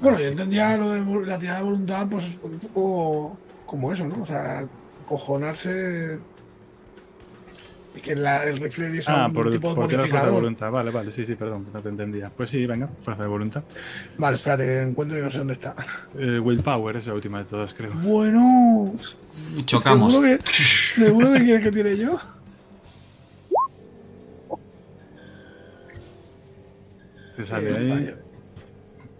Bueno, 0.00 0.16
Así. 0.16 0.24
yo 0.24 0.30
entendía 0.30 0.76
lo 0.76 0.90
de 0.90 1.26
la 1.26 1.38
tirada 1.38 1.58
de 1.58 1.64
voluntad, 1.64 2.08
pues 2.10 2.36
un 2.42 2.58
poco 2.58 3.38
como 3.64 3.92
eso, 3.92 4.04
¿no? 4.08 4.22
O 4.22 4.26
sea, 4.26 4.66
cojonarse 5.06 6.18
y 7.94 8.00
que 8.00 8.16
la- 8.16 8.44
el 8.44 8.56
rifle 8.58 8.90
diese 8.90 9.10
Ah, 9.10 9.26
un 9.26 9.32
por, 9.34 9.50
tipo 9.50 9.68
de 9.70 9.74
por 9.74 9.90
fuerza 9.90 10.24
de 10.26 10.30
voluntad. 10.30 10.70
Vale, 10.70 10.90
vale, 10.90 11.10
sí, 11.10 11.26
sí, 11.26 11.34
perdón, 11.34 11.66
no 11.72 11.80
te 11.80 11.88
entendía. 11.90 12.30
Pues 12.34 12.48
sí, 12.50 12.64
venga, 12.64 12.88
fuerza 13.02 13.22
de 13.22 13.28
voluntad. 13.28 13.62
Vale, 14.16 14.36
espérate, 14.36 14.64
que 14.64 14.80
encuentro 14.82 15.18
y 15.18 15.22
no 15.22 15.30
sé 15.30 15.38
dónde 15.38 15.52
está. 15.54 15.74
Eh, 16.18 16.38
willpower 16.38 16.96
es 16.96 17.06
la 17.06 17.14
última 17.14 17.38
de 17.40 17.44
todas, 17.44 17.74
creo. 17.74 17.92
Bueno, 17.94 18.94
Chocamos. 19.66 20.12
¿Seguro 20.14 20.38
que, 20.38 20.50
¿seguro 20.50 21.32
que 21.32 21.44
quieres 21.44 21.62
que 21.64 21.70
tire 21.70 21.96
yo? 21.98 22.18
Que 27.36 27.44
sale 27.44 27.76
ahí. 27.76 28.14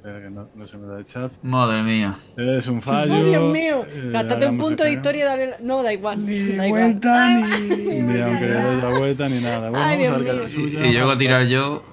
Espera 0.03 0.21
que 0.21 0.31
no, 0.31 0.49
no 0.57 0.67
se 0.67 0.77
me 0.79 0.89
da 0.89 0.99
el 0.99 1.07
chat. 1.07 1.31
Madre 1.43 1.81
mía. 1.85 2.17
Es 2.37 2.67
un 2.67 2.83
fallo. 2.83 3.15
¡Oh, 3.15 3.25
Dios 3.25 3.53
mío! 3.53 3.87
eh, 3.89 4.11
Gástate 4.13 4.49
un 4.49 4.59
punto 4.59 4.83
de 4.83 4.95
historia 4.95 5.23
y 5.23 5.25
dale. 5.27 5.47
la- 5.51 5.59
No, 5.61 5.81
da 5.81 5.93
igual. 5.93 6.27
Ni 6.27 6.39
da 6.57 6.67
igual. 6.67 6.71
vuelta, 6.91 7.27
Ay, 7.27 7.43
ni- 7.71 7.77
Ni 8.03 8.21
aunque 8.21 8.47
le 8.47 8.55
des 8.57 8.83
la 8.83 8.89
vuelta 8.99 9.29
ni 9.29 9.41
nada. 9.41 9.71
Bueno, 9.71 9.85
Ay, 9.87 10.03
vamos 10.09 10.21
a 10.21 10.25
ver 10.25 10.35
la 10.35 10.45
Y, 10.49 10.53
suya. 10.53 10.87
y 10.87 10.93
llego 10.93 11.11
a 11.13 11.17
tirar 11.19 11.47
yo. 11.47 11.85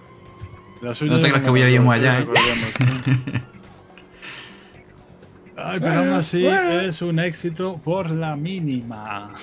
La 0.81 0.95
suya 0.95 1.11
No 1.11 1.19
te 1.19 1.27
creas 1.27 1.43
que 1.43 1.49
voy 1.51 1.61
a 1.61 1.69
ir 1.69 1.81
muy 1.81 1.95
allá, 1.97 2.19
¿eh? 2.21 2.27
Ay, 5.55 5.79
pero 5.79 5.91
aún 5.91 5.99
Bueno, 5.99 6.15
así 6.15 6.41
bueno. 6.43 6.71
es 6.81 7.01
un 7.03 7.19
éxito 7.19 7.79
por 7.83 8.09
la 8.09 8.35
mínima. 8.35 9.33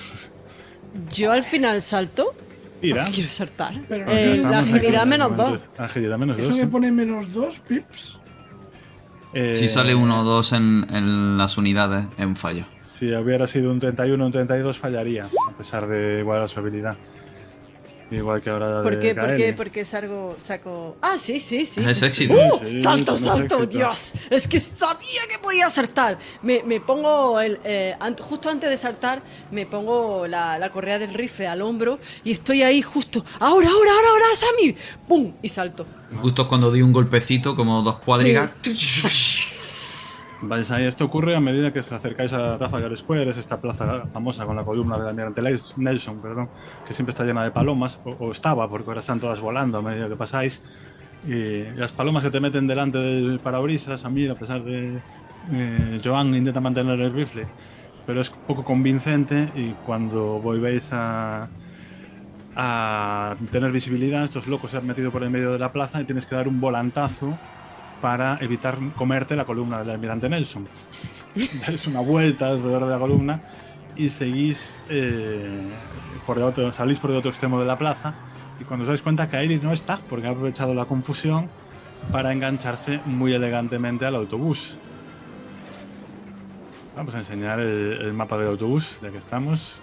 Yo 1.12 1.30
al 1.30 1.44
final 1.44 1.80
salto. 1.82 2.34
Tira. 2.80 3.04
Quiero 3.12 3.28
saltar. 3.28 3.74
Pero 3.88 4.06
Eh, 4.10 4.38
la 4.42 4.58
agilidad 4.58 5.06
menos 5.06 5.30
momento. 5.30 5.52
2. 5.52 5.60
Agilidad 5.78 6.18
menos 6.18 6.38
Eso 6.38 6.48
2. 6.48 6.58
que 6.58 6.66
pone 6.66 6.90
menos 6.90 7.32
dos 7.32 7.58
pips. 7.60 8.18
Eh, 9.38 9.52
Si 9.52 9.68
sale 9.68 9.94
uno 9.94 10.20
o 10.20 10.24
dos 10.24 10.52
en, 10.54 10.86
en 10.90 11.36
las 11.36 11.58
unidades, 11.58 12.06
es 12.16 12.24
un 12.24 12.36
fallo. 12.36 12.64
Si 12.80 13.12
hubiera 13.14 13.46
sido 13.46 13.70
un 13.70 13.78
31 13.78 14.22
o 14.22 14.26
un 14.26 14.32
32 14.32 14.78
fallaría, 14.78 15.24
a 15.24 15.52
pesar 15.58 15.86
de 15.86 16.20
igual 16.20 16.48
su 16.48 16.58
habilidad. 16.58 16.96
Igual 18.08 18.40
que 18.40 18.50
ahora 18.50 18.82
¿Por 18.82 19.00
qué? 19.00 19.14
¿Por 19.16 19.34
qué? 19.34 19.52
Porque 19.52 19.84
salgo, 19.84 20.36
saco. 20.38 20.96
Ah, 21.02 21.18
sí, 21.18 21.40
sí, 21.40 21.66
sí. 21.66 21.80
Es 21.84 22.02
éxito. 22.02 22.34
¡Uh! 22.34 22.60
Sí, 22.60 22.76
sí, 22.76 22.82
salto, 22.84 23.18
salto, 23.18 23.42
éxito. 23.62 23.66
Dios. 23.66 24.12
Es 24.30 24.46
que 24.46 24.60
sabía 24.60 25.22
que 25.28 25.38
podía 25.40 25.68
saltar. 25.70 26.16
Me, 26.42 26.62
me 26.62 26.80
pongo 26.80 27.40
el, 27.40 27.58
eh, 27.64 27.96
an- 27.98 28.16
justo 28.16 28.48
antes 28.48 28.70
de 28.70 28.76
saltar, 28.76 29.22
me 29.50 29.66
pongo 29.66 30.26
la, 30.28 30.56
la 30.56 30.70
correa 30.70 31.00
del 31.00 31.14
rifle 31.14 31.48
al 31.48 31.62
hombro 31.62 31.98
y 32.22 32.30
estoy 32.30 32.62
ahí 32.62 32.80
justo. 32.80 33.24
Ahora, 33.40 33.68
ahora, 33.70 33.90
ahora, 33.90 34.08
ahora, 34.10 34.24
Samir. 34.36 34.76
¡Pum! 35.08 35.32
Y 35.42 35.48
salto. 35.48 35.84
Justo 36.16 36.46
cuando 36.46 36.70
di 36.70 36.82
un 36.82 36.92
golpecito, 36.92 37.56
como 37.56 37.82
dos 37.82 37.98
cuadrigas. 37.98 38.50
Ahí, 38.64 38.72
esto 40.78 41.04
ocurre 41.04 41.34
a 41.34 41.40
medida 41.40 41.72
que 41.72 41.80
os 41.80 41.90
acercáis 41.92 42.32
a 42.32 42.58
Trafalgar 42.58 42.94
Square, 42.96 43.30
es 43.30 43.38
esta 43.38 43.60
plaza 43.60 44.06
famosa 44.12 44.44
con 44.44 44.54
la 44.54 44.64
columna 44.64 44.98
del 44.98 45.08
almirante 45.08 45.42
Nelson, 45.76 46.20
perdón, 46.20 46.48
que 46.86 46.92
siempre 46.92 47.10
está 47.10 47.24
llena 47.24 47.42
de 47.42 47.50
palomas, 47.50 48.00
o, 48.04 48.10
o 48.10 48.30
estaba, 48.30 48.68
porque 48.68 48.90
ahora 48.90 49.00
están 49.00 49.18
todas 49.18 49.40
volando 49.40 49.78
a 49.78 49.82
medida 49.82 50.08
que 50.08 50.16
pasáis. 50.16 50.62
Y 51.26 51.64
las 51.74 51.92
palomas 51.92 52.22
se 52.22 52.30
te 52.30 52.38
meten 52.38 52.66
delante 52.66 52.98
del 52.98 53.40
parabrisas, 53.40 54.04
a 54.04 54.10
mí, 54.10 54.28
a 54.28 54.34
pesar 54.34 54.62
de 54.62 54.98
eh, 55.52 56.00
Joan 56.04 56.34
intenta 56.34 56.60
mantener 56.60 57.00
el 57.00 57.12
rifle, 57.12 57.46
pero 58.06 58.20
es 58.20 58.30
poco 58.30 58.62
convincente 58.62 59.50
y 59.54 59.70
cuando 59.86 60.38
volvéis 60.38 60.88
a, 60.92 61.48
a 62.54 63.36
tener 63.50 63.72
visibilidad, 63.72 64.22
estos 64.24 64.46
locos 64.46 64.70
se 64.70 64.76
han 64.76 64.86
metido 64.86 65.10
por 65.10 65.22
el 65.22 65.30
medio 65.30 65.52
de 65.52 65.58
la 65.58 65.72
plaza 65.72 66.00
y 66.00 66.04
tienes 66.04 66.26
que 66.26 66.34
dar 66.34 66.46
un 66.46 66.60
volantazo 66.60 67.38
para 68.00 68.38
evitar 68.40 68.78
comerte 68.94 69.36
la 69.36 69.44
columna 69.44 69.78
del 69.78 69.90
almirante 69.90 70.28
Nelson. 70.28 70.66
Dais 71.66 71.86
una 71.86 72.00
vuelta 72.00 72.48
alrededor 72.48 72.84
de 72.84 72.90
la 72.90 72.98
columna 72.98 73.40
y 73.96 74.10
seguís 74.10 74.76
eh, 74.88 75.68
por 76.26 76.36
el 76.38 76.44
otro, 76.44 76.72
salís 76.72 76.98
por 76.98 77.10
el 77.10 77.16
otro 77.16 77.30
extremo 77.30 77.58
de 77.58 77.66
la 77.66 77.78
plaza 77.78 78.14
y 78.60 78.64
cuando 78.64 78.84
os 78.84 78.88
dais 78.88 79.02
cuenta 79.02 79.28
que 79.28 79.42
Iris 79.44 79.62
no 79.62 79.72
está 79.72 79.98
porque 80.08 80.26
ha 80.26 80.30
aprovechado 80.30 80.74
la 80.74 80.84
confusión 80.86 81.48
para 82.12 82.32
engancharse 82.32 83.00
muy 83.04 83.32
elegantemente 83.32 84.06
al 84.06 84.14
autobús. 84.14 84.78
Vamos 86.96 87.14
a 87.14 87.18
enseñar 87.18 87.60
el, 87.60 87.98
el 88.00 88.12
mapa 88.12 88.38
del 88.38 88.48
autobús, 88.48 88.98
ya 89.02 89.10
que 89.10 89.18
estamos. 89.18 89.80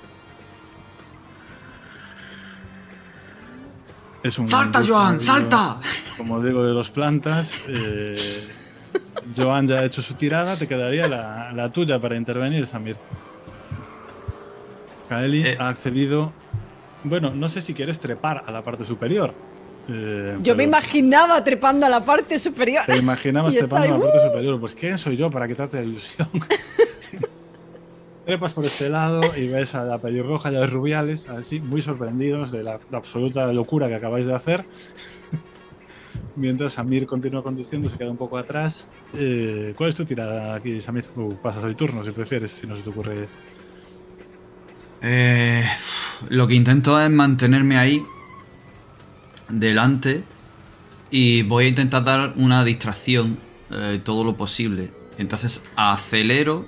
Es 4.23 4.39
un 4.39 4.47
¡Salta, 4.47 4.79
Joan! 4.79 4.87
como 5.05 5.09
digo, 5.17 5.19
¡Salta! 5.19 5.77
Como 6.17 6.39
digo, 6.41 6.63
de 6.65 6.71
dos 6.71 6.89
plantas. 6.89 7.49
eh, 7.67 8.17
Joan 9.35 9.67
ya 9.67 9.79
ha 9.79 9.85
hecho 9.85 10.01
su 10.01 10.13
tirada, 10.15 10.55
te 10.55 10.67
quedaría 10.67 11.07
la, 11.07 11.51
la 11.53 11.69
tuya 11.71 11.99
para 11.99 12.15
intervenir, 12.15 12.65
Samir. 12.65 12.95
Kaeli 15.09 15.47
Eh. 15.47 15.57
ha 15.59 15.69
accedido. 15.69 16.31
Bueno, 17.03 17.31
no 17.35 17.47
sé 17.49 17.61
si 17.61 17.73
quieres 17.73 17.99
trepar 17.99 18.43
a 18.47 18.51
la 18.51 18.61
parte 18.63 18.85
superior. 18.85 19.33
eh, 19.89 20.37
Yo 20.41 20.55
me 20.55 20.63
imaginaba 20.63 21.43
trepando 21.43 21.85
a 21.85 21.89
la 21.89 22.03
parte 22.05 22.39
superior. 22.39 22.85
Te 22.85 22.95
imaginabas 22.97 23.53
trepando 23.57 23.95
a 23.95 23.97
la 23.97 24.03
parte 24.05 24.21
superior. 24.29 24.59
Pues 24.59 24.73
¿quién 24.75 24.97
soy 24.97 25.17
yo 25.17 25.29
para 25.29 25.47
quitarte 25.47 25.77
la 25.77 25.83
ilusión? 25.83 26.29
Trepas 28.25 28.53
por 28.53 28.63
este 28.65 28.89
lado 28.89 29.21
y 29.35 29.47
ves 29.49 29.75
a 29.75 29.83
la 29.83 29.97
pelirroja 29.97 30.49
y 30.51 30.55
a 30.55 30.61
los 30.61 30.71
rubiales, 30.71 31.27
así, 31.27 31.59
muy 31.59 31.81
sorprendidos 31.81 32.51
de 32.51 32.63
la, 32.63 32.79
absoluta 32.93 33.51
locura 33.51 33.89
que 33.89 33.95
acabáis 33.95 34.25
de 34.25 34.33
hacer. 34.33 34.65
Mientras 36.37 36.73
Samir 36.73 37.05
continúa 37.05 37.43
conduciendo, 37.43 37.89
se 37.89 37.97
queda 37.97 38.09
un 38.09 38.17
poco 38.17 38.37
atrás. 38.37 38.87
Eh, 39.13 39.73
¿Cuál 39.75 39.89
es 39.89 39.95
tu 39.95 40.05
tirada 40.05 40.55
aquí, 40.55 40.79
Samir? 40.79 41.05
Uh, 41.17 41.35
pasas 41.35 41.65
el 41.65 41.75
turno 41.75 42.03
si 42.03 42.11
prefieres, 42.11 42.53
si 42.53 42.65
no 42.65 42.77
se 42.77 42.83
te 42.83 42.89
ocurre. 42.89 43.27
Eh, 45.01 45.65
lo 46.29 46.47
que 46.47 46.55
intento 46.55 46.99
es 47.01 47.09
mantenerme 47.09 47.77
ahí 47.77 48.05
delante 49.49 50.23
y 51.11 51.43
voy 51.43 51.65
a 51.65 51.67
intentar 51.67 52.05
dar 52.05 52.33
una 52.37 52.63
distracción 52.63 53.37
eh, 53.69 53.99
todo 54.01 54.23
lo 54.23 54.37
posible. 54.37 54.91
Entonces 55.17 55.65
acelero 55.75 56.65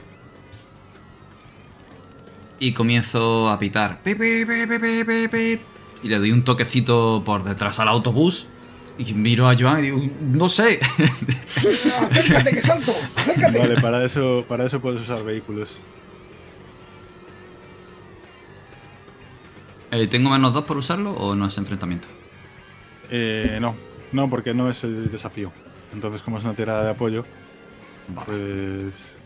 y 2.60 2.74
comienzo 2.74 3.50
a 3.50 3.60
pitar. 3.60 4.02
Pi, 4.04 4.16
pi, 4.16 4.46
pi, 4.46 4.66
pi, 4.68 4.80
pi, 4.80 5.04
pi, 5.04 5.28
pi. 5.28 5.62
Y 6.04 6.10
le 6.10 6.18
doy 6.18 6.32
un 6.32 6.44
toquecito 6.44 7.24
por 7.26 7.44
detrás 7.44 7.80
al 7.80 7.88
autobús 7.88 8.48
y 8.98 9.14
miro 9.14 9.48
a 9.50 9.56
Joan 9.58 9.80
y 9.80 9.82
digo, 9.84 10.02
no 10.22 10.50
sé. 10.50 10.80
Acércate 12.12 12.52
que 12.52 12.62
salto, 12.62 12.94
acércate. 13.16 13.58
Vale, 13.58 13.82
para 13.82 14.04
eso, 14.04 14.46
para 14.48 14.68
puedes 14.68 14.70
usar 14.70 14.72
vehículos. 14.72 14.72
Eh, 14.72 14.78
eso 14.78 14.80
puedes 14.80 15.02
usar 15.02 15.24
vehículos. 15.24 15.82
Eh, 19.92 20.08
¿Tengo 20.08 20.30
menos 20.30 20.54
dos 20.54 20.66
por 20.66 20.78
usarlo 20.78 21.12
o 21.12 21.36
no 21.36 21.48
es 21.48 21.58
enfrentamiento? 21.58 22.08
Eh, 23.10 23.60
no, 23.62 23.76
no, 24.12 24.30
porque 24.30 24.54
no 24.54 24.70
es 24.70 24.84
el 24.84 25.12
desafío. 25.12 25.52
Entonces, 25.94 26.22
como 26.22 26.38
es 26.38 26.44
una 26.44 26.54
tirada 26.54 26.84
de 26.84 26.90
apoyo, 26.90 27.26
pues. 28.26 29.20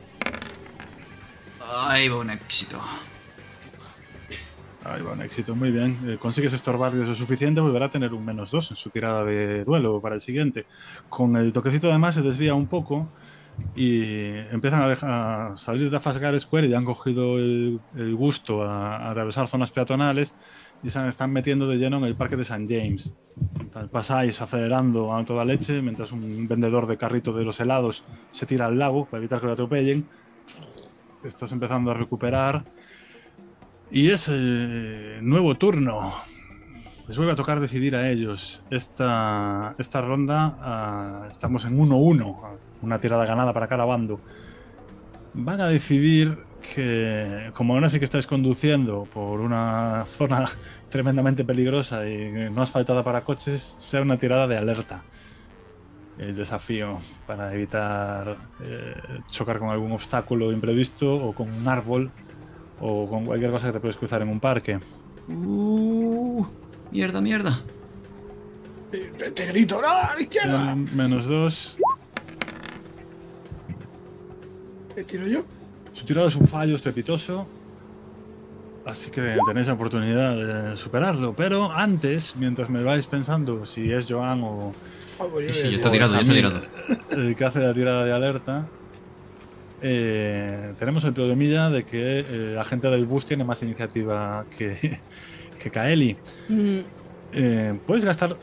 Ahí 1.88 2.08
va 2.08 2.18
un 2.18 2.30
éxito. 2.30 2.80
Ahí 4.90 5.02
va 5.02 5.14
un 5.14 5.22
éxito, 5.22 5.56
muy 5.56 5.72
bien. 5.72 5.98
Eh, 6.08 6.18
consigues 6.20 6.54
estorbar 6.54 6.94
lo 6.94 7.14
suficiente, 7.14 7.62
volverá 7.62 7.86
a 7.86 7.90
tener 7.90 8.14
un 8.14 8.26
menos 8.26 8.52
dos 8.52 8.72
en 8.72 8.78
su 8.78 8.90
tirada 8.90 9.24
de 9.24 9.64
duelo 9.64 10.02
para 10.02 10.16
el 10.16 10.22
siguiente. 10.22 10.66
Con 11.10 11.36
el 11.36 11.54
toquecito 11.54 11.90
además 11.90 12.16
se 12.16 12.22
desvía 12.22 12.54
un 12.56 12.68
poco 12.68 13.08
y 13.76 14.04
empiezan 14.52 14.82
a, 14.82 14.88
dejar, 14.88 15.10
a 15.12 15.58
salir 15.58 15.90
de 15.90 16.00
Fasgar 16.00 16.40
Square 16.40 16.68
y 16.68 16.74
han 16.74 16.86
cogido 16.86 17.38
el, 17.38 17.80
el 17.96 18.16
gusto 18.16 18.64
a, 18.64 18.98
a 18.98 19.12
atravesar 19.12 19.48
zonas 19.48 19.72
peatonales 19.72 20.34
y 20.82 20.90
se 20.90 21.08
están 21.08 21.32
metiendo 21.32 21.68
de 21.68 21.78
lleno 21.78 21.98
en 21.98 22.06
el 22.06 22.16
parque 22.16 22.36
de 22.36 22.44
St. 22.44 22.66
James. 22.68 23.14
Pasáis 23.92 24.42
acelerando 24.42 25.14
a 25.14 25.24
toda 25.24 25.46
leche 25.46 25.82
mientras 25.82 26.12
un 26.12 26.48
vendedor 26.48 26.88
de 26.88 26.98
carrito 26.98 27.34
de 27.34 27.44
los 27.44 27.60
helados 27.60 28.06
se 28.32 28.46
tira 28.46 28.66
al 28.66 28.80
lago 28.80 29.06
para 29.06 29.20
evitar 29.20 29.40
que 29.40 29.48
lo 29.48 29.54
atropellen. 29.54 30.08
Estás 31.24 31.52
empezando 31.52 31.92
a 31.92 31.94
recuperar. 31.94 32.66
Y 33.92 34.12
es 34.12 34.30
nuevo 34.30 35.56
turno. 35.56 36.14
Les 37.08 37.18
vuelve 37.18 37.34
a 37.34 37.36
tocar 37.36 37.60
decidir 37.60 37.96
a 37.96 38.08
ellos. 38.12 38.62
Esta, 38.70 39.74
esta 39.80 40.02
ronda 40.02 40.58
ah, 40.62 41.28
estamos 41.32 41.66
en 41.66 41.76
1-1, 41.76 42.38
una 42.84 43.00
tirada 43.00 43.26
ganada 43.26 43.52
para 43.52 43.68
cada 43.68 43.86
bando. 43.86 44.22
Van 45.34 45.60
a 45.60 45.68
decidir 45.68 46.38
que, 46.76 47.52
como 47.56 47.74
ahora 47.74 47.90
sí 47.90 47.98
que 47.98 48.06
estáis 48.06 48.28
conduciendo 48.28 49.08
por 49.12 49.40
una 49.40 50.06
zona 50.06 50.46
tremendamente 50.90 51.44
peligrosa 51.44 52.08
y 52.08 52.50
no 52.52 52.62
asfaltada 52.62 53.04
para 53.04 53.24
coches, 53.24 53.76
sea 53.80 54.04
una 54.04 54.20
tirada 54.20 54.46
de 54.46 54.58
alerta. 54.58 55.02
El 56.20 56.36
desafío 56.36 57.00
para 57.26 57.56
evitar 57.56 58.38
eh, 58.62 58.94
chocar 59.32 59.58
con 59.58 59.70
algún 59.70 59.94
obstáculo 59.94 60.52
imprevisto 60.52 61.16
o 61.16 61.34
con 61.34 61.52
un 61.52 61.68
árbol 61.68 62.12
o 62.82 63.08
con 63.10 63.26
cualquier 63.26 63.52
cosa 63.52 63.68
que 63.68 63.74
te 63.74 63.80
puedes 63.80 63.98
cruzar 63.98 64.22
en 64.22 64.30
un 64.30 64.40
parque. 64.40 64.80
Uh, 65.28 66.46
mierda, 66.92 67.22
mierda. 67.22 67.62
Te, 68.92 69.32
te 69.32 69.46
grito, 69.48 69.82
¡no! 69.82 69.88
¡A 69.88 70.16
la 70.16 70.22
izquierda! 70.22 70.74
Eh, 70.74 70.86
menos 70.96 71.26
dos. 71.28 71.78
¿Te 74.96 75.04
tiro 75.04 75.28
yo? 75.28 75.44
Su 75.94 76.06
tirada 76.06 76.28
es 76.28 76.36
un 76.36 76.48
fallo 76.48 76.76
estrepitoso. 76.76 77.48
Así 78.86 79.12
que 79.12 79.38
tenéis 79.48 79.68
la 79.68 79.74
oportunidad 79.74 80.36
de 80.72 80.76
superarlo. 80.76 81.36
Pero 81.36 81.72
antes, 81.72 82.36
mientras 82.36 82.70
me 82.70 82.82
vais 82.82 83.06
pensando 83.06 83.66
si 83.66 83.92
es 83.92 84.06
Joan 84.10 84.42
o 84.44 84.72
Ah, 85.20 85.26
pues 85.30 85.48
yo 85.48 85.54
Sí, 85.54 85.70
yo 85.78 85.92
tirado, 85.92 86.14
ya 86.14 86.20
está 86.22 86.32
Samir, 86.32 86.36
tirado. 86.36 86.62
el 87.12 87.36
que 87.36 87.44
hace 87.46 87.60
la 87.60 87.74
tirada 87.74 88.06
de 88.06 88.14
alerta, 88.14 88.68
eh, 89.82 90.74
tenemos 90.78 91.04
el 91.04 91.14
problemilla 91.14 91.70
de 91.70 91.84
que 91.86 92.20
eh, 92.20 92.54
la 92.56 92.66
gente 92.66 92.90
del 92.90 93.06
bus 93.06 93.26
tiene 93.26 93.44
más 93.44 93.62
iniciativa 93.64 94.46
que, 94.58 95.00
que 95.60 95.70
Kaeli. 95.72 96.18
Mm, 96.50 96.80
Eh, 97.32 97.80
puedes 97.86 98.04
gastar 98.06 98.36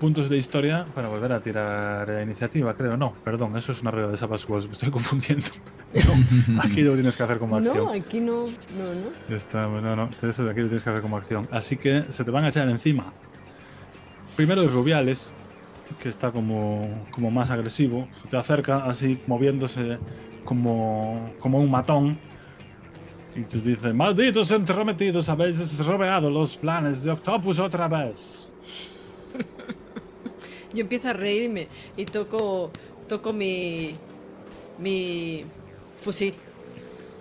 puntos 0.00 0.28
de 0.28 0.36
historia 0.36 0.84
para 0.96 1.06
volver 1.08 1.32
a 1.32 1.40
tirar 1.40 2.08
la 2.08 2.22
iniciativa, 2.22 2.74
creo. 2.74 2.96
No, 2.96 3.12
perdón, 3.24 3.56
eso 3.56 3.70
es 3.70 3.80
una 3.82 3.92
regla 3.92 4.10
de 4.10 4.16
Sapascuas, 4.16 4.66
me 4.66 4.72
estoy 4.72 4.90
confundiendo. 4.98 5.46
No, 5.94 6.60
aquí 6.60 6.80
lo 6.82 6.94
tienes 6.94 7.16
que 7.16 7.22
hacer 7.22 7.38
como 7.38 7.56
acción. 7.56 7.76
no, 7.76 7.92
aquí 7.92 8.20
no. 8.20 8.46
No, 8.46 8.94
no. 9.28 9.36
Está, 9.36 9.68
no, 9.68 9.94
no, 9.94 10.10
eso 10.22 10.44
de 10.44 10.50
aquí 10.50 10.60
lo 10.60 10.66
tienes 10.66 10.82
que 10.82 10.90
hacer 10.90 11.02
como 11.02 11.16
acción. 11.16 11.46
Así 11.52 11.76
que 11.76 12.04
se 12.10 12.24
te 12.24 12.30
van 12.32 12.44
a 12.44 12.48
echar 12.48 12.68
encima. 12.68 13.12
Primero 14.36 14.62
el 14.62 14.70
Rubiales, 14.72 15.32
que 16.02 16.08
está 16.08 16.32
como, 16.32 17.04
como 17.12 17.30
más 17.30 17.50
agresivo. 17.50 18.08
Te 18.30 18.36
acerca 18.36 18.84
así 18.86 19.20
moviéndose 19.28 19.98
como, 20.44 21.32
como 21.38 21.58
un 21.58 21.70
matón. 21.70 22.18
Y 23.34 23.42
te 23.42 23.58
dice, 23.58 23.92
malditos 23.92 24.50
entrometidos, 24.50 25.28
habéis 25.28 25.78
rodeado 25.78 26.30
los 26.30 26.56
planes 26.56 27.02
de 27.02 27.10
Octopus 27.10 27.58
otra 27.58 27.88
vez. 27.88 28.52
Yo 30.74 30.80
empiezo 30.80 31.08
a 31.08 31.12
reírme 31.14 31.68
y 31.96 32.04
toco, 32.04 32.70
toco 33.08 33.32
mi, 33.32 33.94
mi 34.78 35.44
fusil. 36.00 36.34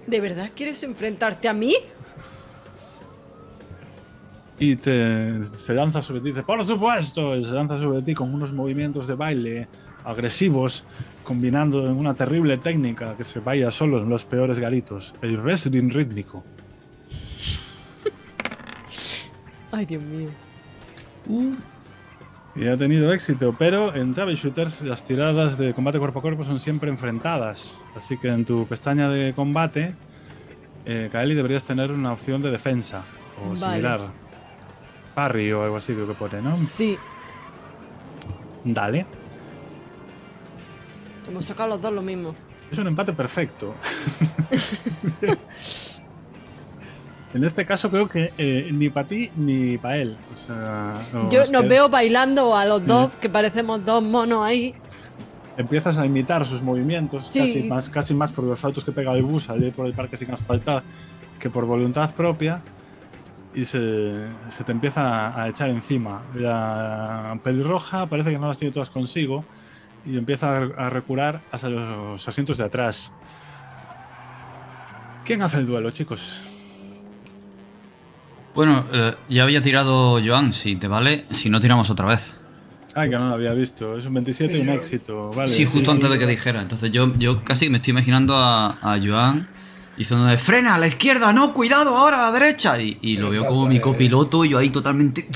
¿De 0.07 0.19
verdad 0.19 0.49
quieres 0.55 0.81
enfrentarte 0.83 1.47
a 1.47 1.53
mí? 1.53 1.75
Y 4.59 4.75
te, 4.75 5.43
se 5.55 5.73
lanza 5.73 6.01
sobre 6.01 6.21
ti, 6.21 6.29
dice, 6.29 6.43
por 6.43 6.63
supuesto, 6.63 7.35
y 7.35 7.43
se 7.43 7.51
lanza 7.51 7.79
sobre 7.79 8.01
ti 8.01 8.13
con 8.13 8.33
unos 8.33 8.53
movimientos 8.53 9.07
de 9.07 9.15
baile 9.15 9.67
agresivos, 10.05 10.83
combinando 11.23 11.87
en 11.87 11.95
una 11.97 12.13
terrible 12.13 12.57
técnica 12.57 13.15
que 13.15 13.23
se 13.23 13.39
vaya 13.39 13.71
solo 13.71 14.01
en 14.01 14.09
los 14.09 14.25
peores 14.25 14.59
garitos, 14.59 15.13
el 15.21 15.37
wrestling 15.37 15.89
rítmico. 15.89 16.43
Ay, 19.71 19.85
Dios 19.85 20.03
mío. 20.03 20.29
Y 22.55 22.67
ha 22.67 22.75
tenido 22.75 23.13
éxito, 23.13 23.55
pero 23.57 23.95
en 23.95 24.13
Travel 24.13 24.35
Shooters 24.35 24.81
las 24.81 25.03
tiradas 25.05 25.57
de 25.57 25.73
combate 25.73 25.99
cuerpo 25.99 26.19
a 26.19 26.21
cuerpo 26.21 26.43
son 26.43 26.59
siempre 26.59 26.89
enfrentadas. 26.89 27.83
Así 27.95 28.17
que 28.17 28.27
en 28.27 28.43
tu 28.43 28.67
pestaña 28.67 29.07
de 29.09 29.33
combate, 29.33 29.95
eh, 30.85 31.09
Kaeli, 31.11 31.33
deberías 31.33 31.63
tener 31.63 31.91
una 31.91 32.11
opción 32.11 32.41
de 32.41 32.51
defensa 32.51 33.03
o 33.41 33.49
Vale. 33.49 33.59
similar. 33.59 34.01
Parry 35.15 35.51
o 35.53 35.63
algo 35.63 35.77
así, 35.77 35.93
creo 35.93 36.07
que 36.07 36.13
pone, 36.13 36.41
¿no? 36.41 36.55
Sí, 36.55 36.97
Dale. 38.63 39.05
Hemos 41.27 41.45
sacado 41.45 41.69
los 41.69 41.81
dos 41.81 41.93
lo 41.93 42.01
mismo. 42.01 42.35
Es 42.71 42.77
un 42.77 42.87
empate 42.87 43.11
perfecto. 43.13 43.73
en 47.33 47.43
este 47.45 47.65
caso 47.65 47.89
creo 47.89 48.09
que 48.09 48.33
eh, 48.37 48.69
ni 48.73 48.89
para 48.89 49.07
ti 49.07 49.31
ni 49.35 49.77
para 49.77 49.97
él. 49.97 50.17
O 50.33 50.37
sea, 50.47 51.29
Yo 51.29 51.43
os 51.43 51.51
nos 51.51 51.63
qued- 51.63 51.69
veo 51.69 51.89
bailando 51.89 52.55
a 52.55 52.65
los 52.65 52.85
dos, 52.85 53.11
que 53.21 53.29
parecemos 53.29 53.85
dos 53.85 54.03
monos 54.03 54.43
ahí. 54.45 54.73
Empiezas 55.57 55.97
a 55.97 56.05
imitar 56.05 56.45
sus 56.45 56.61
movimientos, 56.61 57.27
Sí. 57.27 57.39
casi, 57.39 57.63
más, 57.63 57.89
casi 57.89 58.13
más 58.13 58.31
por 58.31 58.43
los 58.45 58.59
saltos 58.59 58.83
que 58.83 58.91
pega 58.91 59.13
el 59.13 59.23
bus 59.23 59.49
al 59.49 59.63
ir 59.63 59.73
por 59.73 59.85
el 59.85 59.93
parque 59.93 60.17
sin 60.17 60.31
asfaltar 60.31 60.83
que 61.39 61.49
por 61.49 61.65
voluntad 61.65 62.13
propia. 62.15 62.61
Y 63.53 63.65
se, 63.65 64.27
se 64.49 64.63
te 64.63 64.71
empieza 64.71 65.39
a 65.41 65.49
echar 65.49 65.69
encima. 65.69 66.21
La 66.35 67.37
pelirroja 67.43 68.05
parece 68.07 68.31
que 68.31 68.39
no 68.39 68.47
las 68.47 68.57
tiene 68.57 68.73
todas 68.73 68.89
consigo 68.89 69.43
y 70.05 70.17
empieza 70.17 70.57
a, 70.57 70.87
a 70.87 70.89
recular 70.89 71.41
hacia 71.51 71.69
los 71.69 72.27
asientos 72.27 72.57
de 72.57 72.63
atrás. 72.63 73.11
¿Quién 75.25 75.41
hace 75.41 75.57
el 75.57 75.67
duelo, 75.67 75.91
chicos? 75.91 76.41
Bueno, 78.53 78.85
eh, 78.91 79.13
ya 79.29 79.43
había 79.43 79.61
tirado 79.61 80.19
Joan, 80.23 80.51
si 80.51 80.75
te 80.75 80.87
vale, 80.87 81.25
si 81.31 81.49
no 81.49 81.59
tiramos 81.59 81.89
otra 81.89 82.07
vez. 82.07 82.35
Ay, 82.93 83.09
que 83.09 83.17
no 83.17 83.29
lo 83.29 83.35
había 83.35 83.53
visto. 83.53 83.97
Es 83.97 84.05
un 84.05 84.15
27 84.15 84.57
y 84.57 84.61
un 84.61 84.69
éxito. 84.69 85.31
Vale, 85.31 85.47
sí, 85.47 85.63
justo 85.65 85.85
sí, 85.85 85.91
antes 85.91 86.09
sí. 86.09 86.13
de 86.13 86.19
que 86.19 86.27
dijera. 86.27 86.61
Entonces 86.61 86.91
yo, 86.91 87.15
yo 87.17 87.43
casi 87.43 87.69
me 87.69 87.77
estoy 87.77 87.91
imaginando 87.91 88.35
a, 88.35 88.77
a 88.81 88.99
Joan 89.01 89.47
diciendo 89.95 90.35
frena 90.37 90.75
a 90.75 90.77
la 90.77 90.87
izquierda, 90.87 91.31
no, 91.31 91.53
cuidado, 91.53 91.95
ahora 91.95 92.27
a 92.27 92.31
la 92.31 92.39
derecha. 92.39 92.81
Y, 92.81 92.97
y 93.01 93.15
lo 93.15 93.29
veo 93.29 93.45
como 93.45 93.65
mi 93.65 93.77
eh. 93.77 93.81
copiloto, 93.81 94.43
yo 94.43 94.57
ahí 94.57 94.69
totalmente 94.69 95.29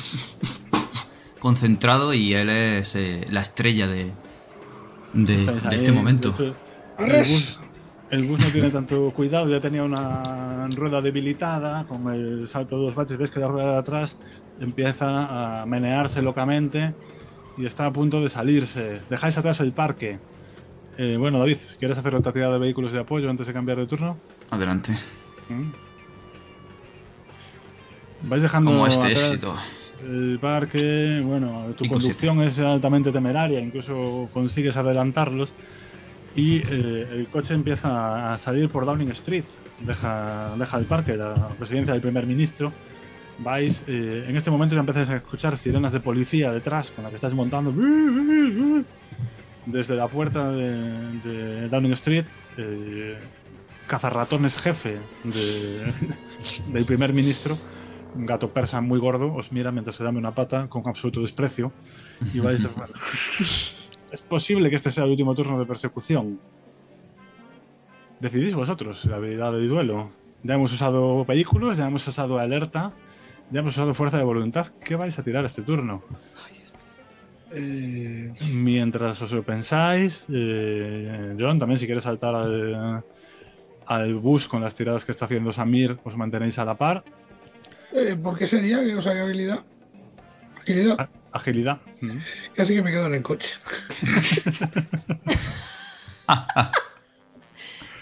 concentrado 1.39 2.13
y 2.13 2.34
él 2.34 2.49
es 2.49 2.97
eh, 2.97 3.26
la 3.30 3.39
estrella 3.39 3.88
de, 3.88 4.11
de, 5.16 5.36
Estáis 5.36 5.63
de 5.63 5.70
ahí, 5.70 5.76
este 5.78 5.91
momento. 5.91 6.32
de 6.32 6.49
hecho, 6.49 6.55
El 6.99 7.05
¡Arres! 7.05 7.30
bus, 7.32 7.59
el 8.11 8.24
bus 8.26 8.39
no 8.39 8.45
tiene 8.47 8.70
tanto 8.70 9.11
cuidado, 9.11 9.49
ya 9.49 9.59
tenía 9.59 9.84
una 9.84 10.68
rueda 10.76 11.01
debilitada, 11.01 11.86
con 11.86 12.13
el 12.13 12.47
salto 12.47 12.78
de 12.78 12.86
dos 12.86 12.95
baches, 12.95 13.18
ves 13.18 13.32
que 13.32 13.39
la 13.39 13.47
rueda 13.47 13.72
de 13.74 13.78
atrás 13.80 14.20
empieza 14.59 15.61
a 15.61 15.66
menearse 15.66 16.22
locamente 16.22 16.93
y 17.57 17.66
está 17.66 17.86
a 17.88 17.91
punto 17.93 18.22
de 18.22 18.30
salirse. 18.30 19.01
Dejáis 19.09 19.38
atrás 19.38 19.59
el 19.61 19.72
parque. 19.72 20.20
Eh, 20.97 21.18
bueno, 21.18 21.39
David, 21.39 21.57
¿quieres 21.80 21.97
hacer 21.97 22.13
otra 22.16 22.32
tirada 22.32 22.53
de 22.53 22.59
vehículos 22.59 22.91
de 22.93 22.99
apoyo 22.99 23.30
antes 23.30 23.47
de 23.47 23.53
cambiar 23.53 23.78
de 23.78 23.88
turno? 23.88 24.18
Adelante. 24.49 24.97
¿Mm? 25.49 25.72
Vais 28.30 28.41
dejando 28.41 28.72
Como 28.72 28.88
este 28.88 29.07
atrás 29.07 29.32
éxito. 29.32 29.53
El 30.04 30.38
parque, 30.41 31.22
bueno, 31.24 31.66
tu 31.78 31.84
Cinco, 31.86 31.96
conducción 32.00 32.41
es 32.41 32.60
altamente 32.60 33.12
temeraria, 33.12 33.60
incluso 33.60 34.30
consigues 34.34 34.76
adelantarlos 34.78 35.50
y 36.36 36.58
eh, 36.58 37.08
el 37.12 37.28
coche 37.32 37.54
empieza 37.54 38.34
a 38.34 38.38
salir 38.38 38.70
por 38.70 38.86
Downing 38.86 39.12
Street, 39.12 39.46
deja, 39.80 40.54
deja 40.58 40.78
el 40.78 40.86
parque, 40.86 41.16
la 41.16 41.50
residencia 41.60 41.93
del 41.93 42.02
primer 42.02 42.26
ministro. 42.26 42.72
Vais, 43.38 43.84
eh, 43.88 44.26
en 44.30 44.36
este 44.38 44.50
momento 44.50 44.76
ya 44.76 44.80
empezáis 44.82 45.10
a 45.10 45.18
escuchar 45.18 45.58
sirenas 45.58 45.91
de 45.93 46.00
policía 46.00 46.52
detrás 46.54 46.91
con 46.91 47.04
la 47.04 47.10
que 47.10 47.16
estáis 47.18 47.34
montando 47.34 47.74
desde 49.66 49.96
la 49.96 50.08
puerta 50.08 50.52
de, 50.52 51.20
de 51.24 51.70
Downing 51.70 51.93
Street. 51.93 52.26
eh, 52.58 53.18
cazarratones 53.88 54.58
jefe 54.58 54.98
de- 55.24 55.93
del 56.74 56.86
primer 56.86 57.14
ministro 57.14 57.56
un 58.16 58.26
gato 58.26 58.51
persa 58.53 58.82
muy 58.82 58.99
gordo, 58.99 59.34
os 59.34 59.51
mira 59.51 59.72
mientras 59.72 59.95
se 59.95 60.03
dame 60.03 60.18
una 60.20 60.34
pata 60.34 60.68
con 60.68 60.88
absoluto 60.88 61.22
desprecio 61.22 61.72
y 62.34 62.39
vais 62.39 62.66
a... 62.66 62.70
Es 64.11 64.22
posible 64.22 64.70
que 64.70 64.78
este 64.78 64.91
sea 64.91 65.03
el 65.03 65.09
último 65.09 65.36
turno 65.36 65.59
de 65.59 65.66
persecución. 65.66 66.39
Decidís 68.22 68.55
vosotros 68.55 69.03
la 69.05 69.18
habilidad 69.18 69.51
de 69.51 69.68
duelo. 69.68 70.09
Ya 70.41 70.53
hemos 70.53 70.72
usado 70.72 71.26
vehículos, 71.26 71.78
ya 71.78 71.88
hemos 71.88 72.07
usado 72.07 72.39
alerta, 72.39 72.93
ya 73.51 73.59
hemos 73.59 73.74
usado 73.74 73.93
fuerza 73.93 74.18
de 74.18 74.24
voluntad. 74.24 74.68
¿Qué 74.80 74.95
vais 74.95 75.20
a 75.20 75.24
tirar 75.24 75.43
este 75.43 75.63
turno? 75.63 76.01
Eh, 77.51 78.32
Mientras 78.53 79.22
os 79.22 79.32
lo 79.32 79.43
pensáis, 79.43 80.28
eh, 80.32 81.36
John, 81.38 81.59
también 81.59 81.78
si 81.78 81.86
quieres 81.86 82.03
saltar 82.03 82.36
al, 82.36 83.03
al 83.86 84.16
bus 84.16 84.47
con 84.47 84.61
las 84.61 84.76
tiradas 84.76 85.03
que 85.03 85.11
está 85.11 85.26
haciendo 85.26 85.51
Samir, 85.51 85.97
os 86.03 86.16
mantenéis 86.16 86.57
a 86.59 86.66
la 86.66 86.76
par. 86.76 87.03
Eh, 87.94 88.16
¿Por 88.22 88.38
qué 88.38 88.48
sería 88.48 88.80
que 88.84 88.96
os 88.96 89.06
haga 89.08 89.24
habilidad? 89.24 89.60
Agilidad. 90.60 91.00
A- 91.00 91.10
agilidad. 91.32 91.82
Mm. 92.02 92.18
Casi 92.56 92.74
que 92.76 92.82
me 92.82 92.92
quedo 92.92 93.08
en 93.08 93.14
el 93.16 93.22
coche. 93.22 93.54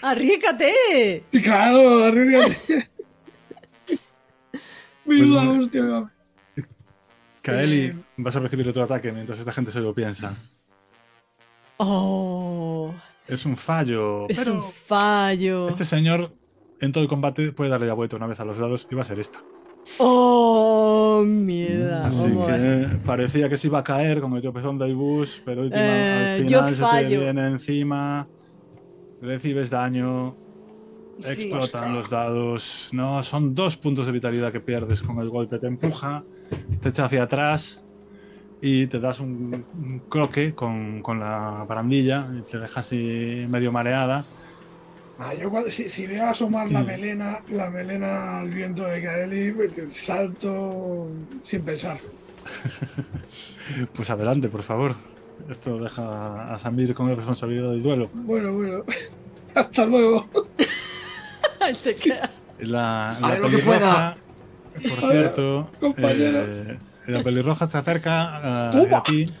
¡Arriesgate! 0.02 1.24
Y 1.32 1.40
claro, 1.42 2.04
arriesgate. 2.04 2.88
Menuda 5.04 5.44
Pues- 5.46 5.58
hostia. 5.60 6.10
Kaeli, 7.42 7.78
Eh. 7.86 7.96
vas 8.16 8.36
a 8.36 8.40
recibir 8.40 8.66
otro 8.68 8.82
ataque 8.82 9.12
mientras 9.12 9.38
esta 9.38 9.52
gente 9.52 9.70
se 9.70 9.80
lo 9.80 9.94
piensa. 9.94 10.34
¡Oh! 11.76 12.94
Es 13.26 13.44
un 13.44 13.56
fallo. 13.56 14.26
Es 14.28 14.38
pero 14.38 14.54
un 14.54 14.62
fallo. 14.62 15.68
este 15.68 15.84
señor 15.84 16.32
en 16.80 16.92
todo 16.92 17.02
el 17.02 17.08
combate 17.08 17.52
puede 17.52 17.70
darle 17.70 17.86
la 17.86 17.92
vuelta 17.94 18.16
una 18.16 18.26
vez 18.26 18.40
a 18.40 18.44
los 18.46 18.56
dados 18.58 18.86
y 18.90 18.94
va 18.94 19.02
a 19.02 19.06
ser 19.06 19.18
esta. 19.18 19.40
¡Oh! 19.98 21.22
Mierda. 21.26 22.06
Así 22.06 22.22
Vamos 22.28 22.48
a 22.48 22.56
ver. 22.56 22.90
que 22.90 22.96
parecía 22.98 23.48
que 23.48 23.56
se 23.56 23.68
iba 23.68 23.78
a 23.80 23.84
caer 23.84 24.20
con 24.20 24.34
el 24.34 24.42
tropezón 24.42 24.78
del 24.78 24.94
bus, 24.94 25.40
pero 25.44 25.62
última, 25.62 25.80
Eh, 25.82 26.36
al 26.40 26.46
final 26.48 26.74
se 26.74 26.82
te 27.08 27.18
viene 27.18 27.46
encima, 27.48 28.26
recibes 29.22 29.70
daño, 29.70 30.34
Sí. 31.20 31.42
explotan 31.44 31.94
los 31.94 32.10
dados. 32.10 32.88
No, 32.92 33.22
son 33.22 33.54
dos 33.54 33.76
puntos 33.76 34.06
de 34.06 34.12
vitalidad 34.12 34.50
que 34.52 34.60
pierdes 34.60 35.00
con 35.02 35.18
el 35.20 35.28
golpe. 35.28 35.58
Te 35.58 35.66
empuja, 35.68 36.24
te 36.80 36.88
echa 36.88 37.04
hacia 37.04 37.22
atrás 37.22 37.84
y 38.60 38.86
te 38.88 38.98
das 38.98 39.20
un, 39.20 39.64
un 39.78 39.98
croque 40.08 40.54
con, 40.54 41.02
con 41.02 41.20
la 41.20 41.64
barandilla 41.68 42.26
y 42.38 42.42
te 42.50 42.58
dejas 42.58 42.78
así 42.86 43.46
medio 43.48 43.70
mareada. 43.70 44.24
Ah, 45.18 45.32
yo 45.34 45.48
cuando, 45.50 45.70
si, 45.70 45.88
si 45.88 46.06
veo 46.06 46.26
asomar 46.26 46.70
la 46.70 46.82
Mm. 46.82 46.86
melena, 46.86 47.38
la 47.50 47.70
melena 47.70 48.40
al 48.40 48.50
viento 48.50 48.82
de 48.84 49.00
Kaeli, 49.02 49.52
pues, 49.52 49.72
salto 49.96 51.08
sin 51.42 51.62
pensar. 51.62 51.98
Pues 53.94 54.10
adelante, 54.10 54.48
por 54.48 54.62
favor. 54.62 54.94
Esto 55.50 55.78
deja 55.78 56.52
a 56.52 56.58
Samir 56.58 56.94
con 56.94 57.08
la 57.08 57.14
responsabilidad 57.14 57.70
del 57.70 57.82
duelo. 57.82 58.10
Bueno, 58.12 58.52
bueno. 58.52 58.84
Hasta 59.54 59.86
luego. 59.86 60.28
Te 61.82 61.94
queda- 61.94 62.30
La, 62.58 63.16
la 63.20 63.26
Haré 63.28 63.38
lo 63.40 63.48
que 63.48 63.58
pelirroja, 63.58 64.16
por 64.74 65.10
cierto, 65.10 65.70
compañero. 65.80 66.44
eh, 66.46 66.78
la 67.06 67.22
pelirroja 67.22 67.70
se 67.70 67.78
acerca 67.78 68.68
a, 68.68 68.70
Toma. 68.72 68.98
a 68.98 69.02
ti. 69.02 69.32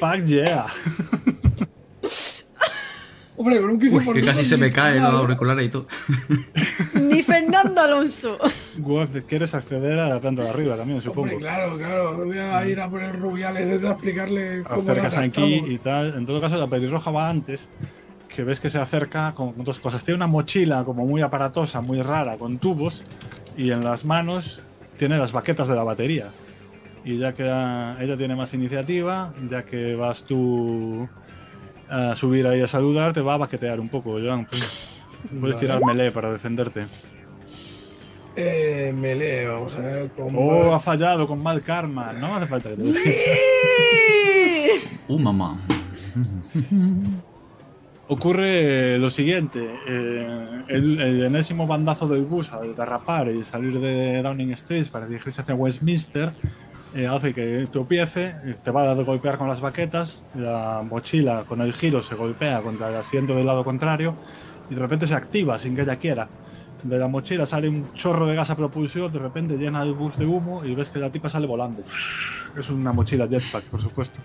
Fuck 0.00 0.24
yeah. 0.26 0.66
Hombre, 3.46 3.60
con 3.60 3.70
un 3.70 3.80
15%. 3.80 4.12
que 4.12 4.22
casi 4.22 4.44
se 4.44 4.56
me 4.56 4.72
caen 4.72 5.04
los 5.04 5.14
auriculares 5.14 5.66
y 5.66 5.68
todo. 5.68 5.86
Ni 7.00 7.22
Fernando 7.22 7.80
Alonso. 7.80 8.36
¿Quieres 9.28 9.54
acceder 9.54 10.00
a 10.00 10.08
la 10.08 10.20
planta 10.20 10.42
de 10.42 10.48
arriba 10.48 10.76
también, 10.76 11.00
supongo? 11.00 11.22
Hombre, 11.22 11.38
claro, 11.38 11.78
claro. 11.78 12.24
Voy 12.24 12.36
a 12.38 12.66
ir 12.66 12.80
a 12.80 12.90
poner 12.90 13.16
rubiales 13.16 13.84
a 13.84 13.92
explicarle 13.92 14.64
cómo 14.64 14.82
Acercas 14.82 15.18
aquí 15.18 15.62
y 15.64 15.78
tal. 15.78 16.14
En 16.16 16.26
todo 16.26 16.40
caso, 16.40 16.56
la 16.56 16.66
pelirroja 16.66 17.12
va 17.12 17.30
antes. 17.30 17.68
Que 18.28 18.42
ves 18.42 18.58
que 18.58 18.68
se 18.68 18.80
acerca 18.80 19.32
con 19.36 19.52
con 19.52 19.64
dos 19.64 19.78
cosas. 19.78 20.02
Tiene 20.02 20.16
una 20.16 20.26
mochila 20.26 20.82
como 20.82 21.06
muy 21.06 21.22
aparatosa, 21.22 21.80
muy 21.80 22.02
rara, 22.02 22.38
con 22.38 22.58
tubos. 22.58 23.04
Y 23.56 23.70
en 23.70 23.84
las 23.84 24.04
manos 24.04 24.60
tiene 24.98 25.18
las 25.18 25.30
baquetas 25.30 25.68
de 25.68 25.76
la 25.76 25.84
batería. 25.84 26.30
Y 27.04 27.18
ya 27.18 27.32
que 27.32 27.48
ah, 27.48 27.96
ella 28.00 28.16
tiene 28.16 28.34
más 28.34 28.52
iniciativa, 28.54 29.32
ya 29.48 29.62
que 29.62 29.94
vas 29.94 30.24
tú 30.24 31.08
a 31.88 32.14
subir 32.16 32.46
ahí 32.46 32.60
a 32.62 32.66
saludar, 32.66 33.12
te 33.12 33.20
va 33.20 33.34
a 33.34 33.38
baquetear 33.38 33.80
un 33.80 33.88
poco, 33.88 34.12
Joan. 34.20 34.46
Puedes 34.46 35.30
Vale. 35.40 35.54
tirar 35.56 35.84
melee 35.84 36.10
para 36.12 36.32
defenderte. 36.32 36.86
Eh, 38.36 38.92
melee, 38.94 39.46
vamos 39.48 39.74
a 39.76 39.80
ver. 39.80 40.10
Con 40.10 40.34
Oh, 40.36 40.74
ha 40.74 40.80
fallado 40.80 41.26
con 41.26 41.42
mal 41.42 41.62
karma. 41.62 42.12
No 42.12 42.34
hace 42.36 42.46
falta 42.46 42.68
que 42.70 42.76
te 42.76 42.82
lo 42.82 42.90
diga. 42.90 43.00
Uh, 45.08 45.18
mamá. 45.20 45.56
Ocurre 48.08 48.98
lo 48.98 49.10
siguiente, 49.10 49.68
eh, 49.88 50.62
el, 50.68 51.00
el 51.00 51.24
enésimo 51.24 51.66
bandazo 51.66 52.06
del 52.06 52.24
bus 52.24 52.52
al 52.52 52.76
derrapar 52.76 53.28
y 53.28 53.42
salir 53.42 53.80
de 53.80 54.22
Downing 54.22 54.52
Street 54.52 54.86
para 54.92 55.06
dirigirse 55.08 55.40
hacia 55.42 55.56
Westminster 55.56 56.32
eh, 56.96 57.06
hace 57.06 57.34
que 57.34 57.68
tropiece, 57.70 58.34
eh, 58.42 58.56
te 58.62 58.70
va 58.70 58.90
a 58.90 58.94
golpear 58.94 59.36
con 59.36 59.48
las 59.48 59.60
baquetas, 59.60 60.24
la 60.34 60.82
mochila 60.88 61.44
con 61.46 61.60
el 61.60 61.74
giro 61.74 62.02
se 62.02 62.14
golpea 62.14 62.62
contra 62.62 62.88
el 62.88 62.96
asiento 62.96 63.34
del 63.34 63.44
lado 63.44 63.64
contrario 63.64 64.14
y 64.70 64.74
de 64.74 64.80
repente 64.80 65.06
se 65.06 65.14
activa 65.14 65.58
sin 65.58 65.76
que 65.76 65.82
ella 65.82 65.96
quiera. 65.96 66.26
De 66.82 66.98
la 66.98 67.06
mochila 67.06 67.44
sale 67.44 67.68
un 67.68 67.92
chorro 67.92 68.26
de 68.26 68.34
gas 68.34 68.48
a 68.48 68.56
propulsión, 68.56 69.12
de 69.12 69.18
repente 69.18 69.58
llena 69.58 69.82
el 69.82 69.92
bus 69.92 70.16
de 70.16 70.24
humo 70.24 70.64
y 70.64 70.74
ves 70.74 70.88
que 70.88 70.98
la 70.98 71.10
tipa 71.10 71.28
sale 71.28 71.46
volando. 71.46 71.82
Es 72.58 72.70
una 72.70 72.92
mochila 72.92 73.28
jetpack, 73.28 73.64
por 73.64 73.82
supuesto 73.82 74.18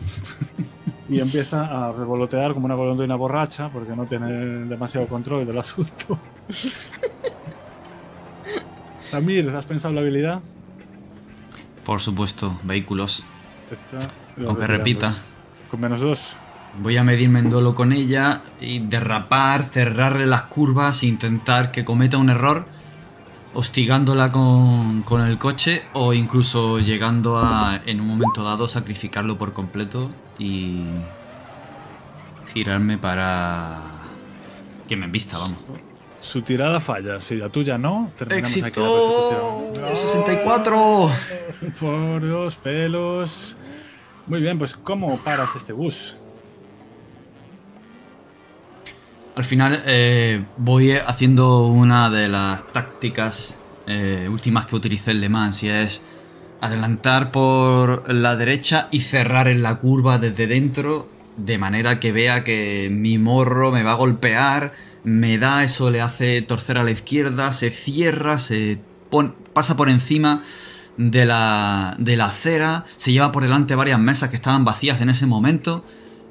y 1.09 1.19
empieza 1.19 1.65
a 1.65 1.91
revolotear 1.91 2.53
como 2.53 2.67
una 2.67 2.75
golondrina 2.75 3.17
borracha 3.17 3.67
porque 3.67 3.97
no 3.97 4.05
tiene 4.05 4.31
demasiado 4.65 5.07
control 5.07 5.45
del 5.45 5.57
asunto. 5.57 6.17
Samir, 9.09 9.49
¿has 9.49 9.65
pensado 9.65 9.93
la 9.93 9.99
habilidad? 9.99 10.39
Por 11.85 11.99
supuesto, 11.99 12.59
vehículos. 12.63 13.25
Aunque 14.45 14.67
repita. 14.67 15.15
Con 15.69 15.79
menos 15.79 15.99
dos. 15.99 16.35
Voy 16.79 16.97
a 16.97 17.03
medirme 17.03 17.39
en 17.39 17.49
dolo 17.49 17.75
con 17.75 17.91
ella 17.91 18.43
y 18.61 18.79
derrapar, 18.79 19.63
cerrarle 19.63 20.25
las 20.25 20.43
curvas, 20.43 21.03
intentar 21.03 21.71
que 21.71 21.83
cometa 21.83 22.17
un 22.17 22.29
error, 22.29 22.65
hostigándola 23.53 24.31
con, 24.31 25.01
con 25.01 25.21
el 25.21 25.37
coche 25.37 25.83
o 25.93 26.13
incluso 26.13 26.79
llegando 26.79 27.37
a, 27.37 27.81
en 27.85 27.99
un 27.99 28.07
momento 28.07 28.43
dado, 28.43 28.69
sacrificarlo 28.69 29.37
por 29.37 29.51
completo 29.51 30.11
y 30.39 30.83
girarme 32.53 32.97
para 32.97 33.79
que 34.87 34.95
me 34.95 35.05
embista, 35.05 35.37
vamos. 35.37 35.57
Su 36.21 36.43
tirada 36.43 36.79
falla, 36.79 37.19
si 37.19 37.35
la 37.35 37.49
tuya 37.49 37.77
no, 37.77 38.11
terminamos 38.17 38.51
aquí 38.51 38.61
la 38.61 38.67
¡Éxito! 38.67 39.71
persecución. 39.73 39.95
64. 39.95 41.11
Por 41.79 42.21
los 42.21 42.55
pelos. 42.55 43.57
Muy 44.27 44.39
bien, 44.39 44.57
pues 44.59 44.75
¿cómo 44.75 45.17
paras 45.17 45.49
este 45.55 45.73
bus? 45.73 46.15
Al 49.35 49.43
final 49.43 49.81
eh, 49.87 50.43
voy 50.57 50.91
haciendo 50.91 51.65
una 51.65 52.09
de 52.09 52.27
las 52.27 52.67
tácticas 52.67 53.57
eh, 53.87 54.27
últimas 54.29 54.67
que 54.67 54.75
utilicé 54.75 55.11
en 55.11 55.21
Le 55.21 55.29
Mans 55.29 55.63
y 55.63 55.69
es 55.69 56.01
adelantar 56.59 57.31
por 57.31 58.13
la 58.13 58.35
derecha 58.35 58.87
y 58.91 59.01
cerrar 59.01 59.47
en 59.47 59.63
la 59.63 59.79
curva 59.79 60.19
desde 60.19 60.45
dentro 60.45 61.09
de 61.37 61.57
manera 61.57 61.99
que 61.99 62.11
vea 62.11 62.43
que 62.43 62.89
mi 62.91 63.17
morro 63.17 63.71
me 63.71 63.83
va 63.83 63.91
a 63.91 63.95
golpear, 63.95 64.73
me 65.03 65.37
da, 65.37 65.63
eso 65.63 65.89
le 65.91 66.01
hace 66.01 66.41
torcer 66.41 66.77
a 66.77 66.83
la 66.83 66.91
izquierda, 66.91 67.53
se 67.53 67.71
cierra, 67.71 68.39
se 68.39 68.79
pasa 69.53 69.75
por 69.75 69.89
encima 69.89 70.43
de 70.97 71.25
la, 71.25 71.95
de 71.99 72.17
la 72.17 72.25
acera, 72.25 72.85
se 72.97 73.11
lleva 73.11 73.31
por 73.31 73.43
delante 73.43 73.75
varias 73.75 73.99
mesas 73.99 74.29
que 74.29 74.35
estaban 74.35 74.63
vacías 74.65 75.01
en 75.01 75.09
ese 75.09 75.25
momento 75.25 75.83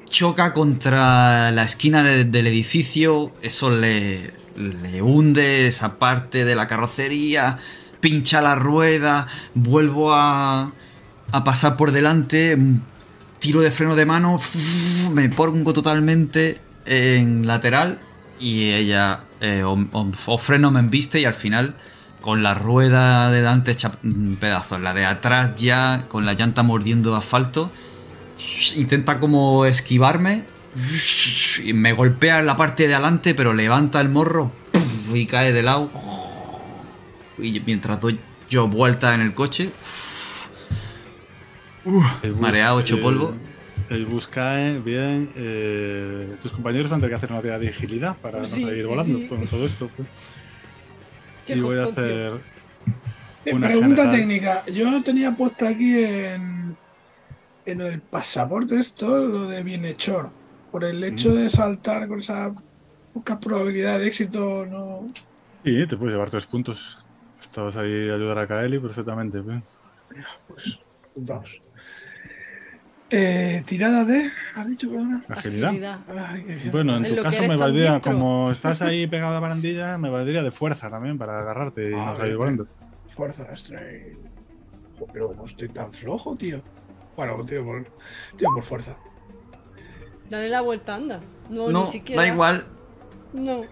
choca 0.08 0.52
contra 0.52 1.52
la 1.52 1.62
esquina 1.62 2.02
de- 2.02 2.24
del 2.24 2.48
edificio, 2.48 3.32
eso 3.42 3.70
le, 3.70 4.32
le 4.56 5.02
hunde 5.02 5.68
esa 5.68 5.98
parte 6.00 6.44
de 6.44 6.56
la 6.56 6.66
carrocería, 6.66 7.58
pincha 8.00 8.42
la 8.42 8.56
rueda, 8.56 9.28
vuelvo 9.54 10.12
a, 10.12 10.72
a 11.30 11.44
pasar 11.44 11.76
por 11.76 11.92
delante, 11.92 12.58
tiro 13.38 13.60
de 13.60 13.70
freno 13.70 13.94
de 13.94 14.04
mano, 14.04 14.40
me 15.12 15.28
pongo 15.28 15.72
totalmente 15.72 16.60
en 16.86 17.46
lateral 17.46 18.00
y 18.40 18.70
ella 18.72 19.20
eh, 19.40 19.62
o, 19.62 19.72
o- 19.92 20.10
o 20.26 20.38
freno 20.38 20.70
me 20.70 20.80
embiste 20.80 21.20
y 21.20 21.24
al 21.26 21.34
final 21.34 21.74
con 22.20 22.42
la 22.42 22.54
rueda 22.54 23.30
de 23.30 23.38
delante 23.38 23.70
hecha 23.70 23.92
pedazos, 24.40 24.80
la 24.80 24.92
de 24.94 25.04
atrás 25.06 25.54
ya 25.56 26.04
con 26.08 26.26
la 26.26 26.32
llanta 26.34 26.62
mordiendo 26.62 27.14
asfalto 27.16 27.70
intenta 28.76 29.20
como 29.20 29.64
esquivarme 29.66 30.44
y 31.64 31.72
me 31.72 31.92
golpea 31.92 32.40
en 32.40 32.46
la 32.46 32.56
parte 32.56 32.86
de 32.88 32.94
adelante, 32.94 33.34
pero 33.34 33.52
levanta 33.52 34.00
el 34.00 34.08
morro 34.08 34.52
y 35.12 35.26
cae 35.26 35.52
de 35.52 35.62
lado. 35.62 35.90
y 37.38 37.60
mientras 37.60 38.00
doy 38.00 38.18
yo 38.48 38.66
vuelta 38.68 39.14
en 39.14 39.20
el 39.20 39.34
coche, 39.34 39.70
mareado, 42.40 42.80
hecho 42.80 43.00
polvo. 43.00 43.34
El 43.90 44.06
bus 44.06 44.26
cae, 44.28 44.78
bien. 44.78 45.30
eh, 45.36 46.36
tus 46.40 46.52
compañeros 46.52 46.88
van 46.90 46.98
a 46.98 47.00
tener 47.02 47.10
que 47.10 47.16
hacer 47.16 47.32
una 47.32 47.42
tirada 47.42 47.58
de 47.58 47.68
agilidad 47.68 48.16
para 48.16 48.44
Sí, 48.46 48.62
no 48.62 48.68
seguir 48.70 48.86
volando 48.86 49.18
sí. 49.18 49.26
con 49.26 49.46
todo 49.46 49.66
esto. 49.66 49.90
pues. 49.96 50.08
Y 51.48 51.60
voy 51.60 51.78
a 51.78 51.84
hacer. 51.84 52.40
Eh, 53.44 53.54
Una 53.54 53.66
pregunta 53.68 54.02
general. 54.02 54.16
técnica. 54.16 54.66
Yo 54.66 55.02
tenía 55.02 55.32
puesto 55.36 55.66
aquí 55.66 56.04
en, 56.04 56.76
en 57.66 57.80
el 57.80 58.00
pasaporte 58.00 58.78
esto, 58.78 59.18
lo 59.26 59.46
de 59.48 59.62
bienhechor. 59.64 60.30
Por 60.70 60.84
el 60.84 61.02
hecho 61.02 61.30
Mm. 61.30 61.34
de 61.34 61.50
saltar 61.50 62.06
con 62.06 62.20
esa 62.20 62.54
poca 63.12 63.40
probabilidad 63.40 63.98
de 63.98 64.06
éxito, 64.06 64.64
no. 64.66 65.10
Y 65.64 65.84
te 65.86 65.96
puedes 65.96 66.14
llevar 66.14 66.30
tres 66.30 66.46
puntos. 66.46 67.04
Estabas 67.40 67.76
ahí 67.76 68.08
a 68.08 68.14
ayudar 68.14 68.38
a 68.38 68.46
Kaeli 68.46 68.78
perfectamente. 68.78 69.42
pues. 69.42 69.64
Pues, 70.46 70.78
vamos. 71.16 71.60
Eh, 73.10 73.62
tirada 73.66 74.04
de. 74.04 74.30
¿Has 74.54 74.68
dicho, 74.68 74.88
perdona? 74.90 75.24
Agilidad. 75.28 75.70
Agilidad. 75.70 75.98
Bueno, 76.70 76.96
en 76.96 77.06
En 77.06 77.16
tu 77.16 77.22
caso 77.22 77.42
me 77.42 77.56
valdría, 77.56 78.00
como 78.00 78.50
estás 78.52 78.82
ahí 78.82 79.06
pegado 79.08 79.32
a 79.32 79.34
la 79.34 79.40
barandilla, 79.40 79.98
me 79.98 80.10
valdría 80.10 80.42
de 80.42 80.50
fuerza 80.52 80.88
también 80.90 81.18
para 81.18 81.40
agarrarte 81.40 81.90
y 81.90 81.94
Ah, 81.94 82.10
no 82.12 82.16
salir 82.16 82.36
volando. 82.36 82.66
Fuerza, 83.16 83.46
estoy. 83.52 84.16
Pero 85.12 85.34
no 85.36 85.44
estoy 85.44 85.68
tan 85.70 85.92
flojo, 85.92 86.36
tío. 86.36 86.62
Bueno, 87.16 87.44
tío, 87.44 87.64
por, 87.64 87.84
tío, 88.36 88.48
por 88.54 88.62
fuerza. 88.62 88.96
Dale 90.28 90.48
la 90.48 90.60
vuelta, 90.60 90.94
anda. 90.94 91.20
No, 91.48 91.70
no, 91.70 91.86
ni 91.86 91.90
siquiera. 91.90 92.22
da 92.22 92.28
igual. 92.28 92.64
No. 93.32 93.62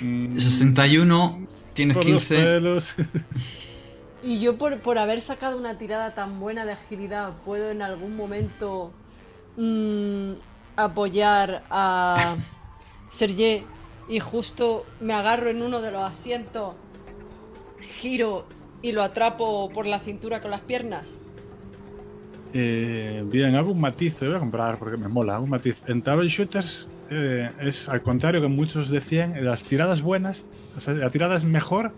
Mm, 0.00 0.38
61, 0.38 1.46
tienes 1.74 1.96
por 1.96 2.06
los 2.08 2.24
15. 2.24 2.36
pelos. 2.36 2.94
Y 4.22 4.40
yo 4.40 4.56
por, 4.56 4.80
por 4.80 4.98
haber 4.98 5.20
sacado 5.20 5.56
una 5.56 5.78
tirada 5.78 6.14
tan 6.14 6.40
buena 6.40 6.64
de 6.64 6.72
agilidad, 6.72 7.34
¿puedo 7.44 7.70
en 7.70 7.82
algún 7.82 8.16
momento 8.16 8.92
mm, 9.56 10.32
apoyar 10.76 11.62
a 11.70 12.36
Sergé 13.08 13.64
y 14.08 14.20
justo 14.20 14.86
me 15.00 15.14
agarro 15.14 15.50
en 15.50 15.62
uno 15.62 15.80
de 15.80 15.90
los 15.90 16.02
asientos, 16.02 16.74
giro 18.00 18.46
y 18.82 18.92
lo 18.92 19.02
atrapo 19.02 19.70
por 19.70 19.86
la 19.86 19.98
cintura 20.00 20.40
con 20.40 20.50
las 20.50 20.60
piernas? 20.62 21.18
Eh, 22.52 23.22
bien, 23.26 23.54
hago 23.54 23.72
un 23.72 23.80
matiz, 23.80 24.18
voy 24.20 24.34
a 24.34 24.38
comprar 24.38 24.78
porque 24.78 24.96
me 24.96 25.08
mola, 25.08 25.34
hago 25.34 25.44
un 25.44 25.50
matiz. 25.50 25.82
En 25.86 26.00
Table 26.00 26.28
Shooters 26.28 26.88
eh, 27.10 27.50
es 27.60 27.88
al 27.88 28.02
contrario 28.02 28.40
que 28.40 28.48
muchos 28.48 28.88
decían, 28.88 29.44
las 29.44 29.64
tiradas 29.64 30.00
buenas, 30.00 30.46
o 30.76 30.80
sea, 30.80 30.94
la 30.94 31.10
tirada 31.10 31.36
es 31.36 31.44
mejor 31.44 31.92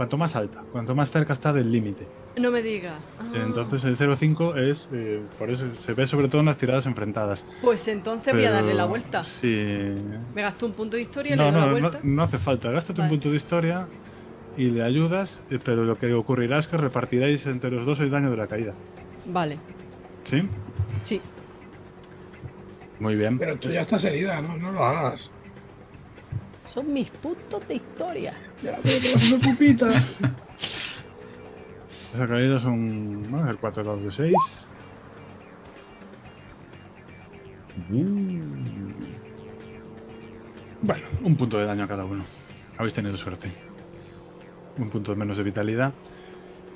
cuanto 0.00 0.16
más 0.16 0.34
alta, 0.34 0.62
cuanto 0.72 0.94
más 0.94 1.10
cerca 1.10 1.34
está 1.34 1.52
del 1.52 1.70
límite. 1.70 2.08
No 2.38 2.50
me 2.50 2.62
digas. 2.62 2.94
Ah, 3.18 3.24
Entonces 3.34 3.84
el 3.84 3.98
0.5 3.98 4.56
es, 4.56 4.88
eh, 4.94 5.20
por 5.38 5.50
eso 5.50 5.66
se 5.74 5.92
ve 5.92 6.06
sobre 6.06 6.28
todo 6.28 6.40
en 6.40 6.46
las 6.46 6.56
tiradas 6.56 6.86
enfrentadas. 6.86 7.44
Pues 7.60 7.86
entonces 7.86 8.32
voy 8.32 8.46
a 8.46 8.50
darle 8.50 8.72
la 8.72 8.86
vuelta. 8.86 9.22
Sí. 9.22 9.92
Me 10.34 10.40
gasto 10.40 10.64
un 10.64 10.72
punto 10.72 10.96
de 10.96 11.02
historia 11.02 11.34
y 11.34 11.36
No, 11.36 11.44
le 11.44 11.50
doy 11.50 11.60
la 11.60 11.66
no, 11.66 11.72
no, 11.74 11.80
vuelta. 11.80 12.00
no 12.02 12.22
hace 12.22 12.38
falta. 12.38 12.70
Gástate 12.70 13.02
Vale. 13.02 13.12
un 13.12 13.18
punto 13.18 13.28
de 13.30 13.36
historia 13.36 13.88
y 14.56 14.70
le 14.70 14.82
ayudas, 14.82 15.42
eh, 15.50 15.58
pero 15.62 15.84
lo 15.84 15.98
que 15.98 16.14
ocurrirá 16.14 16.56
es 16.56 16.66
que 16.66 16.78
repartiráis 16.78 17.44
entre 17.44 17.70
los 17.70 17.84
dos 17.84 18.00
el 18.00 18.10
daño 18.10 18.30
de 18.30 18.38
la 18.38 18.46
caída. 18.46 18.72
Vale, 19.26 19.58
¿Sí? 20.24 20.48
sí. 21.04 21.20
Muy 23.00 23.16
bien. 23.16 23.38
Pero 23.38 23.58
tú 23.58 23.68
ya 23.68 23.82
estás 23.82 24.02
herida, 24.04 24.40
no, 24.40 24.56
no 24.56 24.72
lo 24.72 24.82
hagas. 24.82 25.30
Son 26.68 26.90
mis 26.90 27.10
puntos 27.10 27.68
de 27.68 27.74
historia. 27.74 28.32
Ya, 28.62 28.78
pero 28.82 29.16
una 29.28 29.38
pupita. 29.42 29.88
Esa 32.12 32.26
caída 32.26 32.58
son. 32.58 33.22
Vamos 33.24 33.40
a 33.40 33.44
hacer 33.44 33.56
4 33.56 33.84
dados 33.84 34.04
de 34.04 34.10
6. 34.10 34.34
Bueno, 40.82 41.06
un 41.22 41.36
punto 41.36 41.58
de 41.58 41.66
daño 41.66 41.84
a 41.84 41.88
cada 41.88 42.04
uno. 42.04 42.24
Habéis 42.76 42.94
tenido 42.94 43.16
suerte. 43.16 43.52
Un 44.78 44.90
punto 44.90 45.14
menos 45.16 45.38
de 45.38 45.44
vitalidad. 45.44 45.92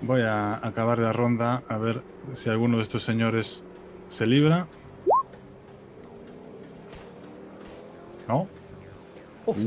Voy 0.03 0.23
a 0.23 0.55
acabar 0.67 0.99
la 0.99 1.13
ronda 1.13 1.63
a 1.69 1.79
ver 1.79 2.03
si 2.33 2.51
alguno 2.51 2.77
de 2.79 2.83
estos 2.83 3.03
señores 3.03 3.65
se 4.09 4.27
libra. 4.27 4.67
¿No? 8.29 8.49
Uf, 9.47 9.59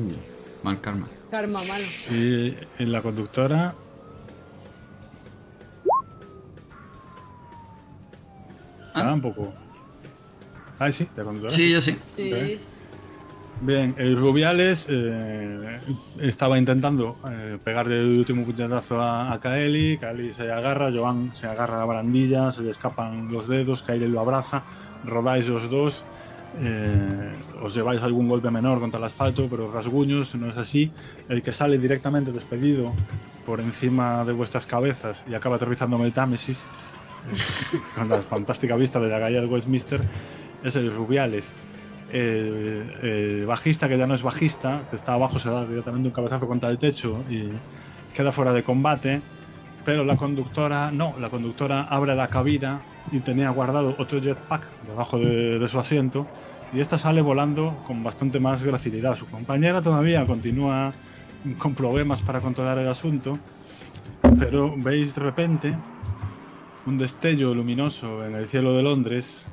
Mal 0.68 0.82
karma. 0.82 1.08
karma 1.32 1.60
malo. 1.64 1.86
Y 2.12 2.54
en 2.78 2.92
la 2.92 3.02
conductora. 3.02 3.74
Ah. 8.94 9.04
Ah, 9.06 9.14
un 9.14 9.22
poco. 9.22 9.54
Ah, 10.78 10.92
sí, 10.92 11.08
la 11.16 11.24
conductora. 11.24 11.54
Sí, 11.56 11.72
yo 11.72 11.80
sí. 11.80 11.98
Sí. 12.04 12.34
Ok. 12.34 12.60
Bien, 13.62 13.96
el 13.98 14.18
Rubiales 14.18 14.88
eh, 14.90 15.80
estaba 16.20 16.58
intentando 16.58 17.16
eh, 17.30 17.58
pegarle 17.64 18.02
el 18.02 18.20
último 18.20 18.44
puñetazo 18.44 19.02
a, 19.02 19.32
a 19.32 19.40
Kaeli. 19.40 19.98
Kaeli 19.98 20.34
se 20.34 20.52
agarra, 20.52 20.92
Joan 20.94 21.34
se 21.34 21.48
agarra 21.48 21.78
a 21.78 21.80
la 21.80 21.86
barandilla, 21.86 22.52
se 22.52 22.62
le 22.62 22.72
escapan 22.72 23.32
los 23.32 23.48
dedos, 23.48 23.84
Kaeli 23.84 24.10
lo 24.10 24.20
abraza, 24.20 24.64
rodáis 25.06 25.48
los 25.48 25.70
dos. 25.70 26.04
Eh, 26.60 27.34
os 27.62 27.74
lleváis 27.74 28.02
algún 28.02 28.28
golpe 28.28 28.50
menor 28.50 28.80
contra 28.80 28.98
el 28.98 29.04
asfalto, 29.04 29.48
pero 29.50 29.72
rasguños, 29.72 30.36
no 30.36 30.50
es 30.50 30.58
así. 30.58 30.92
El 31.30 31.42
que 31.42 31.52
sale 31.52 31.78
directamente 31.78 32.32
despedido 32.32 32.94
por 33.46 33.60
encima 33.60 34.26
de 34.26 34.34
vuestras 34.34 34.66
cabezas 34.66 35.24
y 35.30 35.36
acaba 35.36 35.58
aterrizando 35.58 35.98
en 35.98 36.04
el 36.04 36.14
Támesis, 36.14 36.66
eh, 37.32 37.78
con 37.96 38.10
la 38.10 38.22
fantástica 38.22 38.76
vista 38.76 39.00
de 39.00 39.10
la 39.10 39.20
calle 39.20 39.42
de 39.42 39.48
Westminster, 39.48 40.02
es 40.64 40.76
el 40.76 40.94
Rubiales. 40.94 41.54
El, 42.12 42.94
el 43.04 43.46
bajista, 43.46 43.90
que 43.90 43.98
ya 43.98 44.08
no 44.08 44.16
es 44.16 44.24
bajista, 44.24 44.84
que 44.90 44.96
está 44.96 45.14
abajo, 45.14 45.40
se 45.40 45.50
da 45.50 45.66
directamente 45.66 46.08
un 46.08 46.14
cabezazo 46.14 46.48
contra 46.48 46.70
el 46.70 46.78
techo 46.78 47.24
y 47.30 47.50
queda 48.16 48.32
fuera 48.32 48.54
de 48.54 48.64
combate. 48.64 49.22
Pero 49.88 50.04
la 50.04 50.18
conductora, 50.18 50.92
no, 50.92 51.16
la 51.18 51.30
conductora 51.30 51.84
abre 51.84 52.14
la 52.14 52.28
cabina 52.28 52.82
y 53.10 53.22
tenía 53.22 53.50
guardado 53.52 53.96
otro 53.98 54.20
jetpack 54.20 54.62
debajo 54.86 55.18
de, 55.18 55.60
de 55.60 55.68
su 55.70 55.80
asiento. 55.80 56.28
Y 56.74 56.82
esta 56.82 56.98
sale 56.98 57.22
volando 57.22 57.74
con 57.88 58.04
bastante 58.04 58.38
más 58.38 58.64
gracilidad. 58.64 59.16
Su 59.16 59.28
compañera 59.28 59.82
todavía 59.82 60.26
continúa 60.26 60.92
con 61.58 61.74
problemas 61.74 62.22
para 62.22 62.42
controlar 62.42 62.78
el 62.80 62.90
asunto. 62.90 63.40
Pero 64.38 64.76
veis 64.76 65.16
de 65.16 65.22
repente 65.22 65.74
un 66.86 66.98
destello 66.98 67.54
luminoso 67.54 68.26
en 68.26 68.36
el 68.36 68.50
cielo 68.50 68.76
de 68.76 68.84
Londres 68.84 69.48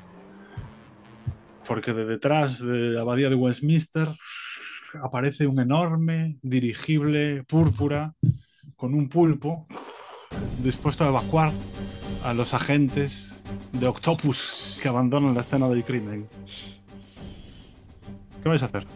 porque 1.65 1.93
de 1.93 2.07
detrás 2.07 2.59
de 2.59 2.91
la 2.91 3.03
abadía 3.03 3.29
de 3.31 3.37
Westminster 3.37 4.09
aparece 5.01 5.47
un 5.47 5.61
enorme 5.61 6.39
dirigible 6.43 7.45
púrpura 7.45 8.15
con 8.75 8.95
un 8.95 9.09
pulpo 9.09 9.69
dispuesto 10.63 11.05
a 11.05 11.09
evacuar 11.09 11.53
a 12.25 12.33
los 12.35 12.55
agentes 12.55 13.43
de 13.73 13.87
Octopus 13.87 14.79
que 14.83 14.89
abandonan 14.89 15.35
la 15.35 15.41
escena 15.41 15.69
del 15.69 15.85
crimen. 15.85 16.29
¿Qué 18.43 18.49
vais 18.49 18.63
a 18.63 18.67
hacer? 18.67 18.87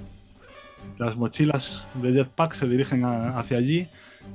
Las 0.99 1.16
mochilas 1.16 1.89
de 1.95 2.12
jetpack 2.12 2.55
se 2.55 2.68
dirigen 2.68 3.05
a- 3.05 3.39
hacia 3.39 3.59
allí 3.59 3.87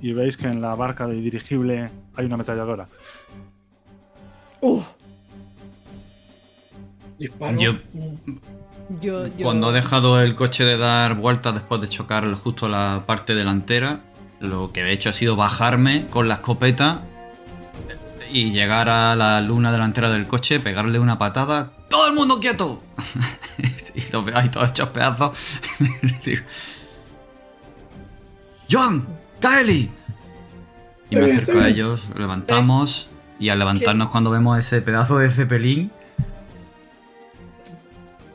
y 0.01 0.13
veis 0.13 0.37
que 0.37 0.47
en 0.47 0.61
la 0.61 0.75
barca 0.75 1.07
del 1.07 1.21
dirigible 1.23 1.89
hay 2.15 2.25
una 2.25 2.35
ametralladora. 2.35 2.87
Disparo. 7.19 7.57
Yo- 7.59 7.73
yo, 9.01 9.27
yo. 9.27 9.43
Cuando 9.43 9.69
he 9.69 9.73
dejado 9.73 10.19
el 10.21 10.35
coche 10.35 10.63
de 10.63 10.77
dar 10.77 11.15
vueltas 11.15 11.53
después 11.53 11.79
de 11.81 11.87
chocar 11.87 12.31
justo 12.35 12.67
la 12.67 13.03
parte 13.05 13.35
delantera, 13.35 14.01
lo 14.43 14.71
que 14.73 14.81
he 14.81 14.91
hecho 14.91 15.09
ha 15.09 15.13
sido 15.13 15.35
bajarme 15.35 16.07
con 16.07 16.27
la 16.27 16.35
escopeta 16.35 17.01
y 18.29 18.51
llegar 18.51 18.89
a 18.89 19.15
la 19.15 19.41
luna 19.41 19.71
delantera 19.71 20.09
del 20.11 20.27
coche, 20.27 20.59
pegarle 20.59 20.99
una 20.99 21.17
patada. 21.17 21.71
¡Todo 21.89 22.07
el 22.07 22.13
mundo 22.13 22.39
quieto! 22.39 22.83
y 23.95 24.11
los 24.11 24.25
veo 24.25 24.37
ahí 24.37 24.49
todos 24.49 24.69
hechos 24.69 24.89
pedazos. 24.89 25.37
¡John! 28.69 29.07
¡Kaeli! 29.39 29.89
Y 31.09 31.15
me 31.15 31.21
acerco 31.21 31.51
a 31.51 31.55
bien. 31.55 31.67
ellos, 31.67 32.07
levantamos 32.15 33.09
y 33.39 33.49
al 33.49 33.59
levantarnos 33.59 34.09
cuando 34.09 34.31
vemos 34.31 34.57
ese 34.59 34.81
pedazo 34.81 35.19
de 35.19 35.29
cepelín, 35.29 35.91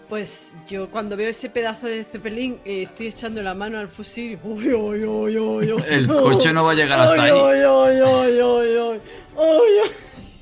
Pues 0.09 0.55
yo 0.69 0.91
cuando 0.91 1.17
veo 1.17 1.31
ese 1.31 1.49
pedazo 1.49 1.87
de 1.87 2.05
cepelín 2.05 2.61
eh, 2.65 2.83
estoy 2.83 3.07
echando 3.09 3.43
la 3.43 3.55
mano 3.55 3.79
al 3.79 3.89
fusil. 3.89 4.39
Uy, 4.45 4.75
uy, 4.75 5.05
uy, 5.05 5.39
uy, 5.39 5.73
uy. 5.73 5.83
el 5.89 6.07
coche 6.07 6.53
no 6.53 6.65
va 6.65 6.73
a 6.73 6.75
llegar 6.75 7.01
hasta 7.01 7.23
ahí. 7.23 7.33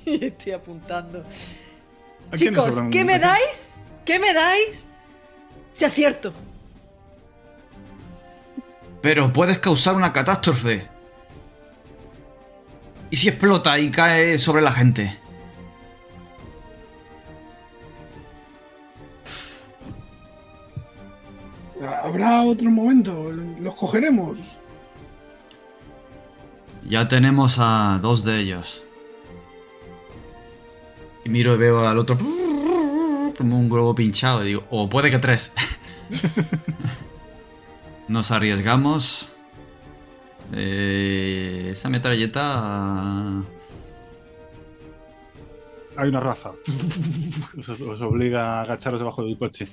Y 0.07 0.27
estoy 0.27 0.53
apuntando. 0.53 1.25
¿A 2.31 2.37
quién 2.37 2.55
le 2.55 2.61
Chicos, 2.61 2.77
¿qué 2.93 3.03
me 3.03 3.19
dais? 3.19 3.75
¿Qué 4.05 4.21
me 4.21 4.33
dais? 4.33 4.87
Si 5.73 5.85
acierto. 5.85 6.33
Pero 9.03 9.33
puedes 9.33 9.59
causar 9.59 9.97
una 9.97 10.13
catástrofe. 10.13 10.87
¿Y 13.11 13.17
si 13.17 13.29
explota 13.29 13.77
y 13.81 13.91
cae 13.91 14.39
sobre 14.39 14.63
la 14.63 14.71
gente? 14.71 15.19
Habrá 21.83 22.43
otro 22.43 22.71
momento, 22.71 23.31
los 23.61 23.75
cogeremos. 23.75 24.39
Ya 26.89 27.09
tenemos 27.09 27.57
a 27.59 27.99
dos 28.01 28.25
de 28.25 28.41
ellos. 28.41 28.85
Y 31.25 31.29
miro 31.29 31.55
y 31.55 31.59
veo 31.59 31.87
al 31.87 31.99
otro 31.99 32.17
como 33.37 33.59
un 33.59 33.69
globo 33.69 33.95
pinchado. 33.95 34.45
Y 34.45 34.49
digo, 34.49 34.65
o 34.71 34.89
puede 34.89 35.11
que 35.11 35.19
tres. 35.19 35.53
Nos 38.09 38.31
arriesgamos. 38.31 39.33
Eh, 40.53 41.71
esa 41.73 41.91
metralleta. 41.91 43.43
Hay 45.97 46.09
una 46.09 46.21
raza. 46.21 46.53
Os, 47.59 47.69
os 47.69 48.01
obliga 48.03 48.59
a 48.59 48.63
agacharos 48.63 49.01
debajo 49.01 49.25
del 49.25 49.37
coche. 49.37 49.65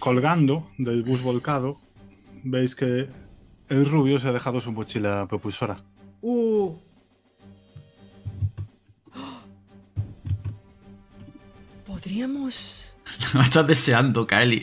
Colgando 0.00 0.68
del 0.78 1.02
bus 1.02 1.22
volcado, 1.22 1.76
veis 2.42 2.74
que 2.74 3.08
el 3.68 3.86
rubio 3.86 4.18
se 4.18 4.28
ha 4.28 4.32
dejado 4.32 4.60
su 4.60 4.72
mochila 4.72 5.26
propulsora. 5.28 5.78
Uh. 6.22 6.74
Podríamos. 11.86 12.86
No 13.34 13.42
estás 13.42 13.66
deseando, 13.66 14.26
Kaeli. 14.26 14.62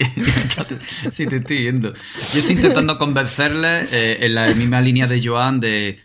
sí, 1.11 1.27
te 1.27 1.37
estoy 1.37 1.59
viendo. 1.59 1.93
Yo 1.93 2.39
estoy 2.39 2.55
intentando 2.55 2.97
convencerle 2.97 3.85
eh, 3.91 4.17
en 4.21 4.35
la 4.35 4.47
misma 4.53 4.81
línea 4.81 5.05
de 5.05 5.21
Joan 5.23 5.59
de. 5.59 5.99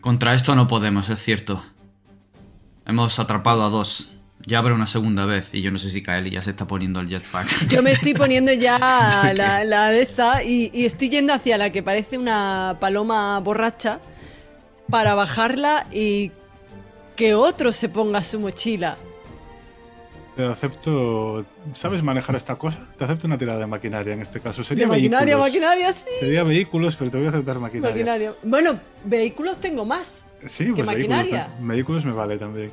Contra 0.00 0.34
esto 0.34 0.54
no 0.54 0.66
podemos, 0.66 1.08
es 1.08 1.22
cierto. 1.22 1.64
Hemos 2.86 3.18
atrapado 3.18 3.64
a 3.64 3.70
dos. 3.70 4.15
Ya 4.46 4.58
habrá 4.60 4.74
una 4.74 4.86
segunda 4.86 5.26
vez. 5.26 5.50
Y 5.52 5.60
yo 5.60 5.70
no 5.72 5.78
sé 5.78 5.90
si 5.90 6.02
Kaeli 6.02 6.30
ya 6.30 6.40
se 6.40 6.50
está 6.50 6.66
poniendo 6.66 7.00
el 7.00 7.08
jetpack. 7.08 7.66
Yo 7.68 7.82
me 7.82 7.90
estoy 7.90 8.14
poniendo 8.14 8.52
ya 8.52 8.78
la, 9.36 9.64
la 9.64 9.90
de 9.90 10.02
esta 10.02 10.44
y, 10.44 10.70
y 10.72 10.84
estoy 10.84 11.08
yendo 11.08 11.34
hacia 11.34 11.58
la 11.58 11.70
que 11.70 11.82
parece 11.82 12.16
una 12.16 12.76
paloma 12.80 13.38
borracha 13.40 13.98
para 14.88 15.14
bajarla 15.16 15.88
y 15.92 16.30
que 17.16 17.34
otro 17.34 17.72
se 17.72 17.88
ponga 17.88 18.22
su 18.22 18.38
mochila. 18.38 18.96
Te 20.36 20.44
acepto. 20.44 21.44
¿Sabes 21.72 22.02
manejar 22.02 22.36
esta 22.36 22.56
cosa? 22.56 22.78
Te 22.96 23.04
acepto 23.04 23.26
una 23.26 23.38
tirada 23.38 23.58
de 23.58 23.66
maquinaria 23.66 24.12
en 24.12 24.20
este 24.20 24.38
caso. 24.38 24.62
Sería 24.62 24.84
De 24.84 24.90
maquinaria, 24.90 25.34
vehículos. 25.34 25.46
maquinaria, 25.48 25.92
sí. 25.92 26.10
Sería 26.20 26.44
vehículos, 26.44 26.94
pero 26.94 27.10
te 27.10 27.16
voy 27.16 27.26
a 27.26 27.30
aceptar 27.30 27.58
maquinaria. 27.58 27.94
Maquinaria. 27.94 28.34
Bueno, 28.44 28.78
vehículos 29.04 29.58
tengo 29.60 29.84
más. 29.84 30.28
Sí, 30.46 30.66
¿Qué 30.66 30.84
pues 30.84 30.86
maquinaria? 30.86 31.46
Vehículos, 31.48 31.68
vehículos 31.68 32.04
me 32.04 32.12
vale 32.12 32.36
también. 32.38 32.70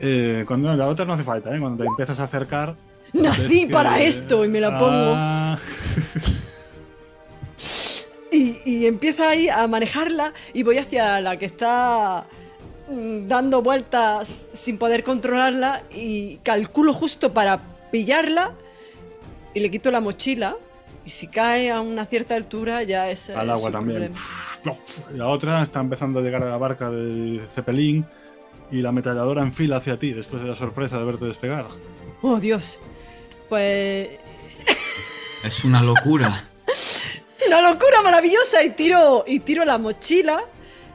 Eh, 0.00 0.44
cuando 0.46 0.74
la 0.74 0.88
otra 0.88 1.04
no 1.04 1.12
hace 1.12 1.24
falta, 1.24 1.54
¿eh? 1.54 1.60
Cuando 1.60 1.84
te 1.84 1.88
empiezas 1.88 2.18
a 2.20 2.24
acercar. 2.24 2.74
Nací 3.12 3.66
que- 3.66 3.72
para 3.72 4.00
esto 4.00 4.44
y 4.44 4.48
me 4.48 4.60
la 4.60 4.78
pongo. 4.78 5.12
Ah, 5.16 5.58
Y, 8.32 8.58
y 8.64 8.86
empieza 8.86 9.28
ahí 9.30 9.48
a 9.48 9.66
manejarla 9.66 10.32
y 10.54 10.62
voy 10.62 10.78
hacia 10.78 11.20
la 11.20 11.36
que 11.36 11.46
está 11.46 12.26
mm, 12.88 13.26
dando 13.26 13.60
vueltas 13.60 14.48
sin 14.52 14.78
poder 14.78 15.02
controlarla 15.02 15.82
y 15.90 16.36
calculo 16.36 16.92
justo 16.94 17.32
para 17.32 17.58
pillarla 17.90 18.52
y 19.52 19.58
le 19.58 19.68
quito 19.68 19.90
la 19.90 20.00
mochila 20.00 20.54
y 21.04 21.10
si 21.10 21.26
cae 21.26 21.72
a 21.72 21.80
una 21.80 22.06
cierta 22.06 22.36
altura 22.36 22.84
ya 22.84 23.10
es 23.10 23.30
Al 23.30 23.50
agua 23.50 23.72
también. 23.72 24.12
problema. 24.12 24.78
La 25.16 25.26
otra 25.26 25.62
está 25.62 25.80
empezando 25.80 26.20
a 26.20 26.22
llegar 26.22 26.44
a 26.44 26.50
la 26.50 26.56
barca 26.56 26.88
del 26.88 27.42
Zeppelin 27.52 28.06
y 28.70 28.82
la 28.82 28.90
ametralladora 28.90 29.42
enfila 29.42 29.76
hacia 29.76 29.98
ti 29.98 30.12
después 30.12 30.42
de 30.42 30.48
la 30.48 30.54
sorpresa 30.54 30.98
de 30.98 31.04
verte 31.04 31.24
despegar. 31.24 31.66
Oh, 32.22 32.38
Dios. 32.38 32.78
Pues 33.48 34.08
Es 35.44 35.64
una 35.64 35.82
locura. 35.82 36.44
una 37.46 37.62
locura 37.62 38.02
maravillosa 38.02 38.62
y 38.62 38.70
tiro 38.70 39.24
y 39.26 39.40
tiro 39.40 39.64
la 39.64 39.78
mochila 39.78 40.44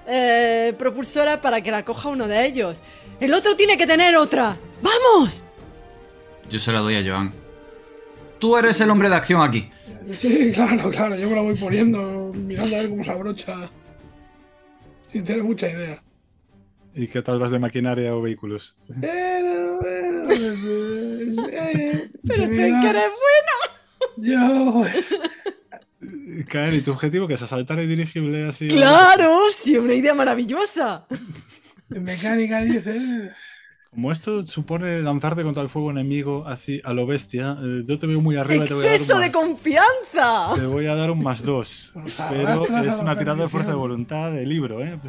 eh, 0.07 0.73
propulsora 0.77 1.41
para 1.41 1.61
que 1.61 1.71
la 1.71 1.83
coja 1.83 2.09
uno 2.09 2.27
de 2.27 2.45
ellos. 2.45 2.81
El 3.19 3.33
otro 3.33 3.55
tiene 3.55 3.75
que 3.77 3.87
tener 3.87 4.15
otra. 4.15 4.57
¡Vamos! 4.81 5.43
Yo 6.49 6.59
se 6.59 6.71
la 6.71 6.79
doy 6.81 6.95
a 6.95 7.03
Joan. 7.11 7.33
Tú 8.39 8.55
eres 8.57 8.79
el 8.81 8.89
hombre 8.89 9.09
de 9.09 9.15
acción 9.15 9.41
aquí. 9.41 9.69
Sí, 10.13 10.51
claro, 10.53 10.91
claro, 10.91 11.15
yo 11.15 11.27
me 11.29 11.35
la 11.35 11.41
voy 11.41 11.55
poniendo, 11.55 12.31
mirando 12.35 12.75
a 12.75 12.79
ver 12.79 12.89
cómo 12.89 13.03
se 13.03 13.11
abrocha. 13.11 13.69
Sin 15.07 15.23
tener 15.23 15.43
mucha 15.43 15.67
idea. 15.69 16.03
¿Y 16.95 17.07
qué 17.07 17.21
tal 17.21 17.39
vas 17.39 17.51
de 17.51 17.59
maquinaria 17.59 18.15
o 18.15 18.21
vehículos? 18.21 18.75
Bueno, 18.87 19.79
bueno, 19.81 20.23
pues, 20.25 21.37
eh, 21.51 22.09
Pero 22.25 22.49
que 22.49 22.89
eres 22.89 23.11
Yo, 24.17 24.83
Caer, 26.47 26.73
¿y 26.75 26.81
tu 26.81 26.91
objetivo 26.91 27.27
que 27.27 27.33
es 27.33 27.41
asaltar 27.41 27.79
el 27.79 27.89
dirigible 27.89 28.47
así? 28.47 28.67
¡Claro! 28.69 29.39
Sí, 29.51 29.77
una 29.77 29.93
idea 29.93 30.13
maravillosa. 30.13 31.05
en 31.89 32.03
mecánica 32.03 32.61
dice. 32.61 33.31
Como 33.89 34.11
esto 34.11 34.45
supone 34.45 35.01
lanzarte 35.01 35.43
contra 35.43 35.63
el 35.63 35.69
fuego 35.69 35.91
enemigo 35.91 36.45
así 36.47 36.81
a 36.83 36.93
lo 36.93 37.05
bestia, 37.07 37.57
eh, 37.61 37.83
yo 37.85 37.97
te 37.97 38.07
veo 38.07 38.21
muy 38.21 38.35
arriba 38.37 38.65
y 38.65 38.67
te 38.67 38.73
voy 38.73 38.83
a 38.83 38.87
dar 38.87 38.91
un 38.91 38.93
¡Exceso 38.93 39.19
de 39.19 39.25
más, 39.25 39.31
confianza! 39.33 40.55
te 40.55 40.65
voy 40.65 40.85
a 40.85 40.95
dar 40.95 41.11
un 41.11 41.23
más 41.23 41.43
dos. 41.43 41.93
Pero 42.29 42.65
es 42.83 42.95
una 42.99 43.17
tirada 43.17 43.43
de 43.43 43.49
fuerza 43.49 43.71
de 43.71 43.77
voluntad 43.77 44.31
de 44.31 44.45
libro, 44.45 44.81
¿eh? 44.81 44.99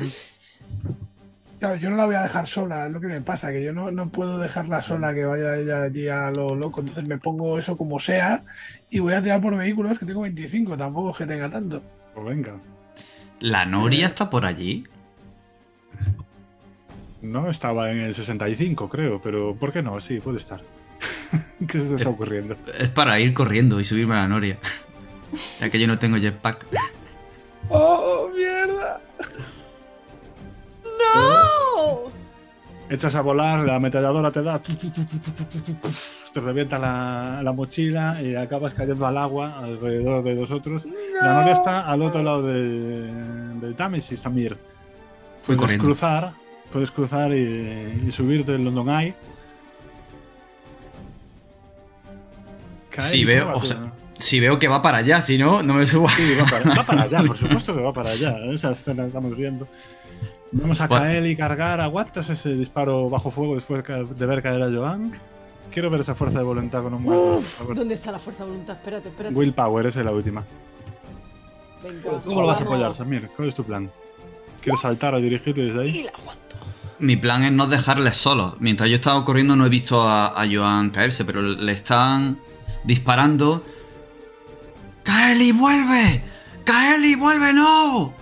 Claro, 1.58 1.76
yo 1.76 1.88
no 1.88 1.96
la 1.96 2.04
voy 2.04 2.14
a 2.14 2.22
dejar 2.22 2.46
sola, 2.46 2.86
es 2.86 2.92
lo 2.92 3.00
que 3.00 3.06
me 3.06 3.20
pasa, 3.22 3.50
que 3.50 3.64
yo 3.64 3.72
no, 3.72 3.90
no 3.90 4.10
puedo 4.10 4.38
dejarla 4.38 4.82
sola, 4.82 5.14
que 5.14 5.24
vaya 5.24 5.56
ella 5.56 5.82
allí 5.82 6.08
a 6.08 6.30
lo 6.30 6.54
loco. 6.54 6.80
Entonces 6.80 7.06
me 7.06 7.16
pongo 7.18 7.58
eso 7.58 7.76
como 7.76 7.98
sea 7.98 8.44
y 8.90 8.98
voy 8.98 9.14
a 9.14 9.22
tirar 9.22 9.40
por 9.40 9.56
vehículos, 9.56 9.98
que 9.98 10.04
tengo 10.04 10.20
25, 10.20 10.76
tampoco 10.76 11.10
es 11.10 11.16
que 11.16 11.26
tenga 11.26 11.48
tanto. 11.48 11.82
Pues 12.14 12.26
venga. 12.26 12.52
¿La 13.40 13.64
Noria 13.64 14.06
está 14.06 14.28
por 14.28 14.44
allí? 14.44 14.84
No 17.22 17.48
estaba 17.48 17.90
en 17.90 18.00
el 18.00 18.14
65, 18.14 18.88
creo, 18.88 19.20
pero 19.20 19.54
¿por 19.56 19.72
qué 19.72 19.82
no? 19.82 19.98
Sí, 20.00 20.20
puede 20.20 20.36
estar. 20.36 20.60
¿Qué 21.66 21.80
se 21.80 21.88
te 21.88 21.94
está 21.96 22.08
ocurriendo? 22.10 22.56
Es 22.78 22.90
para 22.90 23.18
ir 23.18 23.34
corriendo 23.34 23.80
y 23.80 23.84
subirme 23.84 24.14
a 24.14 24.18
la 24.18 24.28
Noria. 24.28 24.58
Ya 25.60 25.68
que 25.68 25.80
yo 25.80 25.88
no 25.88 25.98
tengo 25.98 26.16
jetpack. 26.18 26.66
¡Oh, 27.68 28.30
mierda! 28.32 29.00
¡No! 30.84 31.35
echas 32.88 33.14
a 33.14 33.20
volar, 33.20 33.66
la 33.66 33.76
ametralladora 33.76 34.30
te 34.30 34.42
da, 34.42 34.60
te 34.60 36.40
revienta 36.40 36.78
la, 36.78 37.52
mochila 37.52 38.22
y 38.22 38.34
acabas 38.34 38.74
cayendo 38.74 39.06
al 39.06 39.16
agua 39.16 39.58
alrededor 39.58 40.22
de 40.22 40.34
nosotros. 40.34 40.86
No. 40.86 40.92
La 41.20 41.34
novia 41.34 41.52
está 41.52 41.90
al 41.90 42.02
otro 42.02 42.22
lado 42.22 42.42
del, 42.42 43.60
del 43.60 43.74
Támesis, 43.74 44.20
Samir. 44.20 44.56
Puedes 45.46 45.78
cruzar, 45.78 46.32
puedes 46.72 46.90
cruzar 46.90 47.32
y, 47.32 48.04
y 48.06 48.12
subirte 48.12 48.54
el 48.54 48.64
London 48.64 48.88
Eye. 48.88 49.14
Caer 52.90 53.08
sí, 53.08 53.24
veo, 53.24 53.60
si 54.18 54.40
veo 54.40 54.58
que 54.58 54.68
va 54.68 54.82
para 54.82 54.98
allá, 54.98 55.20
si 55.20 55.36
no, 55.38 55.62
no 55.62 55.74
me 55.74 55.86
subo. 55.86 56.08
Sí, 56.08 56.36
va, 56.40 56.84
para, 56.84 57.02
allá, 57.02 57.22
por 57.22 57.36
supuesto 57.36 57.74
que 57.74 57.82
va 57.82 57.92
para 57.92 58.10
allá. 58.10 58.38
¿eh? 58.38 58.54
Esa 58.54 58.72
escena 58.72 59.06
estamos 59.06 59.36
viendo. 59.36 59.68
Vamos 60.52 60.80
a 60.80 60.86
Bueno. 60.86 61.04
caer 61.04 61.26
y 61.26 61.36
cargar. 61.36 61.80
¿Aguantas 61.80 62.30
ese 62.30 62.54
disparo 62.54 63.10
bajo 63.10 63.30
fuego 63.30 63.54
después 63.54 63.82
de 63.84 64.26
ver 64.26 64.42
caer 64.42 64.62
a 64.62 64.70
Joan? 64.70 65.12
Quiero 65.72 65.90
ver 65.90 66.00
esa 66.00 66.14
fuerza 66.14 66.38
de 66.38 66.44
voluntad 66.44 66.82
con 66.82 66.94
un 66.94 67.04
por 67.04 67.42
favor. 67.42 67.74
¿Dónde 67.76 67.94
está 67.94 68.12
la 68.12 68.18
fuerza 68.18 68.44
de 68.44 68.50
voluntad? 68.50 68.76
Espérate, 68.76 69.08
espérate. 69.08 69.34
Willpower, 69.34 69.86
esa 69.86 70.00
es 70.00 70.06
la 70.06 70.12
última. 70.12 70.44
Venga, 71.82 72.20
¿Cómo 72.24 72.40
lo 72.40 72.46
vas 72.46 72.60
a 72.60 72.64
apoyar, 72.64 72.94
Samir? 72.94 73.28
¿Cuál 73.36 73.48
es 73.48 73.54
tu 73.54 73.64
plan? 73.64 73.90
¿Quieres 74.62 74.80
saltar 74.80 75.14
a 75.14 75.18
dirigirte 75.18 75.60
desde 75.60 75.80
ahí? 75.82 75.88
Y 76.00 76.02
la 76.04 76.10
aguanto. 76.12 76.56
Mi 76.98 77.16
plan 77.16 77.42
es 77.44 77.52
no 77.52 77.66
dejarles 77.66 78.16
solos. 78.16 78.54
Mientras 78.60 78.88
yo 78.88 78.94
estaba 78.94 79.22
corriendo 79.24 79.54
no 79.56 79.66
he 79.66 79.68
visto 79.68 80.00
a, 80.00 80.28
a 80.40 80.46
Joan 80.50 80.90
caerse, 80.90 81.24
pero 81.24 81.42
le 81.42 81.72
están 81.72 82.38
disparando. 82.84 83.62
¡Kaeli, 85.02 85.52
vuelve! 85.52 86.22
¡Kaeli, 86.64 87.14
vuelve, 87.16 87.52
no! 87.52 88.14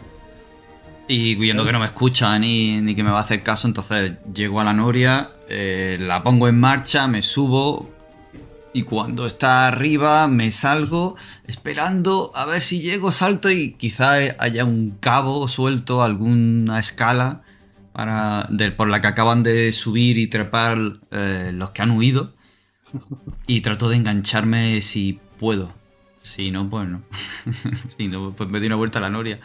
Y 1.07 1.35
viendo 1.35 1.65
que 1.67 1.73
no 1.73 1.81
me 1.81 1.87
escucha 1.87 2.39
ni, 2.39 2.81
ni 2.81 2.95
que 2.95 3.05
me 3.05 3.11
va 3.11 3.19
a 3.19 3.23
hacer 3.23 3.43
caso, 3.43 3.67
entonces 3.67 4.15
llego 4.35 4.61
a 4.61 4.65
la 4.65 4.73
noria, 4.73 5.31
eh, 5.49 5.99
la 6.01 6.23
pongo 6.23 6.49
en 6.49 6.59
marcha, 6.59 7.07
me 7.09 7.21
subo 7.21 7.91
y 8.73 8.83
cuando 8.83 9.27
está 9.27 9.69
arriba 9.69 10.27
me 10.27 10.51
salgo 10.51 11.15
esperando 11.47 12.33
a 12.35 12.47
ver 12.47 12.61
si 12.63 12.81
llego, 12.81 13.13
salto 13.13 13.51
y 13.51 13.73
quizá 13.73 14.15
haya 14.39 14.65
un 14.65 14.97
cabo 14.99 15.47
suelto, 15.47 16.03
alguna 16.03 16.79
escala 16.81 17.43
para, 17.93 18.47
de- 18.51 18.73
por 18.73 18.89
la 18.89 19.01
que 19.03 19.07
acaban 19.09 19.43
de 19.43 19.73
subir 19.73 20.17
y 20.19 20.27
trepar 20.27 20.79
eh, 21.11 21.51
los 21.55 21.71
que 21.71 21.83
han 21.83 21.91
huido. 21.93 22.33
Y 23.47 23.61
trato 23.61 23.89
de 23.89 23.97
engancharme 23.97 24.81
si 24.81 25.19
puedo. 25.39 25.75
Si 26.25 26.51
no, 26.51 26.69
pues 26.71 26.89
no. 26.89 27.03
si 27.87 28.09
no, 28.09 28.33
pues 28.33 28.49
me 28.49 28.59
di 28.59 28.67
una 28.67 28.77
vuelta 28.77 28.99
a 28.99 29.03
la 29.03 29.11
noria. 29.11 29.39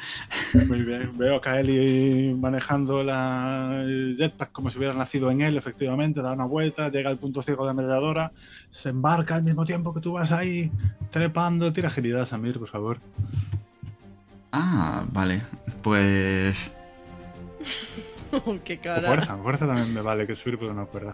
Muy 0.53 0.82
bien. 0.82 1.11
Veo 1.17 1.36
a 1.36 1.41
Kaeli 1.41 2.34
manejando 2.39 3.03
la 3.03 3.82
el 3.84 4.15
jetpack 4.17 4.53
como 4.53 4.69
si 4.69 4.77
hubiera 4.77 4.93
nacido 4.93 5.30
en 5.30 5.41
él, 5.41 5.57
efectivamente, 5.57 6.21
da 6.21 6.32
una 6.32 6.45
vuelta, 6.45 6.89
llega 6.89 7.09
al 7.09 7.17
punto 7.17 7.41
ciego 7.41 7.63
de 7.63 7.67
la 7.67 7.71
ametralladora, 7.71 8.32
se 8.69 8.89
embarca 8.89 9.36
al 9.36 9.43
mismo 9.43 9.65
tiempo 9.65 9.93
que 9.93 9.99
tú 9.99 10.13
vas 10.13 10.32
ahí 10.32 10.71
trepando. 11.11 11.73
Tira 11.73 11.89
agilidad, 11.89 12.25
Samir, 12.25 12.57
por 12.57 12.69
favor. 12.69 12.99
Ah, 14.53 15.03
vale. 15.11 15.41
Pues. 15.84 16.55
Qué 18.63 18.75
O 18.80 18.82
cara. 18.82 19.01
fuerza, 19.01 19.38
fuerza 19.38 19.67
también 19.67 19.93
me 19.93 20.01
vale, 20.01 20.25
que 20.25 20.34
subir 20.34 20.57
pero 20.57 20.73
no 20.73 20.88
cuerda. 20.88 21.13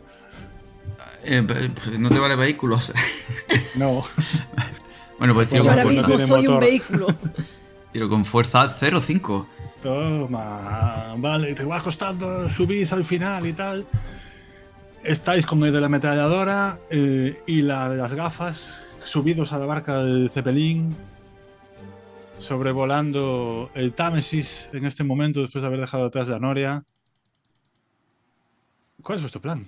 eh, 1.23 1.41
pues, 1.45 1.97
no 1.97 2.09
te 2.09 2.19
vale 2.19 2.35
vehículos. 2.35 2.93
No, 3.77 4.03
bueno, 5.17 5.33
pues 5.33 5.49
tiro 5.49 5.63
Yo 5.63 5.69
con 5.69 5.75
Yo 5.75 5.81
ahora 5.81 5.83
fuerza. 5.83 6.07
mismo 6.07 6.27
soy 6.35 6.47
un 6.47 6.59
vehículo. 6.59 7.07
Tiro 7.93 8.09
con 8.09 8.25
fuerza 8.25 8.67
0-5. 8.67 9.45
toma, 9.81 11.15
vale, 11.17 11.53
te 11.55 11.63
va 11.63 11.79
costando, 11.81 12.49
subís 12.49 12.91
al 12.91 13.05
final 13.05 13.45
y 13.47 13.53
tal. 13.53 13.85
Estáis 15.03 15.45
con 15.45 15.63
el 15.63 15.71
de 15.71 15.79
la 15.79 15.85
ametralladora 15.85 16.79
eh, 16.89 17.41
y 17.47 17.61
la 17.61 17.89
de 17.89 17.95
las 17.97 18.13
gafas, 18.13 18.81
subidos 19.03 19.53
a 19.53 19.59
la 19.59 19.65
barca 19.65 20.03
del 20.03 20.29
Zeppelin, 20.29 20.93
sobrevolando 22.39 23.69
el 23.75 23.93
Támesis 23.93 24.69
en 24.73 24.85
este 24.85 25.03
momento 25.05 25.41
después 25.41 25.61
de 25.61 25.67
haber 25.67 25.79
dejado 25.79 26.05
atrás 26.05 26.27
la 26.27 26.39
Noria. 26.39 26.83
¿Cuál 29.01 29.17
es 29.17 29.21
vuestro 29.21 29.39
plan? 29.41 29.65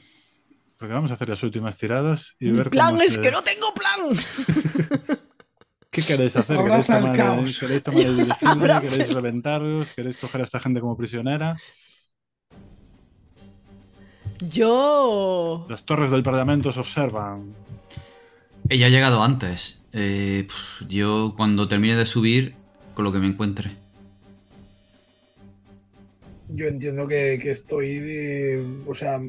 Porque 0.77 0.93
vamos 0.93 1.11
a 1.11 1.13
hacer 1.13 1.29
las 1.29 1.41
últimas 1.43 1.77
tiradas 1.77 2.35
y 2.39 2.45
Mi 2.47 2.57
ver 2.57 2.69
plan 2.71 2.89
cómo 2.91 3.01
es 3.03 3.13
se- 3.13 3.21
que 3.21 3.31
no 3.31 3.41
tengo 3.41 3.73
plan. 3.73 5.17
¿Qué 5.91 6.01
queréis 6.01 6.35
hacer? 6.35 6.57
¿Queréis 6.57 6.89
el 6.89 6.95
tomar. 6.95 7.15
¿Queréis 7.15 7.63
el 7.63 7.81
¿Queréis 8.81 9.09
el- 9.09 9.13
reventaros? 9.13 9.93
¿Queréis 9.93 10.17
coger 10.17 10.41
a 10.41 10.43
esta 10.43 10.59
gente 10.59 10.79
como 10.81 10.97
prisionera? 10.97 11.55
Yo. 14.41 15.65
Las 15.69 15.83
torres 15.85 16.11
del 16.11 16.23
Parlamento 16.23 16.69
os 16.69 16.77
observan. 16.77 17.53
Ella 18.69 18.88
ha 18.88 18.89
llegado 18.89 19.23
antes. 19.23 19.81
Eh, 19.93 20.47
yo 20.88 21.33
cuando 21.35 21.67
termine 21.67 21.95
de 21.95 22.05
subir, 22.05 22.53
con 22.93 23.05
lo 23.05 23.11
que 23.11 23.19
me 23.19 23.27
encuentre. 23.27 23.71
Yo 26.49 26.67
entiendo 26.67 27.07
que, 27.07 27.39
que 27.41 27.51
estoy 27.51 27.99
de- 27.99 28.65
o 28.88 28.93
sea, 28.93 29.19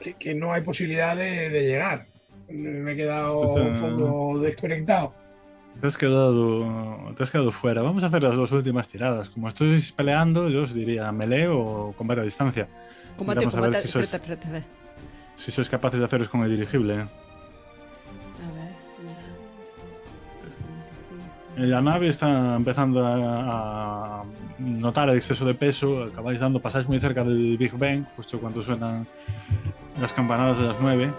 que, 0.00 0.14
que 0.14 0.34
no 0.34 0.52
hay 0.52 0.62
posibilidad 0.62 1.16
de, 1.16 1.48
de 1.50 1.62
llegar. 1.66 2.06
Me 2.48 2.92
he 2.92 2.96
quedado 2.96 3.38
O 3.40 3.54
sea, 3.54 3.62
un 3.64 3.96
poco 3.96 4.38
desconectado. 4.40 5.14
Te 5.80 5.88
has, 5.88 5.98
quedado, 5.98 7.12
te 7.16 7.22
has 7.22 7.30
quedado 7.30 7.50
fuera. 7.52 7.82
Vamos 7.82 8.02
a 8.04 8.06
hacer 8.06 8.22
las 8.22 8.36
dos 8.36 8.50
últimas 8.52 8.88
tiradas. 8.88 9.28
Como 9.28 9.48
estáis 9.48 9.92
peleando, 9.92 10.48
yo 10.48 10.62
os 10.62 10.72
diría 10.72 11.12
melee 11.12 11.48
o 11.48 11.92
combate 11.98 12.20
a 12.22 12.24
distancia. 12.24 12.68
Combate, 13.18 13.40
Vamos 13.40 13.54
a 13.54 13.60
ver 13.60 13.66
combate. 13.70 13.86
si 13.86 13.92
sois- 13.92 14.04
Espérate, 14.04 14.32
espérate, 14.32 14.48
a 14.48 14.52
ver. 14.52 14.64
Si 15.36 15.50
sois 15.52 15.68
capaces 15.68 15.98
de 15.98 16.06
haceros 16.06 16.28
con 16.30 16.42
el 16.42 16.50
dirigible. 16.50 16.94
A 16.94 16.96
ver, 16.96 17.08
mira. 19.02 19.18
Eh, 21.58 21.66
La 21.68 21.80
nave 21.82 22.08
está 22.08 22.56
empezando 22.56 23.04
a, 23.06 24.20
a 24.20 24.24
notar 24.58 25.10
el 25.10 25.16
exceso 25.16 25.44
de 25.44 25.54
peso. 25.54 26.04
Acabáis 26.04 26.40
dando, 26.40 26.60
pasáis 26.60 26.88
muy 26.88 26.98
cerca 26.98 27.22
del 27.24 27.58
Big 27.58 27.76
Bang, 27.76 28.06
justo 28.16 28.40
cuando 28.40 28.62
suenan 28.62 29.06
las 30.00 30.12
campanadas 30.14 30.58
de 30.58 30.64
las 30.64 30.76
9. 30.80 31.12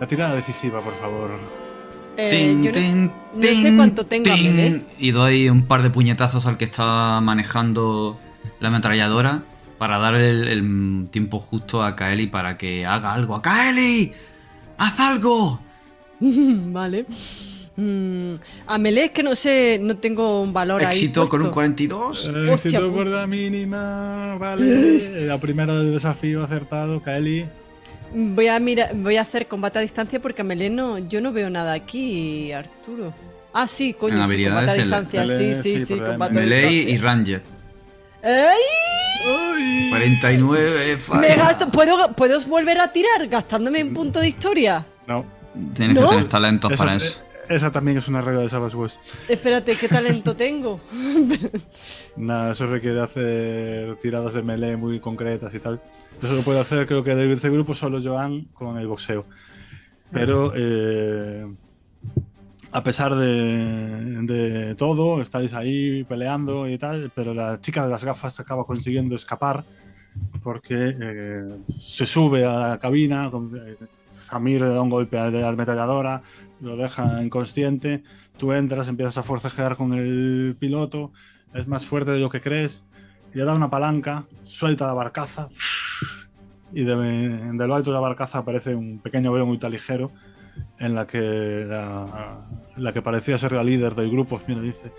La 0.00 0.06
tirada 0.08 0.34
decisiva, 0.34 0.80
por 0.80 0.94
favor. 0.94 1.30
Eh, 2.16 2.30
Tin, 2.30 2.62
yo 2.64 2.70
no, 3.34 3.60
sé- 3.60 3.76
cuánto 3.76 4.06
tengo 4.06 4.30
a. 4.32 4.36
Y 4.36 5.10
doy 5.10 5.48
un 5.48 5.66
par 5.66 5.82
de 5.82 5.90
puñetazos 5.90 6.46
al 6.46 6.56
que 6.56 6.64
está 6.64 7.20
manejando 7.20 8.18
la 8.60 8.68
ametralladora 8.68 9.42
para 9.78 9.98
dar 9.98 10.14
el, 10.14 10.48
el 10.48 11.08
tiempo 11.10 11.38
justo 11.38 11.82
a 11.82 11.94
Kaeli 11.96 12.26
para 12.28 12.56
que 12.56 12.86
haga 12.86 13.12
algo. 13.12 13.34
¡A 13.34 13.42
Kaeli! 13.42 14.12
¡Haz 14.78 14.98
algo! 15.00 15.60
vale. 16.20 17.06
Mm, 17.78 18.36
a 18.66 18.78
melee 18.78 19.04
es 19.04 19.10
que 19.12 19.22
no 19.22 19.34
sé, 19.34 19.78
no 19.82 19.98
tengo 19.98 20.40
un 20.40 20.54
valor 20.54 20.80
ahí. 20.82 20.86
Éxito 20.96 21.28
con 21.28 21.40
un 21.42 21.46
puesto. 21.48 21.54
42. 21.54 22.26
Eh, 22.26 22.30
Hostia 22.30 22.54
Éxito 22.54 22.84
puta. 22.84 22.94
por 22.94 23.06
la 23.08 23.26
mínima, 23.26 24.36
vale. 24.38 25.26
La 25.26 25.38
primera 25.38 25.74
del 25.76 25.92
desafío 25.92 26.42
acertado, 26.42 27.02
Kaeli. 27.02 27.44
Voy 28.14 28.48
a 28.48 28.58
mirar, 28.60 28.94
voy 28.94 29.16
a 29.16 29.22
hacer 29.22 29.46
combate 29.46 29.78
a 29.78 29.82
distancia 29.82 30.20
porque 30.20 30.42
a 30.42 30.44
melee 30.44 30.70
no, 30.70 30.98
yo 30.98 31.20
no 31.20 31.32
veo 31.32 31.50
nada 31.50 31.72
aquí, 31.72 32.52
Arturo. 32.52 33.12
Ah, 33.52 33.66
sí, 33.66 33.94
coño, 33.94 34.26
sí, 34.28 34.44
combate 34.44 34.70
a 34.70 34.74
el- 34.74 34.82
distancia, 34.82 35.26
sí, 35.26 35.54
sí, 35.54 35.80
sí, 35.80 35.98
combate 35.98 36.38
a 36.38 36.40
Melee 36.42 36.70
y 36.72 36.84
distancia. 36.84 37.02
Ranger. 37.02 37.42
¡Ey! 38.22 39.88
49. 39.90 40.98
falla. 40.98 41.20
Me 41.20 41.36
gasto- 41.36 41.70
¿puedo, 41.70 42.12
¿Puedo 42.14 42.40
volver 42.42 42.78
a 42.80 42.92
tirar 42.92 43.26
gastándome 43.28 43.82
un 43.82 43.94
punto 43.94 44.20
de 44.20 44.28
historia? 44.28 44.84
No, 45.06 45.24
Tienes 45.74 45.96
¿No? 45.96 46.02
que 46.02 46.08
tener 46.08 46.28
talentos 46.28 46.72
para 46.76 46.96
eso. 46.96 47.18
Esa 47.48 47.70
también 47.70 47.98
es 47.98 48.08
una 48.08 48.20
regla 48.22 48.42
de 48.42 48.48
Savage 48.48 48.76
West. 48.76 48.98
Espérate, 49.28 49.76
¿qué 49.76 49.88
talento 49.88 50.34
tengo? 50.36 50.80
Nada, 52.16 52.52
eso 52.52 52.66
requiere 52.66 53.00
hacer 53.00 53.96
tiradas 53.96 54.34
de 54.34 54.42
melee 54.42 54.76
muy 54.76 55.00
concretas 55.00 55.54
y 55.54 55.58
tal. 55.60 55.80
Eso 56.22 56.32
lo 56.34 56.42
puede 56.42 56.60
hacer, 56.60 56.86
creo 56.86 57.04
que 57.04 57.14
de 57.14 57.32
este 57.32 57.50
grupo 57.50 57.74
solo 57.74 58.00
Joan 58.02 58.44
con 58.54 58.78
el 58.78 58.86
boxeo. 58.86 59.26
Pero 60.12 60.52
eh, 60.56 61.46
a 62.72 62.82
pesar 62.82 63.14
de, 63.16 64.22
de 64.22 64.74
todo, 64.76 65.20
estáis 65.20 65.52
ahí 65.52 66.04
peleando 66.04 66.68
y 66.68 66.78
tal, 66.78 67.10
pero 67.14 67.34
la 67.34 67.60
chica 67.60 67.84
de 67.84 67.90
las 67.90 68.04
gafas 68.04 68.38
acaba 68.40 68.64
consiguiendo 68.64 69.14
escapar 69.16 69.64
porque 70.42 70.96
eh, 70.98 71.42
se 71.78 72.06
sube 72.06 72.44
a 72.46 72.52
la 72.68 72.78
cabina, 72.78 73.30
con- 73.30 73.54
eh, 73.56 73.76
Samir 74.18 74.60
le 74.60 74.68
da 74.68 74.82
un 74.82 74.90
golpe 74.90 75.18
a 75.18 75.30
la 75.30 75.48
ametralladora, 75.48 76.22
lo 76.60 76.76
deja 76.76 77.22
inconsciente, 77.22 78.02
tú 78.36 78.52
entras, 78.52 78.88
empiezas 78.88 79.18
a 79.18 79.22
forcejear 79.22 79.76
con 79.76 79.92
el 79.94 80.56
piloto, 80.58 81.12
es 81.54 81.66
más 81.66 81.86
fuerte 81.86 82.10
de 82.12 82.18
lo 82.18 82.30
que 82.30 82.40
crees, 82.40 82.84
le 83.32 83.44
da 83.44 83.54
una 83.54 83.70
palanca, 83.70 84.26
suelta 84.42 84.86
la 84.86 84.94
barcaza, 84.94 85.48
y 86.72 86.84
de, 86.84 86.96
de 86.96 87.66
lo 87.66 87.74
alto 87.74 87.90
de 87.90 87.94
la 87.94 88.00
barcaza 88.00 88.38
aparece 88.38 88.74
un 88.74 88.98
pequeño 88.98 89.30
avión 89.30 89.48
ultraligero 89.48 90.10
en 90.78 90.94
la 90.94 91.06
que 91.06 91.64
la, 91.66 92.46
la 92.76 92.92
que 92.92 93.02
parecía 93.02 93.38
ser 93.38 93.52
la 93.52 93.62
líder 93.62 93.94
del 93.94 94.10
grupo 94.10 94.40
mira, 94.46 94.60
dice 94.60 94.92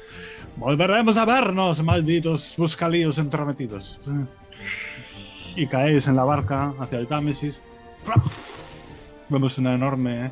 volveremos 0.56 1.18
a 1.18 1.26
vernos 1.26 1.84
malditos 1.84 2.56
buscalíos 2.58 3.18
entrometidos 3.18 4.00
y 5.56 5.68
caéis 5.68 6.08
en 6.08 6.16
la 6.16 6.24
barca 6.24 6.74
hacia 6.80 7.00
el 7.00 7.08
Támesis 7.08 7.62
vemos 9.30 9.58
una 9.58 9.74
enorme 9.74 10.32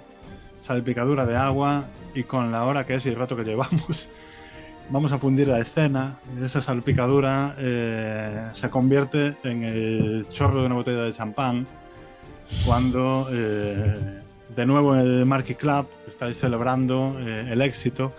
salpicadura 0.60 1.26
de 1.26 1.36
agua 1.36 1.86
y 2.14 2.24
con 2.24 2.52
la 2.52 2.64
hora 2.66 2.86
que 2.86 2.96
es 2.96 3.06
y 3.06 3.10
el 3.10 3.16
rato 3.16 3.36
que 3.36 3.43
llevamos 3.43 4.10
vamos 4.89 5.12
a 5.12 5.18
fundir 5.18 5.48
la 5.48 5.60
escena. 5.60 6.18
Esa 6.41 6.62
salpicadura 6.62 7.56
eh, 7.58 8.50
se 8.54 8.70
convierte 8.70 9.36
en 9.43 9.64
el 9.64 10.28
chorro 10.30 10.62
de 10.62 10.66
una 10.68 10.76
botella 10.76 11.02
de 11.02 11.14
champán 11.14 11.68
cuando 12.66 13.28
eh, 13.32 14.22
de 14.56 14.66
nuevo 14.66 14.96
en 14.96 15.02
el 15.02 15.26
Marquee 15.26 15.56
Club 15.56 15.88
estáis 16.08 16.38
celebrando 16.38 17.18
eh, 17.20 17.50
el 17.52 17.62
éxito. 17.62 18.14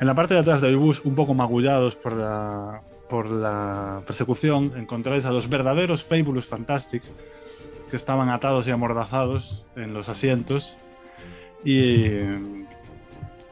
En 0.00 0.06
la 0.06 0.14
parte 0.14 0.34
de 0.34 0.40
atrás 0.40 0.60
del 0.60 0.76
bus, 0.76 1.00
un 1.04 1.14
poco 1.14 1.32
magullados 1.32 1.96
por 1.96 2.14
la, 2.14 2.82
por 3.08 3.30
la 3.30 4.02
persecución, 4.06 4.72
encontráis 4.76 5.24
a 5.26 5.30
los 5.30 5.48
verdaderos 5.48 6.04
Fabulous 6.04 6.46
Fantastics 6.46 7.12
que 7.92 7.96
estaban 7.96 8.30
atados 8.30 8.66
y 8.66 8.70
amordazados 8.70 9.68
en 9.76 9.92
los 9.92 10.08
asientos 10.08 10.78
y 11.62 12.04
eh, 12.06 12.64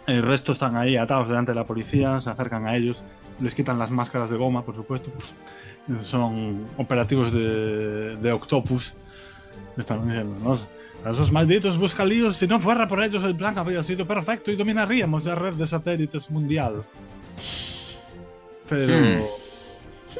el 0.06 0.22
resto 0.22 0.52
están 0.52 0.76
ahí 0.78 0.96
atados 0.96 1.28
delante 1.28 1.50
de 1.50 1.56
la 1.56 1.66
policía, 1.66 2.18
se 2.22 2.30
acercan 2.30 2.66
a 2.66 2.74
ellos, 2.74 3.04
les 3.38 3.54
quitan 3.54 3.78
las 3.78 3.90
máscaras 3.90 4.30
de 4.30 4.38
goma, 4.38 4.64
por 4.64 4.74
supuesto. 4.74 5.10
pues, 5.10 6.06
son 6.06 6.68
operativos 6.78 7.34
de, 7.34 8.16
de 8.16 8.32
Octopus. 8.32 8.94
Están 9.76 10.06
diciendo. 10.06 10.56
A 11.04 11.10
esos 11.10 11.30
malditos 11.30 11.76
buscalíos, 11.76 12.36
si 12.36 12.46
no 12.46 12.58
fuera 12.58 12.88
por 12.88 13.04
ellos, 13.04 13.22
el 13.24 13.36
plan 13.36 13.58
habría 13.58 13.82
sido 13.82 14.06
perfecto 14.06 14.50
y 14.50 14.56
dominaríamos 14.56 15.26
la 15.26 15.34
red 15.34 15.52
de 15.52 15.66
satélites 15.66 16.30
mundial. 16.30 16.82
Pero 18.70 19.22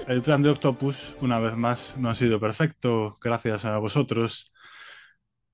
el 0.07 0.23
plan 0.23 0.43
de 0.43 0.51
Octopus, 0.51 1.17
una 1.21 1.39
vez 1.39 1.57
más, 1.57 1.97
no 1.99 2.11
ha 2.11 2.15
sido 2.15 2.41
perfecto 2.41 3.15
gracias 3.23 3.65
a 3.65 3.79
vosotros. 3.79 4.53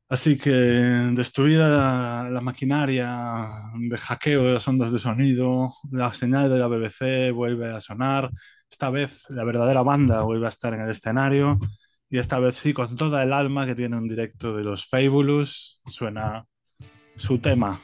Así 0.09 0.39
que 0.39 0.51
destruida 0.51 2.29
la, 2.31 2.41
maquinaria 2.41 3.51
de 3.75 3.97
hackeo 3.99 4.45
de 4.45 4.55
las 4.55 4.69
ondas 4.69 4.93
de 4.93 5.01
sonido, 5.01 5.73
la 5.91 6.15
señal 6.15 6.49
de 6.49 6.59
la 6.59 6.69
BBC 6.69 7.33
vuelve 7.35 7.75
a 7.75 7.81
sonar. 7.81 8.31
Esta 8.71 8.91
vez 8.91 9.25
la 9.31 9.43
verdadera 9.45 9.83
banda 9.83 10.23
vuelve 10.23 10.47
a 10.47 10.49
estar 10.49 10.73
en 10.75 10.83
el 10.83 10.91
escenario. 10.91 11.59
Y 12.09 12.19
esta 12.19 12.39
vez 12.39 12.55
sí, 12.55 12.73
con 12.73 12.97
toda 12.97 13.23
el 13.25 13.33
alma 13.33 13.67
que 13.67 13.75
tiene 13.75 13.97
un 13.97 14.07
directo 14.07 14.57
de 14.57 14.63
los 14.63 14.87
Fabulous, 14.87 15.83
suena 15.87 16.45
su 17.17 17.39
tema. 17.39 17.81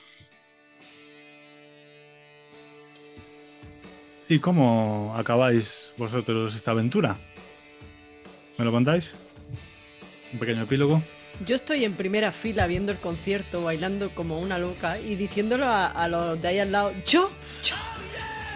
¿Y 4.28 4.38
cómo 4.38 5.14
acabáis 5.16 5.92
vosotros 5.96 6.54
esta 6.54 6.70
aventura? 6.70 7.16
¿Me 8.56 8.64
lo 8.64 8.72
contáis? 8.72 9.12
Un 10.32 10.38
pequeño 10.38 10.62
epílogo. 10.62 11.02
Yo 11.46 11.56
estoy 11.56 11.84
en 11.84 11.94
primera 11.94 12.30
fila 12.30 12.66
viendo 12.66 12.92
el 12.92 12.98
concierto, 12.98 13.64
bailando 13.64 14.10
como 14.10 14.38
una 14.38 14.58
loca 14.58 14.98
y 14.98 15.16
diciéndolo 15.16 15.66
a, 15.66 16.08
los 16.08 16.40
de 16.40 16.48
ahí 16.48 16.58
al 16.60 16.70
lado. 16.70 16.92
Yo, 17.06 17.30
yo, 17.64 17.74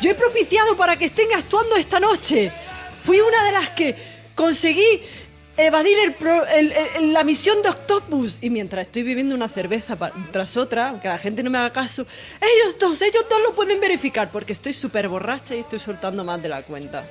yo 0.00 0.10
he 0.10 0.14
propiciado 0.14 0.76
para 0.76 0.96
que 0.96 1.06
estén 1.06 1.28
actuando 1.34 1.76
esta 1.76 1.98
noche. 1.98 2.50
Fui 3.02 3.18
una 3.20 3.44
de 3.44 3.52
las 3.52 3.70
que 3.70 3.96
conseguí 4.34 5.02
evadir 5.56 5.96
el 6.04 6.12
pro- 6.12 6.46
el- 6.46 6.72
el- 6.96 7.12
la 7.12 7.24
misión 7.24 7.62
de 7.62 7.68
Octopus. 7.70 8.38
Y 8.40 8.50
mientras 8.50 8.86
estoy 8.86 9.02
bebiendo 9.02 9.34
una 9.34 9.48
cerveza 9.48 9.96
pa- 9.96 10.12
tras 10.32 10.56
otra, 10.56 10.88
aunque 10.90 11.08
la 11.08 11.18
gente 11.18 11.42
no 11.42 11.50
me 11.50 11.58
haga 11.58 11.72
caso, 11.72 12.06
ellos 12.40 12.76
dos, 12.78 13.00
ellos 13.02 13.24
dos 13.28 13.40
lo 13.42 13.54
pueden 13.54 13.80
verificar 13.80 14.30
porque 14.30 14.52
estoy 14.52 14.72
súper 14.72 15.08
borracha 15.08 15.54
y 15.54 15.60
estoy 15.60 15.78
soltando 15.78 16.24
más 16.24 16.42
de 16.42 16.48
la 16.48 16.62
cuenta. 16.62 17.04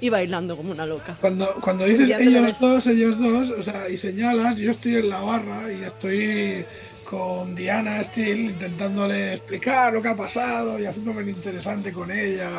Y 0.00 0.08
bailando 0.10 0.56
como 0.56 0.72
una 0.72 0.84
loca. 0.84 1.16
Cuando, 1.20 1.54
cuando 1.60 1.84
dices 1.86 2.10
ellos 2.20 2.58
dos, 2.58 2.86
ellos 2.88 3.18
dos, 3.18 3.50
o 3.50 3.62
sea, 3.62 3.88
y 3.88 3.96
señalas, 3.96 4.56
yo 4.58 4.72
estoy 4.72 4.96
en 4.96 5.08
la 5.08 5.20
barra 5.20 5.72
y 5.72 5.82
estoy 5.84 6.64
con 7.08 7.54
Diana 7.54 8.02
Steele 8.02 8.42
intentándole 8.50 9.34
explicar 9.34 9.92
lo 9.92 10.02
que 10.02 10.08
ha 10.08 10.16
pasado 10.16 10.78
y 10.80 10.84
haciéndome 10.86 11.22
el 11.22 11.28
interesante 11.28 11.92
con 11.92 12.10
ella, 12.10 12.50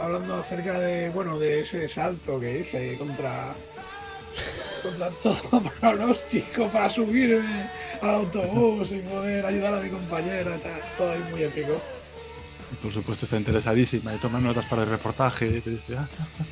hablando 0.00 0.34
acerca 0.36 0.78
de, 0.80 1.10
bueno, 1.10 1.38
de 1.38 1.60
ese 1.60 1.86
salto 1.86 2.40
que 2.40 2.60
hice 2.60 2.96
contra, 2.96 3.54
contra 4.82 5.08
todo 5.22 5.62
pronóstico 5.80 6.68
para 6.68 6.88
subirme 6.88 7.68
al 8.02 8.10
autobús 8.16 8.90
y 8.92 8.98
poder 9.00 9.46
ayudar 9.46 9.74
a 9.74 9.80
mi 9.80 9.88
compañera, 9.90 10.56
tal, 10.58 10.80
todo 10.98 11.12
ahí 11.12 11.22
muy 11.30 11.42
épico. 11.42 11.80
Por 12.82 12.92
supuesto 12.92 13.24
está 13.26 13.36
interesadísima 13.36 14.14
y 14.14 14.18
toma 14.18 14.40
notas 14.40 14.64
para 14.66 14.82
el 14.82 14.88
reportaje. 14.88 15.46
dice, 15.64 15.96
ah, 15.96 16.06
ah, 16.20 16.26
ah, 16.40 16.44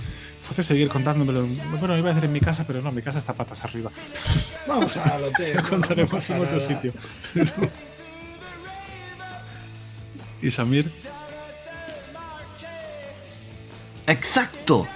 puedes 0.48 0.66
seguir 0.66 0.88
contándomelo. 0.88 1.46
Bueno, 1.80 1.98
iba 1.98 2.10
a 2.10 2.14
decir 2.14 2.26
en 2.26 2.32
mi 2.32 2.40
casa, 2.40 2.64
pero 2.66 2.80
no, 2.80 2.92
mi 2.92 3.02
casa 3.02 3.18
está 3.18 3.32
patas 3.32 3.62
arriba. 3.64 3.90
Vamos 4.66 4.96
al 4.96 5.24
hotel. 5.24 5.56
Lo 5.62 5.68
contaremos 5.68 6.30
en 6.30 6.40
otro 6.40 6.56
nada. 6.58 6.68
sitio. 6.68 6.92
Pero- 7.34 7.50
¿Y 10.42 10.50
Samir? 10.50 10.90
Exacto, 14.06 14.86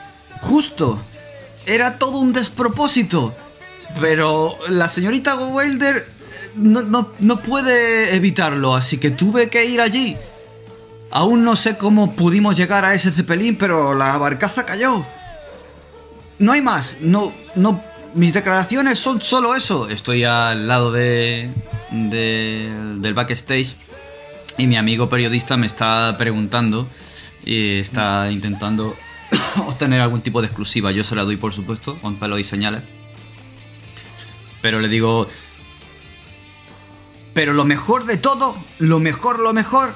justo. 0.40 0.98
Era 1.66 1.98
todo 1.98 2.18
un 2.18 2.32
despropósito. 2.32 3.34
Pero 4.00 4.56
la 4.68 4.88
señorita 4.88 5.36
Wilder 5.36 5.96
eh, 5.96 6.04
no, 6.56 6.82
no- 6.82 7.08
no 7.18 7.40
puede 7.40 8.14
evitarlo, 8.14 8.74
así 8.74 8.98
que 8.98 9.10
tuve 9.10 9.48
que 9.48 9.64
ir 9.64 9.80
allí. 9.80 10.16
Aún 11.10 11.44
no 11.44 11.56
sé 11.56 11.76
cómo 11.76 12.14
pudimos 12.14 12.56
llegar 12.56 12.84
a 12.84 12.94
ese 12.94 13.10
cepelín, 13.10 13.56
pero 13.56 13.94
la 13.94 14.16
barcaza 14.18 14.66
cayó. 14.66 15.04
No 16.38 16.52
hay 16.52 16.60
más, 16.60 16.98
no, 17.00 17.32
no, 17.54 17.82
mis 18.14 18.34
declaraciones 18.34 18.98
son 18.98 19.22
solo 19.22 19.54
eso. 19.54 19.88
Estoy 19.88 20.24
al 20.24 20.66
lado 20.68 20.92
de, 20.92 21.48
de- 21.90 22.70
del 22.98 23.14
backstage 23.14 23.76
y 24.58 24.66
mi 24.66 24.76
amigo 24.76 25.08
periodista 25.08 25.56
me 25.56 25.66
está 25.66 26.14
preguntando 26.18 26.86
y 27.44 27.78
está 27.78 28.30
intentando 28.30 28.94
obtener 29.66 30.00
algún 30.00 30.20
tipo 30.20 30.40
de 30.40 30.46
exclusiva. 30.46 30.92
Yo 30.92 31.04
se 31.04 31.14
la 31.14 31.24
doy, 31.24 31.36
por 31.36 31.52
supuesto, 31.52 31.98
con 32.00 32.16
pelo 32.16 32.38
y 32.38 32.44
señales. 32.44 32.82
Pero 34.62 34.80
le 34.80 34.88
digo... 34.88 35.28
Pero 37.34 37.52
lo 37.52 37.66
mejor 37.66 38.06
de 38.06 38.16
todo, 38.16 38.56
lo 38.78 38.98
mejor, 38.98 39.40
lo 39.40 39.52
mejor, 39.52 39.94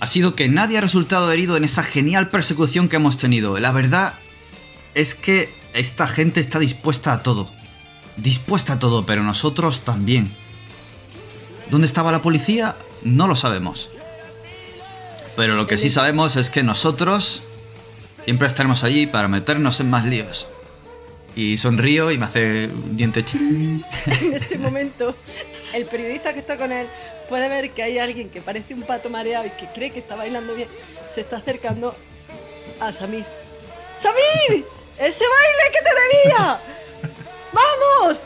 ha 0.00 0.06
sido 0.06 0.34
que 0.34 0.48
nadie 0.48 0.76
ha 0.76 0.82
resultado 0.82 1.32
herido 1.32 1.56
en 1.56 1.64
esa 1.64 1.82
genial 1.82 2.28
persecución 2.28 2.90
que 2.90 2.96
hemos 2.96 3.16
tenido. 3.16 3.58
La 3.58 3.72
verdad 3.72 4.14
es 4.94 5.14
que 5.14 5.52
esta 5.72 6.06
gente 6.06 6.40
está 6.40 6.58
dispuesta 6.58 7.14
a 7.14 7.22
todo. 7.22 7.50
Dispuesta 8.18 8.74
a 8.74 8.78
todo, 8.78 9.06
pero 9.06 9.22
nosotros 9.22 9.80
también. 9.80 10.30
¿Dónde 11.70 11.86
estaba 11.86 12.12
la 12.12 12.22
policía? 12.22 12.76
No 13.02 13.26
lo 13.26 13.36
sabemos. 13.36 13.90
Pero 15.36 15.54
lo 15.54 15.66
que 15.66 15.78
sí 15.78 15.90
sabemos 15.90 16.36
es 16.36 16.50
que 16.50 16.62
nosotros 16.62 17.42
siempre 18.26 18.48
estaremos 18.48 18.82
allí 18.82 19.06
para 19.06 19.28
meternos 19.28 19.78
en 19.78 19.88
más 19.88 20.04
líos. 20.04 20.48
Y 21.36 21.58
sonrío 21.58 22.10
y 22.10 22.18
me 22.18 22.26
hace 22.26 22.66
un 22.66 22.96
diente 22.96 23.24
chin. 23.24 23.84
En 24.06 24.34
ese 24.34 24.58
momento, 24.58 25.14
el 25.72 25.86
periodista 25.86 26.34
que 26.34 26.40
está 26.40 26.56
con 26.56 26.72
él 26.72 26.88
puede 27.28 27.48
ver 27.48 27.70
que 27.70 27.84
hay 27.84 27.98
alguien 28.00 28.28
que 28.28 28.40
parece 28.40 28.74
un 28.74 28.82
pato 28.82 29.10
mareado 29.10 29.46
y 29.46 29.50
que 29.50 29.68
cree 29.72 29.90
que 29.90 30.00
está 30.00 30.16
bailando 30.16 30.56
bien. 30.56 30.68
Se 31.14 31.20
está 31.20 31.36
acercando 31.36 31.94
a 32.80 32.90
Samir. 32.90 33.24
¡Samir! 34.00 34.64
¡Ese 34.98 35.24
baile 35.24 35.64
que 35.72 35.78
te 35.84 36.34
debía! 36.34 36.58
¡Vamos! 37.52 38.18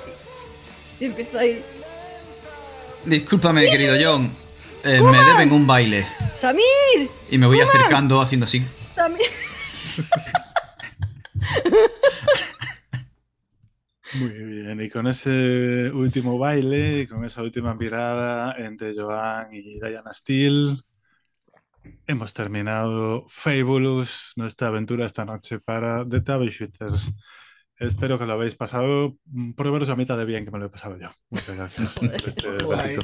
Y 0.99 1.05
empieza 1.05 1.41
ahí. 1.41 1.63
Discúlpame, 3.05 3.67
querido 3.67 3.97
John. 4.03 4.31
Eh, 4.83 4.99
me 4.99 5.23
deben 5.23 5.53
un 5.53 5.67
baile. 5.67 6.07
¡Samir! 6.41 7.11
Y 7.31 7.37
me 7.37 7.47
voy 7.47 7.61
acercando 7.61 8.23
haciendo 8.23 8.47
así. 8.47 8.65
¡Samir! 8.95 9.50
Muy 14.15 14.31
bien, 14.31 14.81
y 14.81 14.91
con 14.91 15.07
ese 15.07 15.91
último 15.93 16.37
baile, 16.37 17.07
con 17.09 17.25
esa 17.25 17.43
última 17.43 17.75
mirada 17.75 18.57
entre 18.59 18.93
Joan 18.93 19.55
y 19.55 19.79
Diana 19.79 20.13
Steele, 20.13 20.79
hemos 22.07 22.33
terminado 22.33 23.25
Fabulous, 23.29 24.33
nuestra 24.37 24.69
aventura 24.69 25.07
esta 25.07 25.25
noche 25.25 25.61
para 25.61 26.05
The 26.09 26.21
Troubleshooters. 26.23 27.13
Espero 27.77 28.19
que 28.19 28.27
lo 28.27 28.33
habéis 28.35 28.57
pasado 28.57 29.17
mm, 29.27 29.53
por 29.53 29.67
lo 29.67 29.73
menos 29.73 29.89
a 29.89 29.97
mitad 29.97 30.19
de 30.19 30.25
bien 30.25 30.45
que 30.45 30.51
me 30.51 30.59
lo 30.59 30.67
he 30.67 30.71
pasado 30.71 30.99
yo. 30.99 31.09
Muchas 31.31 31.57
gracias 31.57 31.95
por 31.95 32.13
este. 32.13 32.99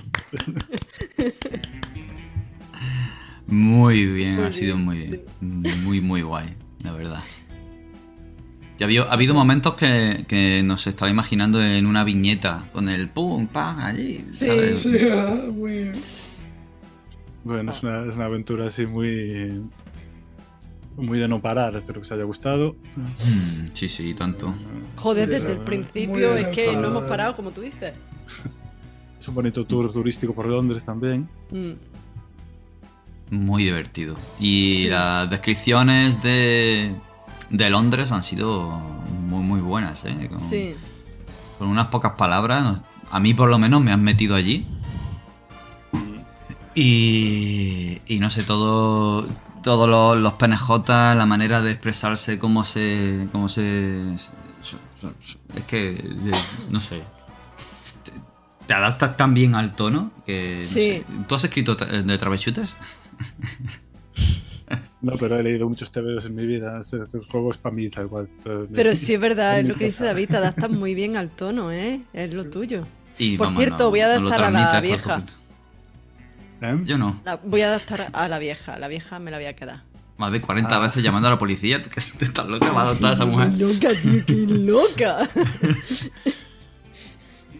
Muy 3.47 4.05
bien, 4.07 4.37
Muy 4.37 4.45
ha 4.45 4.53
sido 4.53 4.77
muy 4.77 4.99
bien. 4.99 5.25
Muy, 5.41 6.01
muy 6.01 6.23
guay, 6.23 6.57
la 6.87 6.93
verdad. 6.93 7.23
Ya 8.79 8.85
ha 8.85 8.87
habido, 8.87 9.05
ha 9.05 9.13
habido 9.13 9.35
momentos 9.35 9.75
que, 9.75 10.25
que 10.29 10.63
nos 10.63 10.87
estaba 10.87 11.11
imaginando 11.11 11.63
en 11.63 11.87
una 11.87 12.05
viñeta 12.05 12.69
con 12.73 12.89
el 12.89 13.09
pum, 13.09 13.47
pam, 13.47 13.79
allí, 13.81 14.19
¿sabes? 14.35 14.79
Sí, 14.79 14.91
¿verdad? 14.93 15.49
muy 15.49 15.93
Bueno, 17.43 17.71
es 17.71 17.83
una, 17.83 18.07
es 18.07 18.17
una 18.17 18.27
aventura 18.27 18.67
así 18.67 18.87
muy, 18.87 19.63
muy 20.97 21.19
de 21.19 21.27
no 21.27 21.41
parar. 21.41 21.75
Espero 21.75 22.01
que 22.01 22.07
os 22.07 22.13
haya 22.13 22.25
gustado. 22.25 22.77
Mm, 22.97 23.69
sí, 23.73 23.89
sí, 23.89 24.15
tanto. 24.15 24.55
Joder, 24.97 25.29
desde 25.29 25.53
el 25.53 25.59
principio 25.59 26.35
es 26.35 26.49
que 26.49 26.77
no 26.77 26.89
hemos 26.89 27.05
parado, 27.05 27.35
como 27.35 27.51
tú 27.51 27.63
dices. 27.63 27.95
Es 29.21 29.27
un 29.27 29.35
bonito 29.35 29.65
tour 29.65 29.91
turístico 29.93 30.35
por 30.35 30.47
Londres 30.47 30.85
también. 30.85 31.29
Mm. 31.51 31.73
Muy 33.31 33.65
divertido. 33.65 34.17
Y 34.39 34.75
Sí. 34.83 34.89
las 34.89 35.29
descripciones 35.31 36.23
de, 36.23 36.95
de 37.51 37.71
Londres 37.71 38.13
han 38.13 38.23
sido 38.23 38.71
muy, 39.27 39.43
muy 39.43 39.61
buenas, 39.61 40.05
¿eh? 40.05 40.27
Con, 40.29 40.39
Sí. 40.41 40.75
con 41.59 41.69
unas 41.69 41.87
pocas 41.89 42.13
palabras, 42.13 42.83
a 43.11 43.19
mí 43.21 43.35
por 43.35 43.49
lo 43.49 43.59
menos 43.59 43.83
me 43.83 43.93
han 43.93 44.03
metido 44.03 44.35
allí. 44.37 44.65
Y, 46.75 48.01
y 48.07 48.19
no 48.19 48.31
sé, 48.31 48.43
todo, 48.43 49.27
todos 49.63 49.89
los, 49.89 50.19
los 50.23 50.35
PNJ, 50.35 51.15
la 51.15 51.25
manera 51.27 51.63
de 51.63 51.73
expresarse, 51.73 52.39
cómo 52.39 52.65
se. 52.65 53.29
cómo 53.33 53.49
se. 53.49 54.15
Es 55.55 55.63
que. 55.67 56.05
no 56.69 56.81
sé. 56.81 57.03
Te, 58.05 58.13
te 58.67 58.75
adaptas 58.75 59.17
tan 59.17 59.33
bien 59.33 59.55
al 59.55 59.75
tono 59.75 60.11
que. 60.27 60.59
no 60.61 60.67
Sí. 60.67 60.75
sé. 60.75 61.05
¿Tú 61.27 61.35
has 61.35 61.45
escrito 61.45 61.75
de 61.77 62.19
Troubleshooters? 62.19 62.75
No, 65.03 65.13
pero 65.19 65.39
he 65.39 65.43
leído 65.43 65.69
muchos 65.69 65.93
TVOs 65.93 66.25
en 66.25 66.35
mi 66.35 66.45
vida. 66.47 66.81
Estos, 66.81 67.27
juegos 67.29 67.57
para 67.59 67.73
mí, 67.75 67.89
tal 67.89 68.09
cual. 68.09 68.29
Pero 68.75 68.97
sí 68.97 69.15
es 69.15 69.21
verdad, 69.21 69.61
es 69.61 69.67
lo 69.67 69.75
que 69.77 69.85
dice. 69.85 70.05
David, 70.05 70.29
te 70.31 70.37
adaptas 70.39 70.71
muy 70.83 70.95
bien 70.97 71.17
al 71.17 71.31
tono, 71.31 71.71
¿eh? 71.71 72.01
Es 72.13 72.33
lo 72.35 72.45
tuyo. 72.51 72.85
Y, 73.19 73.37
Por 73.39 73.55
cierto, 73.55 73.91
voy 73.91 74.01
a 74.01 74.07
no 74.19 74.27
adaptar 74.27 74.45
a 74.45 74.51
la 74.51 74.81
vieja. 74.81 75.23
¿Eh? 76.61 76.81
Yo 76.85 76.99
no. 76.99 77.21
La- 77.25 77.37
voy 77.37 77.61
a 77.61 77.69
adaptar 77.69 78.09
a 78.13 78.29
la 78.29 78.39
vieja, 78.41 78.79
la 78.79 78.89
vieja 78.89 79.19
me 79.21 79.31
la 79.31 79.37
voy 79.37 79.47
a 79.47 79.55
quedar. 79.55 79.83
Más 80.17 80.33
de 80.33 80.41
40 80.41 80.75
Ah. 80.75 80.79
veces 80.81 81.03
llamando 81.03 81.29
a 81.29 81.33
la 81.33 81.39
policía. 81.39 81.81
¿Tú, 81.81 81.89
qué- 81.91 82.01
tú 82.19 82.25
estás 82.25 82.47
loca? 82.49 82.73
¿Va 82.73 82.81
a 82.81 82.85
adoptar 82.87 83.11
a 83.11 83.15
esa 83.15 83.27
mujer? 83.27 83.55
loca, 83.55 83.91
tío, 84.03 84.25
qué 84.27 84.47
loca. 84.49 85.29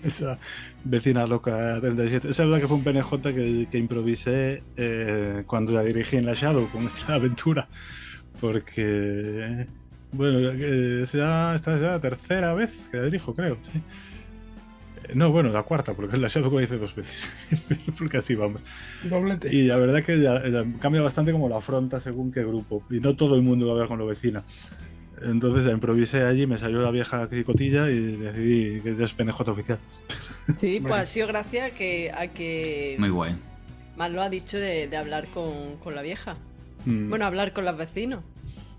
Esa 0.07 0.39
vecina 0.85 1.27
loca 1.27 1.79
37. 1.81 2.29
Es 2.31 2.39
verdad 2.39 2.61
que 2.61 2.67
fue 2.69 2.77
un 2.77 2.85
PNJ 2.85 3.23
que, 3.35 3.67
que 3.71 3.79
improvisé 3.79 4.63
eh, 4.77 5.43
cuando 5.47 5.73
la 5.73 5.83
dirigí 5.83 6.17
en 6.17 6.27
la 6.27 6.35
Shadow 6.35 6.69
con 6.71 6.87
esta 6.87 7.15
aventura. 7.15 7.69
Porque, 8.41 9.67
bueno, 10.13 10.39
eh, 10.53 11.05
ya- 11.13 11.55
esta 11.55 11.75
es 11.75 11.81
ya 11.81 11.89
la 11.93 12.01
tercera 12.01 12.55
vez 12.55 12.71
que 12.91 12.99
la 12.99 13.05
dirijo, 13.05 13.35
creo, 13.35 13.59
sí. 13.63 13.81
No, 15.15 15.31
bueno, 15.31 15.51
la 15.51 15.63
cuarta, 15.63 15.95
porque 15.95 16.17
la 16.17 16.29
Shadow 16.29 16.61
hice 16.61 16.79
dos 16.79 16.95
veces. 16.95 17.31
porque 17.99 18.17
así 18.19 18.35
vamos. 18.35 18.63
Doblete. 19.05 19.55
Y 19.55 19.63
la 19.65 19.77
verdad 19.77 20.03
que 20.03 20.21
ya- 20.21 20.47
ya 20.49 20.65
cambia 20.81 21.01
bastante 21.01 21.33
como 21.33 21.49
la 21.49 21.59
afronta 21.59 22.01
según 22.01 22.33
qué 22.33 22.43
grupo. 22.45 22.83
Y 22.91 23.01
no 23.01 23.15
todo 23.17 23.37
el 23.37 23.43
mundo 23.43 23.67
va 23.67 23.73
a 23.73 23.75
hablar 23.75 23.89
con 23.89 23.99
la 24.01 24.05
vecina. 24.05 24.43
Entonces 25.23 25.73
improvisé 25.73 26.23
allí, 26.25 26.47
me 26.47 26.59
salió 26.59 26.83
la 26.83 26.91
vieja 26.91 27.27
cricotilla 27.29 27.91
y 27.91 28.17
decidí 28.17 28.81
que 28.83 28.95
ya 28.95 29.05
es 29.05 29.13
PNJ 29.15 29.41
oficial. 29.51 29.79
Sí, 30.61 30.81
pues 30.83 30.93
ha 30.95 31.07
sido 31.07 31.27
gracias 31.29 31.73
a 31.73 31.75
que, 31.75 32.13
a 32.13 32.29
que 32.29 32.97
Muy 32.99 33.09
guay. 33.09 33.35
más 33.97 34.11
lo 34.13 34.21
ha 34.23 34.29
dicho 34.29 34.59
de, 34.59 34.89
de 34.89 34.97
hablar 34.97 35.29
con, 35.29 35.77
con 35.83 35.95
la 35.95 36.03
vieja. 36.03 36.37
Mm. 36.85 37.09
Bueno, 37.09 37.25
hablar 37.27 37.53
con 37.53 37.65
los 37.65 37.77
vecinos. 37.77 38.23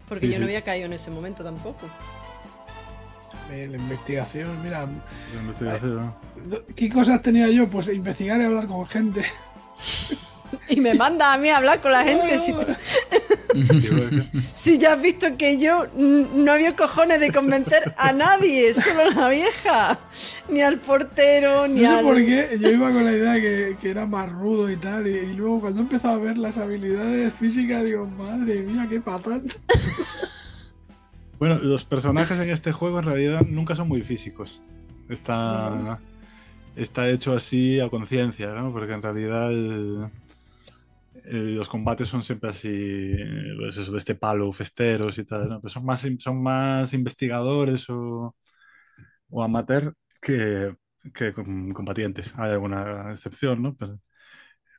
Porque 0.08 0.28
Sí, 0.28 0.34
yo 0.34 0.40
no 0.40 0.46
sí. 0.46 0.52
había 0.52 0.62
caído 0.62 0.86
en 0.86 0.94
ese 0.94 1.12
momento 1.12 1.44
tampoco. 1.44 1.88
Eh, 3.52 3.68
la 3.70 3.78
investigación, 3.78 4.62
mira, 4.64 4.86
me 4.86 5.52
estoy 5.52 5.68
haciendo- 5.70 6.16
¿qué 6.76 6.90
cosas 6.90 7.22
tenía 7.22 7.50
yo? 7.50 7.68
Pues 7.68 7.88
investigar 7.88 8.40
y 8.40 8.44
hablar 8.44 8.68
con 8.68 8.86
gente. 8.88 9.24
Y 10.70 10.82
me 10.82 10.94
manda 10.96 11.34
a 11.34 11.38
mí 11.38 11.50
a 11.50 11.58
hablar 11.58 11.82
con 11.82 11.92
la 11.92 12.04
gente. 12.04 12.38
Si, 14.56 14.78
ya 14.78 14.94
has 14.94 15.02
visto 15.02 15.36
que 15.38 15.58
yo 15.58 15.88
no 15.96 16.52
había 16.52 16.76
cojones 16.76 17.20
de 17.20 17.32
convencer 17.32 17.94
a 17.98 18.12
nadie, 18.12 18.74
solo 18.74 19.02
a 19.04 19.10
la 19.10 19.30
vieja. 19.30 20.00
Ni 20.50 20.62
al 20.62 20.80
portero, 20.80 21.68
ni 21.68 21.82
No 21.82 21.90
sé 21.92 21.98
al. 21.98 22.04
por 22.06 22.16
qué, 22.18 22.58
yo 22.60 22.70
iba 22.70 22.92
con 22.92 23.04
la 23.06 23.14
idea 23.14 23.34
que, 23.36 23.76
que 23.82 23.90
era 23.90 24.06
más 24.06 24.30
rudo 24.32 24.70
y 24.70 24.76
tal, 24.76 25.08
y, 25.08 25.12
y 25.12 25.34
luego 25.34 25.62
cuando 25.62 25.80
he 25.80 25.84
empezado 25.84 26.16
a 26.16 26.24
ver 26.24 26.38
las 26.38 26.58
habilidades 26.58 27.34
físicas, 27.34 27.84
digo, 27.84 28.06
madre 28.06 28.62
mía, 28.62 28.86
qué 28.90 29.00
patán. 29.02 29.44
Bueno, 31.40 31.60
los 31.60 31.86
personajes 31.86 32.40
en 32.40 32.50
este 32.50 32.72
juego 32.72 32.98
en 32.98 33.06
realidad 33.06 33.42
nunca 33.48 33.76
son 33.76 33.88
muy 33.88 34.02
físicos. 34.02 34.60
Está, 35.08 35.70
No. 35.70 36.00
está 36.76 37.08
hecho 37.10 37.36
así 37.36 37.80
a 37.80 37.90
conciencia, 37.90 38.48
¿no? 38.56 38.72
Porque 38.72 38.94
en 38.94 39.04
realidad 39.04 39.52
el- 39.52 40.08
el- 41.28 41.56
los 41.56 41.70
combates 41.70 42.08
son 42.10 42.24
siempre 42.24 42.50
así, 42.50 42.70
pues 43.60 43.78
eso, 43.78 43.92
de 43.92 43.98
este 44.00 44.16
palo, 44.16 44.52
festeros 44.54 45.18
y 45.20 45.26
tal, 45.26 45.50
¿no? 45.50 45.62
Pero 45.62 45.70
son 45.70 45.86
más, 45.86 46.06
son 46.20 46.42
más 46.44 46.94
investigadores 46.94 47.90
o, 47.90 48.36
o 49.30 49.44
amateur 49.44 49.94
que, 50.22 50.76
que 51.14 51.34
com- 51.34 51.72
combatientes. 51.74 52.34
Hay 52.38 52.52
alguna 52.52 53.12
excepción, 53.12 53.62
¿no? 53.64 53.76
Pero 53.76 54.00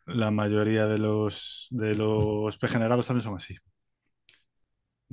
la 0.07 0.31
mayoría 0.31 0.87
de 0.87 0.99
los, 0.99 1.67
de 1.71 1.95
los 1.97 2.59
regenerados 2.61 3.07
también 3.07 3.25
son 3.25 3.37
así. 3.37 3.57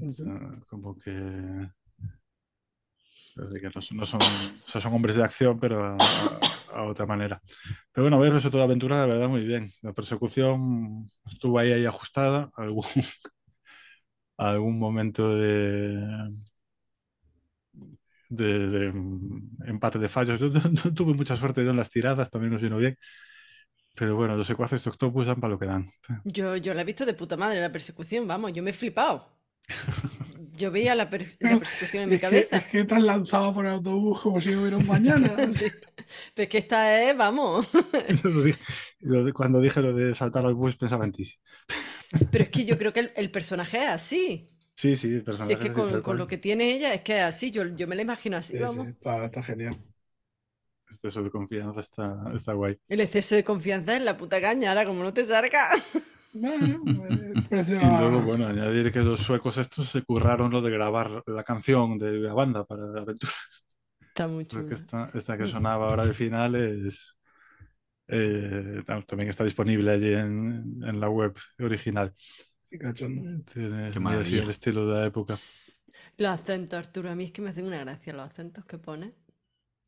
O 0.02 0.12
sea, 0.12 0.62
como 0.70 0.96
que. 0.98 1.12
que 1.12 1.70
no, 3.74 3.82
son, 3.82 3.98
no 3.98 4.06
son, 4.06 4.22
o 4.22 4.68
sea, 4.68 4.82
son 4.82 4.94
hombres 4.94 5.16
de 5.16 5.24
acción, 5.24 5.60
pero 5.60 5.98
a, 6.76 6.84
otra 6.84 7.06
manera. 7.06 7.42
Pero 7.92 8.06
bueno, 8.06 8.20
ver 8.20 8.36
eso 8.36 8.52
toda 8.52 8.66
aventura, 8.66 9.02
de 9.02 9.08
verdad, 9.08 9.30
muy 9.30 9.44
bien. 9.46 9.72
La 9.82 9.94
persecución 9.94 11.06
estuvo 11.32 11.60
ahí, 11.60 11.72
ahí 11.72 11.86
ajustada. 11.86 12.52
Algún, 12.56 12.86
algún 14.38 14.80
momento 14.80 15.36
de, 15.36 16.30
de, 18.30 18.68
de, 18.70 18.86
empate 19.66 20.00
de 20.00 20.08
fallos. 20.08 20.40
Yo 20.40 20.50
no, 20.50 20.62
no 20.86 20.94
tuve 20.94 21.14
mucha 21.14 21.36
suerte 21.36 21.64
yo 21.64 21.72
en 21.72 21.78
las 21.78 21.92
tiradas, 21.92 22.30
también 22.30 22.54
nos 22.54 22.62
vino 22.62 22.78
bien. 22.78 22.98
Pero 23.96 24.16
bueno, 24.18 24.36
los 24.36 24.46
secuaces 24.46 24.84
de 24.84 24.90
Octopus 24.90 25.28
dan 25.28 25.40
para 25.40 25.54
lo 25.54 25.60
que 25.60 25.68
dan. 25.68 25.90
Yo, 26.26 26.58
yo 26.58 26.74
la 26.74 26.82
he 26.82 26.86
visto 26.86 27.06
de 27.06 27.14
puta 27.14 27.38
madre, 27.38 27.62
la 27.62 27.72
persecución, 27.72 28.28
vamos, 28.28 28.52
yo 28.54 28.62
me 28.62 28.72
he 28.72 28.74
flipado. 28.74 29.40
Yo 30.56 30.72
veía 30.72 30.96
la, 30.96 31.10
per- 31.10 31.28
la 31.42 31.58
persecución 31.58 32.04
en 32.04 32.10
mi 32.10 32.18
Es 32.18 32.24
que, 32.24 32.24
cabeza. 32.26 32.58
es 32.58 32.66
que 32.68 32.84
te 32.86 32.96
has 32.96 33.04
lanzado 33.04 33.54
por 33.54 33.66
el 33.66 33.74
autobús 33.74 34.22
como 34.22 34.40
si 34.42 34.56
hubiera 34.56 34.78
un 34.78 34.86
mañana. 34.88 35.30
Sí. 35.52 35.68
Pero 36.34 36.44
es 36.44 36.50
que 36.50 36.58
esta 36.60 37.02
es, 37.04 37.18
vamos. 37.18 37.68
Cuando 39.34 39.62
dije 39.62 39.82
lo 39.82 39.94
de 39.94 40.16
saltar 40.16 40.46
al 40.46 40.54
bus, 40.56 40.76
pensaba 40.78 41.06
en 41.06 41.12
ti. 41.12 41.26
Pero 42.32 42.44
es 42.46 42.50
que 42.50 42.66
yo 42.66 42.78
creo 42.78 42.94
que 42.94 43.00
el, 43.02 43.12
el 43.16 43.32
personaje 43.32 43.78
es 43.84 43.90
así. 43.90 44.48
Sí, 44.76 44.96
sí, 44.96 45.08
el 45.14 45.24
Si 45.30 45.30
personaje 45.30 45.54
es 45.54 45.60
que 45.60 45.72
así, 45.72 45.72
con, 45.72 46.02
con 46.02 46.18
lo 46.18 46.28
que 46.28 46.38
tiene 46.38 46.74
ella 46.76 46.94
es 46.94 47.02
que 47.02 47.18
es 47.18 47.24
así, 47.24 47.52
yo, 47.52 47.66
yo 47.76 47.88
me 47.88 47.96
la 47.96 48.04
imagino 48.04 48.38
así, 48.38 48.58
Sí, 48.58 48.68
sí, 48.68 48.82
vamos. 48.82 48.88
está, 48.88 49.26
está 49.26 49.44
genial. 49.44 49.80
Este 50.90 51.08
eso 51.10 51.22
de 51.24 51.30
confianza 51.32 51.80
está, 51.80 52.06
está 52.36 52.54
guay. 52.54 52.80
El 52.88 53.00
exceso 53.02 53.36
de 53.36 53.44
confianza 53.44 53.96
es 53.96 54.02
la 54.02 54.18
puta 54.18 54.42
caña, 54.42 54.70
ahora 54.70 54.86
como 54.86 55.04
no 55.04 55.14
te 55.14 55.24
salga. 55.26 55.70
Bueno, 56.38 56.84
el 57.08 57.40
precio 57.48 57.80
Y 57.82 57.86
luego, 57.90 58.22
bueno, 58.22 58.48
añadir 58.48 58.92
que 58.92 59.00
los 59.00 59.22
suecos 59.22 59.58
estos 59.58 59.88
se 59.90 60.04
curraron 60.04 60.52
lo 60.52 60.62
de 60.62 60.70
grabar 60.72 61.24
la 61.28 61.44
canción 61.44 61.98
de 61.98 62.12
la 62.14 62.34
banda 62.34 62.66
para 62.66 62.86
la 62.88 63.02
aventura. 63.02 63.32
Está 64.08 64.28
muy 64.28 64.46
chulo. 64.48 64.64
Porque 64.64 64.74
esta, 64.76 65.12
esta 65.14 65.38
que 65.38 65.44
Mm. 65.44 65.48
sonaba 65.48 65.90
ahora 65.90 66.04
al 66.04 66.14
final 66.16 66.56
es. 66.56 67.18
eh, 68.08 68.82
tam- 68.86 69.06
también 69.06 69.30
está 69.30 69.44
disponible 69.44 69.92
allí 69.92 70.14
en, 70.14 70.82
en 70.84 71.00
la 71.00 71.10
web 71.10 71.36
original. 71.60 72.14
Qué 72.70 72.78
cachondo. 72.80 73.44
Tiene 73.52 73.88
así 74.20 74.38
el 74.38 74.50
estilo 74.50 74.88
de 74.88 74.96
la 75.02 75.08
época. 75.08 75.36
Los 76.18 76.30
acentos, 76.30 76.78
Arturo, 76.78 77.10
a 77.10 77.16
mí 77.16 77.24
es 77.24 77.32
que 77.32 77.42
me 77.42 77.52
hacen 77.52 77.66
una 77.68 77.80
gracia 77.80 78.12
los 78.12 78.26
acentos 78.30 78.66
que 78.66 78.78
pone. 78.78 79.14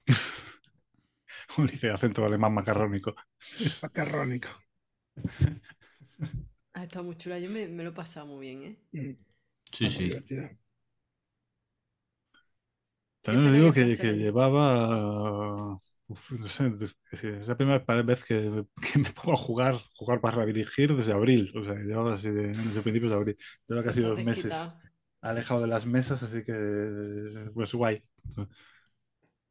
Un 1.57 1.65
dice 1.67 1.89
acento 1.91 2.25
alemán 2.25 2.53
macarrónico. 2.53 3.15
Macarrónico. 3.81 4.49
Ha 6.73 6.83
estado 6.83 7.05
muy 7.05 7.17
chula, 7.17 7.39
yo 7.39 7.49
me, 7.49 7.67
me 7.67 7.83
lo 7.83 7.89
he 7.89 7.93
pasado 7.93 8.27
muy 8.27 8.39
bien, 8.47 8.63
¿eh? 8.93 9.17
Sí, 9.71 9.85
está 9.85 9.97
sí. 9.97 10.11
También 13.21 13.47
os 13.47 13.53
digo 13.53 13.73
que 13.73 13.97
que, 13.97 14.13
llevaba. 14.13 15.73
uf, 16.07 16.31
no 16.39 16.47
sé, 16.47 16.71
es 17.11 17.47
la 17.47 17.57
primera 17.57 17.83
vez 18.03 18.23
que, 18.23 18.65
que 18.81 18.99
me 18.99 19.11
pongo 19.11 19.33
a 19.33 19.37
jugar, 19.37 19.75
jugar 19.95 20.21
para 20.21 20.45
dirigir 20.45 20.95
desde 20.95 21.13
abril. 21.13 21.51
O 21.55 21.63
sea, 21.63 21.75
que 21.75 21.83
llevaba 21.83 22.13
así 22.13 22.29
de, 22.29 22.47
desde 22.47 22.81
principios 22.81 23.11
de 23.11 23.17
abril. 23.17 23.37
Lleva 23.67 23.83
casi 23.83 24.01
dos 24.01 24.23
meses 24.23 24.45
desquitado. 24.45 24.79
alejado 25.21 25.61
de 25.61 25.67
las 25.67 25.85
mesas, 25.85 26.23
así 26.23 26.43
que. 26.43 27.49
Pues 27.53 27.73
guay. 27.73 28.03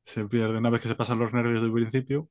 Se 0.05 0.25
pierde 0.25 0.57
una 0.59 0.71
vez 0.71 0.81
que 0.81 0.89
se 0.89 0.95
pasan 0.95 1.19
los 1.19 1.33
nervios 1.35 1.61
del 1.63 1.73
principio. 1.73 2.31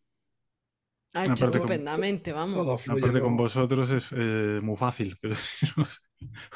Ha 1.16 1.24
Aparte 1.24 1.34
hecho 1.34 1.46
con- 1.56 1.58
estupendamente, 1.58 2.32
vamos. 2.32 2.58
Todo 2.58 2.78
fluye. 2.78 3.00
Aparte 3.02 3.22
con 3.22 3.38
vosotros 3.38 3.92
es 3.92 4.08
eh, 4.12 4.60
muy 4.62 4.76
fácil, 4.76 5.18
pero 5.22 5.36
si 5.36 5.66
os, 5.78 6.04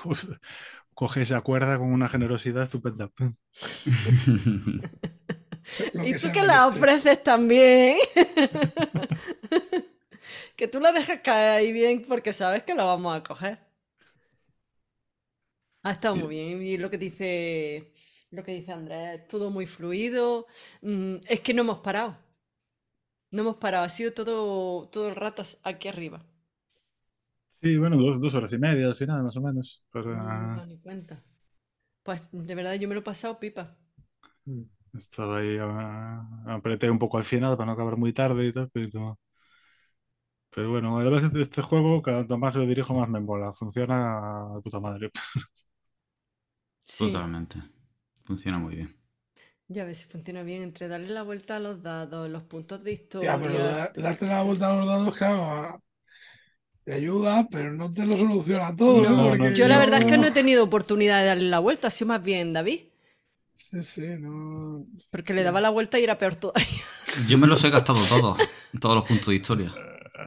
os 0.06 0.30
cuerda 1.42 1.78
con 1.78 1.94
una 1.94 2.10
generosidad 2.10 2.64
estupenda. 2.64 3.10
Y 6.02 6.14
tú 6.16 6.32
que 6.32 6.42
la 6.44 6.68
ofreces 6.68 7.24
también. 7.24 7.98
que 10.56 10.68
tú 10.68 10.80
la 10.80 10.92
dejas 10.92 11.22
caer 11.22 11.50
ahí 11.58 11.72
bien 11.72 12.06
porque 12.08 12.34
sabes 12.34 12.64
que 12.64 12.76
la 12.76 12.86
vamos 12.86 13.16
a 13.16 13.24
coger. 13.24 13.60
Ha 15.84 15.92
estado 15.92 16.16
muy 16.16 16.30
bien. 16.30 16.62
Y 16.62 16.78
lo 16.78 16.90
que 16.90 16.98
dice, 16.98 17.94
lo 18.32 18.44
que 18.44 18.54
dice 18.54 18.72
Andrés, 18.72 19.28
todo 19.28 19.50
muy 19.50 19.66
fluido. 19.68 20.48
Mm, 20.82 21.18
es 21.28 21.40
que 21.42 21.54
no 21.54 21.62
hemos 21.62 21.80
parado. 21.80 22.18
No 23.32 23.42
hemos 23.42 23.58
parado. 23.58 23.86
Ha 23.86 23.90
sido 23.90 24.14
todo, 24.14 24.88
todo 24.90 25.10
el 25.10 25.16
rato 25.16 25.44
aquí 25.64 25.88
arriba. 25.88 26.22
Sí, 27.62 27.78
bueno, 27.78 27.98
dos, 27.98 28.22
dos 28.22 28.34
horas 28.36 28.54
y 28.54 28.58
media 28.58 28.88
al 28.88 28.96
final, 28.96 29.22
más 29.24 29.36
o 29.36 29.42
menos. 29.42 29.84
Pero, 29.92 30.12
No 30.14 30.38
me 30.38 30.46
he 30.46 30.50
dado 30.50 30.68
ni 30.68 30.78
cuenta. 30.78 31.24
Pues 32.04 32.30
de 32.32 32.56
verdad 32.56 32.76
yo 32.76 32.88
me 32.90 32.96
lo 32.96 33.02
he 33.02 33.04
pasado 33.04 33.40
pipa. 33.40 33.78
Estaba 34.94 35.38
ahí, 35.38 35.58
ah, 35.62 36.26
apreté 36.48 36.90
un 36.90 36.98
poco 37.00 37.18
al 37.18 37.24
final 37.24 37.56
para 37.58 37.68
no 37.68 37.72
acabar 37.74 37.96
muy 37.98 38.12
tarde 38.14 38.48
y 38.48 38.52
tal, 38.54 38.70
pero, 38.72 39.20
pero 40.52 40.72
bueno, 40.72 40.98
la 41.00 41.04
verdad 41.10 41.26
es 41.26 41.32
que 41.32 41.42
este 41.42 41.62
juego, 41.62 42.02
cuanto 42.02 42.38
más 42.38 42.56
lo 42.56 42.66
dirijo, 42.66 42.94
más 42.94 43.08
me 43.10 43.20
mola. 43.20 43.54
Funciona 43.54 44.48
de 44.56 44.62
puta 44.62 44.80
madre. 44.80 45.12
Sí. 46.84 47.24
Totalmente. 47.24 47.58
Funciona 48.24 48.60
muy 48.60 48.76
bien. 48.76 48.99
Ya 49.72 49.86
ves 49.86 50.00
si 50.00 50.06
funciona 50.06 50.42
bien 50.44 50.64
entre 50.64 50.88
darle 50.88 51.10
la 51.10 51.22
vuelta 51.24 51.58
a 51.58 51.60
los 51.60 51.84
dados, 51.84 52.28
los 52.30 52.42
puntos 52.44 52.84
de 52.84 52.92
Ya, 52.96 53.02
historia. 53.02 53.40
pero 53.40 53.54
da- 53.60 53.94
todo 53.94 54.04
darte 54.04 54.26
la 54.26 54.42
vuelta 54.42 54.68
a 54.68 54.74
los 54.76 54.88
dados, 54.88 55.16
claro, 55.16 55.44
a- 55.46 55.80
te 56.84 56.94
ayuda, 56.94 57.48
pero 57.52 57.72
no 57.74 57.92
te 57.92 58.04
lo 58.06 58.18
soluciona 58.18 58.76
todo. 58.76 59.04
No, 59.04 59.10
no, 59.12 59.30
porque 59.30 59.54
yo 59.54 59.68
la 59.68 59.78
verdad 59.78 60.00
es 60.00 60.06
que 60.06 60.18
no- 60.18 60.26
he 60.28 60.32
tenido 60.32 60.64
oportunidad 60.64 61.20
de 61.22 61.28
darle 61.28 61.50
la 61.50 61.60
vuelta, 61.60 61.88
ha 61.88 61.92
sido 61.92 62.08
más 62.08 62.24
bien 62.24 62.52
David, 62.52 62.82
Sí, 63.54 63.82
sí, 63.84 64.08
no. 64.20 64.86
porque 65.12 65.34
le 65.36 65.44
daba 65.44 65.62
la 65.62 65.70
vuelta 65.70 66.00
y 66.00 66.04
era 66.04 66.18
peor 66.18 66.36
todavía. 66.36 66.66
Yo 67.28 67.38
me 67.38 67.46
los 67.46 67.64
he 67.64 67.70
gastado 67.70 68.00
todos. 68.08 68.38
Todos 68.80 68.96
los 68.96 69.04
puntos 69.04 69.28
de 69.28 69.36
historia. 69.36 69.74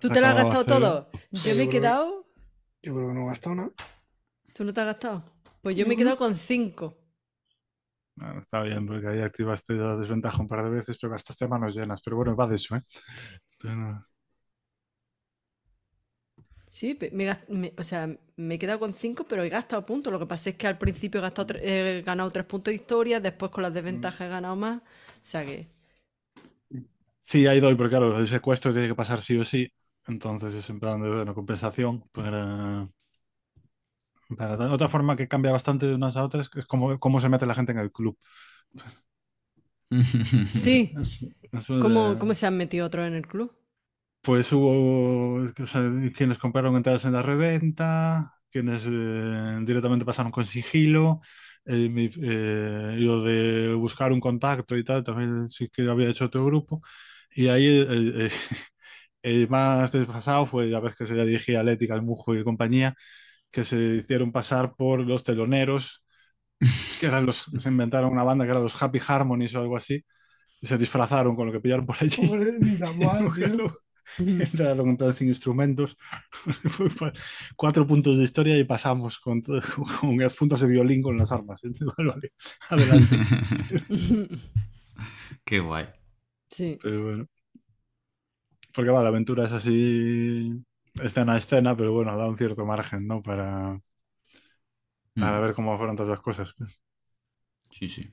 ¿Tú 0.01 0.09
te 0.09 0.20
lo 0.20 0.27
has 0.27 0.32
Acabo 0.35 0.51
de 0.51 0.56
gastado 0.56 0.60
hacer- 0.60 1.10
todo? 1.10 1.10
Yo 1.31 1.55
me 1.56 1.62
he 1.64 1.69
quedado... 1.69 2.27
Yo 2.82 2.94
creo 2.94 3.09
que 3.09 3.14
no 3.14 3.23
he 3.23 3.27
gastado 3.28 3.55
nada. 3.56 3.70
¿Tú 4.52 4.64
no 4.64 4.73
te 4.74 4.81
has 4.81 4.86
gastado? 4.86 5.24
Pues 5.62 5.77
yo 5.77 5.86
me 5.86 5.94
he 5.94 5.97
quedado 5.97 6.16
con 6.19 6.36
cinco. 6.36 6.98
Bueno, 8.15 8.41
está 8.41 8.63
bien, 8.63 8.87
porque 8.87 9.09
ahí 9.09 9.21
activaste 9.21 9.75
la 9.75 9.97
desventaja 9.97 10.41
un 10.41 10.47
par 10.49 10.63
de 10.65 10.71
veces, 10.71 10.99
pero 11.01 11.13
gastaste 11.13 11.45
a 11.45 11.49
manos 11.49 11.75
llenas. 11.75 12.01
Pero 12.03 12.17
bueno, 12.17 12.37
va 12.37 12.47
de 12.47 12.57
eso, 12.57 12.77
¿eh? 12.77 12.83
Pero- 13.59 14.07
Sí, 16.69 16.99
me 17.11 17.75
o 17.79 17.83
sea, 17.83 18.09
me 18.37 18.55
he 18.55 18.59
quedado 18.59 18.79
con 18.81 18.95
cinco, 18.95 19.25
pero 19.29 19.43
he 19.43 19.49
gastado 19.51 19.85
puntos. 19.85 20.11
Lo 20.13 20.19
que 20.19 20.27
pasa 20.27 20.51
es 20.51 20.57
que 20.57 20.67
al 20.67 20.79
principio 20.79 21.21
he, 21.21 21.23
gastado 21.23 21.55
he 21.61 22.03
ganado 22.05 22.31
tres 22.31 22.47
puntos 22.47 22.71
de 22.73 22.77
historia, 22.77 23.21
después 23.21 23.51
con 23.51 23.63
las 23.63 23.75
desventajas 23.75 24.23
he 24.27 24.31
ganado 24.31 24.57
más. 24.57 24.79
O 24.81 24.83
sea 25.21 25.45
que... 25.45 25.69
Sí, 27.23 27.47
ahí 27.47 27.61
doy, 27.61 27.75
porque 27.77 27.91
claro, 27.91 28.19
el 28.19 28.29
secuestro 28.29 28.73
tiene 28.73 28.89
que 28.89 28.95
pasar 28.95 29.21
sí 29.21 29.37
o 29.39 29.45
sí. 29.45 29.69
Entonces 30.07 30.55
es 30.55 30.69
en 30.71 30.81
plan 30.81 31.01
de 31.03 31.09
bueno, 31.09 31.35
compensación 31.35 32.03
para, 32.13 32.89
para- 34.37 34.73
Otra 34.73 34.89
forma 34.89 35.17
que 35.17 35.29
cambia 35.29 35.53
bastante 35.53 35.87
de 35.87 35.95
unas 35.95 36.17
a 36.17 36.25
otras 36.25 36.51
es 36.57 36.67
cómo, 36.67 36.99
cómo 36.99 37.21
se 37.21 37.29
mete 37.29 37.47
la 37.47 37.55
gente 37.55 37.73
en 37.73 37.79
el 37.79 37.93
club. 37.93 38.19
Sí. 40.53 40.95
Eso 41.53 41.75
de- 41.77 41.81
¿Cómo, 41.83 42.19
¿Cómo 42.19 42.35
se 42.35 42.47
han 42.47 42.57
metido 42.57 42.87
otros 42.87 43.07
en 43.07 43.15
el 43.15 43.27
club? 43.27 43.53
Pues 44.21 44.53
hubo 44.53 45.35
o 45.43 45.67
sea, 45.67 45.91
quienes 46.17 46.39
compraron 46.39 46.77
entradas 46.77 47.05
en 47.07 47.13
la 47.13 47.23
reventa, 47.23 48.35
quienes 48.51 48.85
eh, 48.87 49.59
directamente 49.65 50.05
pasaron 50.05 50.31
con 50.31 50.45
sigilo, 50.47 51.21
eh, 51.65 51.89
mi- 51.89 52.07
eh, 52.23 52.97
y 52.99 53.01
lo 53.01 53.23
de 53.23 53.75
buscar 53.75 54.13
un 54.13 54.21
contacto 54.21 54.77
y 54.77 54.85
tal, 54.85 55.03
también 55.03 55.51
sí 55.51 55.69
que 55.69 55.89
había 55.91 56.09
hecho 56.11 56.27
otro 56.27 56.45
grupo. 56.47 56.83
Y 57.35 57.49
ahí 57.49 57.67
el, 57.67 57.91
el- 58.21 58.33
el 59.23 59.49
más 59.49 59.93
desfasado 59.93 60.47
fue 60.47 60.67
la 60.67 60.81
vez 60.81 60.95
que 60.97 61.07
se 61.07 61.15
le 61.15 61.25
dirigía 61.27 61.61
a 61.61 61.63
Leti, 61.65 61.89
Calmujo 61.89 62.35
y 62.37 62.45
compañía, 62.45 62.95
que 63.53 63.65
se 63.65 63.77
hicieron 63.79 64.33
pasar 64.33 64.74
por 64.77 65.03
los 65.07 65.24
teloneros, 65.24 66.05
que 67.01 67.07
eran 67.07 67.27
los, 67.27 67.39
se 67.45 67.69
inventaron 67.69 68.12
una 68.12 68.24
banda 68.24 68.45
que 68.45 68.53
eran 68.53 68.62
los 68.65 68.81
Happy 68.83 69.01
Harmonies 69.07 69.55
o 69.57 69.61
algo 69.61 69.77
así, 69.77 70.05
y 70.61 70.66
se 70.66 70.79
disfrazaron 70.79 71.37
con 71.37 71.47
lo 71.49 71.53
que 71.53 71.61
pillaron 71.61 71.87
por 71.87 71.97
allí. 72.01 72.29
Pobre, 72.29 72.53
mal, 72.99 73.33
tío. 73.35 73.73
Entraron 74.19 74.89
en 74.91 74.97
plan 74.97 75.12
sin 75.12 75.29
instrumentos. 75.29 75.97
Cuatro 77.57 77.87
puntos 77.87 78.19
de 78.19 78.24
historia 78.24 78.59
y 78.59 78.65
pasamos 78.65 79.19
con, 79.19 79.43
todo- 79.43 79.62
con 80.01 80.19
las 80.19 80.35
puntas 80.35 80.61
de 80.61 80.69
violín 80.69 81.03
con 81.03 81.16
las 81.19 81.33
armas. 81.33 81.61
Vale, 81.97 82.11
vale. 82.11 82.33
Adelante. 82.70 83.23
Qué 85.45 85.61
guay. 85.61 85.87
sí. 86.51 86.79
Pero 86.81 87.03
bueno. 87.05 87.27
Porque 88.74 88.91
va, 88.91 89.03
la 89.03 89.09
aventura 89.11 89.45
es 89.47 89.53
así, 89.53 90.53
escena 91.01 91.35
a 91.35 91.39
escena, 91.39 91.77
pero 91.77 91.93
bueno, 91.93 92.16
da 92.16 92.28
un 92.28 92.39
cierto 92.39 92.64
margen, 92.66 93.06
¿no? 93.06 93.23
Para, 93.23 93.81
para 95.19 95.40
Mm, 95.40 95.40
ver 95.40 95.55
cómo 95.55 95.73
afrontas 95.73 96.09
las 96.09 96.20
cosas. 96.20 96.55
Sí, 97.70 97.89
sí. 97.89 98.12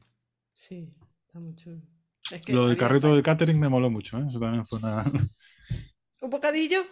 Sí, 0.53 0.93
está 1.25 1.39
muy 1.39 1.55
chulo. 1.55 1.81
Es 2.29 2.41
que 2.43 2.53
Lo 2.53 2.67
del 2.67 2.77
carrito 2.77 3.15
de 3.15 3.23
catering 3.23 3.59
me 3.59 3.69
moló 3.69 3.89
mucho, 3.89 4.17
¿eh? 4.19 4.25
Eso 4.27 4.39
también 4.39 4.65
fue 4.65 4.79
una, 4.79 5.03
¿Un 6.21 6.29
bocadillo? 6.29 6.85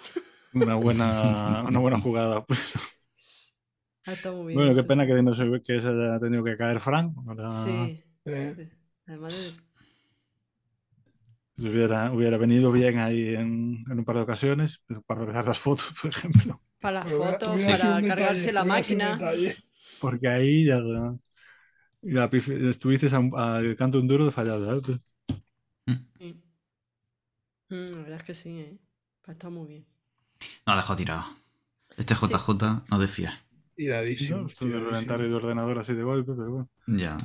una 0.53 0.75
buena, 0.75 1.63
una 1.67 1.79
buena 1.79 1.97
jugada. 1.99 2.45
Ah, 4.07 4.13
está 4.13 4.31
muy 4.31 4.53
bien. 4.55 4.65
Bueno, 4.65 4.73
qué 4.75 4.83
eso 4.83 4.87
pena 4.89 5.05
sí. 5.05 5.07
que 5.07 5.21
no 5.21 5.33
se, 5.33 5.45
que 5.61 5.79
se 5.81 5.87
haya 5.89 6.19
tenido 6.19 6.43
que 6.43 6.57
caer 6.57 6.79
Frank. 6.79 7.13
Ahora- 7.27 7.89
Sí. 7.89 8.03
Eh, 8.25 8.57
Además 9.07 9.57
hubiera, 11.59 12.11
hubiera 12.11 12.37
venido 12.37 12.71
bien 12.71 12.99
ahí 12.99 13.35
en, 13.35 13.83
en 13.89 13.99
un 13.99 14.05
par 14.05 14.15
de 14.17 14.21
ocasiones, 14.23 14.83
pero 14.87 15.01
para 15.01 15.21
realizar 15.21 15.45
las 15.45 15.59
fotos, 15.59 15.93
por 16.01 16.11
ejemplo. 16.11 16.61
para 16.79 17.03
las 17.03 17.11
fotos, 17.11 17.63
para 17.65 18.01
cargarse 18.01 18.51
detalle, 18.51 18.53
la 18.53 18.65
máquina. 18.65 19.19
Porque 19.99 20.27
ahí 20.27 20.65
ya, 20.65 20.79
estuviste 22.69 23.07
al 23.15 23.75
canto 23.75 23.99
un 23.99 24.07
duro 24.07 24.25
de 24.25 24.31
fallar, 24.31 24.63
¿sabes? 24.63 24.83
Sí. 26.19 26.41
Mm, 27.69 27.75
la 27.91 27.97
verdad 27.97 28.17
es 28.17 28.23
que 28.23 28.33
sí, 28.33 28.59
¿eh? 28.59 28.77
Estado 29.27 29.51
muy 29.51 29.67
bien. 29.67 29.85
No, 30.65 30.75
dejó 30.75 30.95
tirado. 30.95 31.25
Este 31.97 32.13
JJ 32.15 32.85
no 32.89 32.99
de 32.99 33.07
fiar. 33.07 33.33
Tiradísimo. 33.75 34.41
¿no? 34.41 34.47
Tiradísimo. 34.47 34.89
reventar 34.91 35.21
el 35.21 35.33
ordenador 35.33 35.79
así 35.79 35.93
de 35.93 36.03
golpe, 36.03 36.33
pero 36.35 36.49
bueno, 36.51 36.69
Ya. 36.87 37.17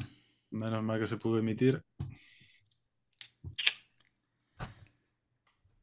menos 0.50 0.82
mal 0.82 1.00
que 1.00 1.06
se 1.06 1.16
pudo 1.16 1.38
emitir. 1.38 1.82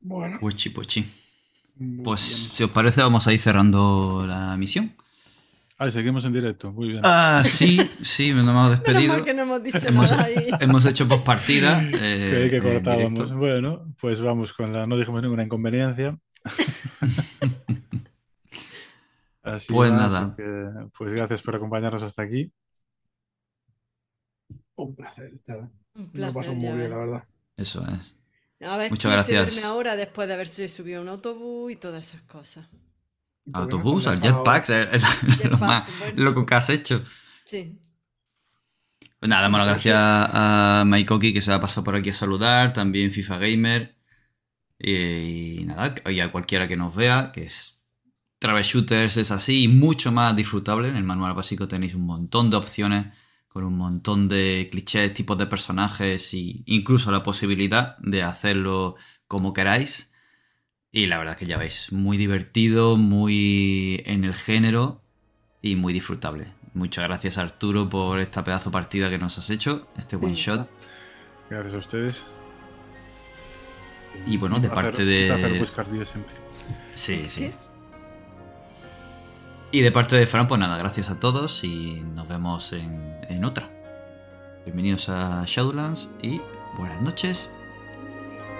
Bueno, 0.02 0.40
Puchi, 0.40 0.70
puchi. 0.70 1.06
Muy 1.78 2.04
Pues 2.04 2.28
bien. 2.28 2.40
si 2.52 2.64
os 2.64 2.72
parece, 2.72 3.02
vamos 3.02 3.26
a 3.28 3.34
ir 3.34 3.40
cerrando 3.40 4.26
la 4.28 4.56
misión. 4.58 4.94
Ah, 5.78 5.90
seguimos 5.92 6.26
en 6.26 6.34
directo, 6.34 6.74
muy 6.74 6.90
bien. 6.90 7.02
Ah, 7.06 7.42
sí, 7.46 7.80
sí, 8.02 8.34
nos 8.34 8.42
hemos 8.44 8.54
Menos 8.66 8.70
despedido. 8.72 9.14
mal 9.14 9.24
que 9.24 9.34
no 9.34 9.44
hemos 9.44 9.64
dicho 9.64 9.78
Hemos, 9.88 10.12
nada 10.12 10.24
ahí. 10.26 10.50
hemos 10.60 10.86
hecho 10.86 11.08
postpartida. 11.08 11.82
Eh, 11.94 12.48
que 12.50 12.58
en 12.58 12.64
cortábamos. 12.64 13.32
Bueno, 13.34 13.86
pues 14.00 14.20
vamos 14.22 14.52
con 14.54 14.74
la. 14.74 14.86
No 14.88 14.98
dijimos 14.98 15.22
ninguna 15.22 15.44
inconveniencia. 15.44 16.18
Así 19.42 19.74
Pues 19.74 19.92
va, 19.92 19.96
nada. 19.98 20.20
así 20.26 20.36
que, 20.36 20.70
pues 20.98 21.14
gracias 21.14 21.42
por 21.42 21.56
acompañarnos 21.56 22.04
hasta 22.04 22.24
aquí. 22.24 22.52
un 24.76 24.96
placer 24.96 25.34
estar. 25.34 25.60
Un 25.96 26.10
Me 26.14 26.20
lo 26.20 26.34
paso 26.34 26.52
placer, 26.52 26.56
muy 26.56 26.78
bien, 26.78 26.90
la 26.90 26.98
verdad. 26.98 27.24
Eso 27.58 27.84
es. 27.88 28.16
A 28.62 28.78
ver, 28.78 28.90
Muchas 28.92 29.12
gracias. 29.12 29.64
ahora 29.64 29.96
después 29.96 30.28
de 30.28 30.34
haberse 30.34 30.68
subido 30.68 31.00
a 31.00 31.02
un 31.02 31.10
autobús 31.10 31.72
y 31.72 31.76
todas 31.78 32.06
esas 32.08 32.22
cosas. 32.24 32.68
¿Y 33.46 33.52
por 33.52 33.68
qué 33.68 33.76
no 33.76 33.78
Autobús, 33.78 34.08
al 34.08 34.20
jetpack, 34.22 34.70
es, 34.70 35.04
es 35.42 35.50
lo 35.50 35.58
más 35.58 35.90
bueno. 36.00 36.24
loco 36.24 36.46
que 36.46 36.56
has 36.56 36.70
hecho. 36.70 37.02
Sí. 37.46 37.80
Pues 39.20 39.30
nada, 39.30 39.44
damos 39.44 39.60
las 39.60 39.68
gracias 39.68 39.96
a 39.98 40.84
Maikoki 40.86 41.34
que 41.34 41.42
se 41.42 41.52
ha 41.52 41.60
pasado 41.60 41.84
por 41.84 41.96
aquí 41.96 42.10
a 42.10 42.14
saludar, 42.14 42.74
también 42.74 43.12
FIFA 43.12 43.38
Gamer. 43.38 43.96
Y, 44.78 45.62
y 45.62 45.66
nada, 45.66 45.96
y 46.10 46.20
a 46.20 46.32
cualquiera 46.32 46.68
que 46.68 46.78
nos 46.78 46.96
vea, 46.96 47.32
que 47.34 47.44
es 47.44 47.82
Travel 48.40 48.64
Shooters 48.64 49.18
es 49.18 49.32
así 49.32 49.64
y 49.64 49.68
mucho 49.68 50.12
más 50.12 50.36
disfrutable. 50.36 50.88
En 50.88 50.96
el 50.96 51.04
manual 51.04 51.34
básico 51.34 51.68
tenéis 51.68 51.96
un 51.96 52.06
montón 52.06 52.50
de 52.50 52.58
opciones 52.58 53.08
con 53.50 53.64
un 53.66 53.76
montón 53.78 54.30
de 54.30 54.68
clichés, 54.72 55.14
tipos 55.14 55.38
de 55.38 55.48
personajes 55.48 56.34
e 56.34 56.62
incluso 56.66 57.12
la 57.12 57.24
posibilidad 57.24 57.98
de 57.98 58.24
hacerlo 58.24 58.96
como 59.28 59.54
queráis. 59.54 60.14
Y 60.92 61.08
la 61.08 61.18
verdad 61.18 61.34
es 61.34 61.40
que 61.40 61.46
ya 61.46 61.58
veis, 61.58 61.92
muy 61.92 62.18
divertido, 62.18 62.96
muy 62.96 64.02
en 64.06 64.24
el 64.24 64.34
género 64.34 65.02
y 65.62 65.76
muy 65.76 65.94
disfrutable. 65.94 66.48
Muchas 66.74 67.04
gracias 67.04 67.38
Arturo 67.38 67.90
por 67.90 68.20
esta 68.20 68.44
pedazo 68.44 68.72
partida 68.72 69.10
que 69.10 69.18
nos 69.18 69.38
has 69.38 69.50
hecho, 69.50 69.88
este 69.98 70.16
one 70.16 70.36
shot. 70.36 70.70
Gracias 71.50 71.74
a 71.74 71.78
ustedes. 71.78 72.24
Y 74.26 74.38
bueno, 74.38 74.60
de 74.60 74.70
parte 74.70 75.06
de- 75.06 75.32
un 75.32 75.40
placer 75.40 75.60
buscar 75.60 75.86
siempre. 75.86 76.36
Sí, 76.94 77.14
¿Es 77.26 77.34
sí. 77.34 77.52
Y 79.72 79.82
de 79.82 79.92
parte 79.92 80.16
de 80.16 80.26
Fran, 80.26 80.48
pues 80.48 80.60
nada, 80.60 80.78
gracias 80.78 81.10
a 81.10 81.20
todos 81.20 81.64
y 81.64 82.02
nos 82.16 82.28
vemos 82.28 82.74
en, 82.74 83.09
en 83.30 83.46
otra. 83.46 83.70
Bienvenidos 84.66 85.10
a 85.10 85.44
Shadowlands 85.46 86.10
y 86.22 86.42
buenas 86.78 87.02
noches. 87.02 87.50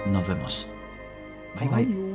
Nos 0.06 0.26
vemos. 0.26 0.66
Bye 1.58 1.68
bye. 1.68 2.09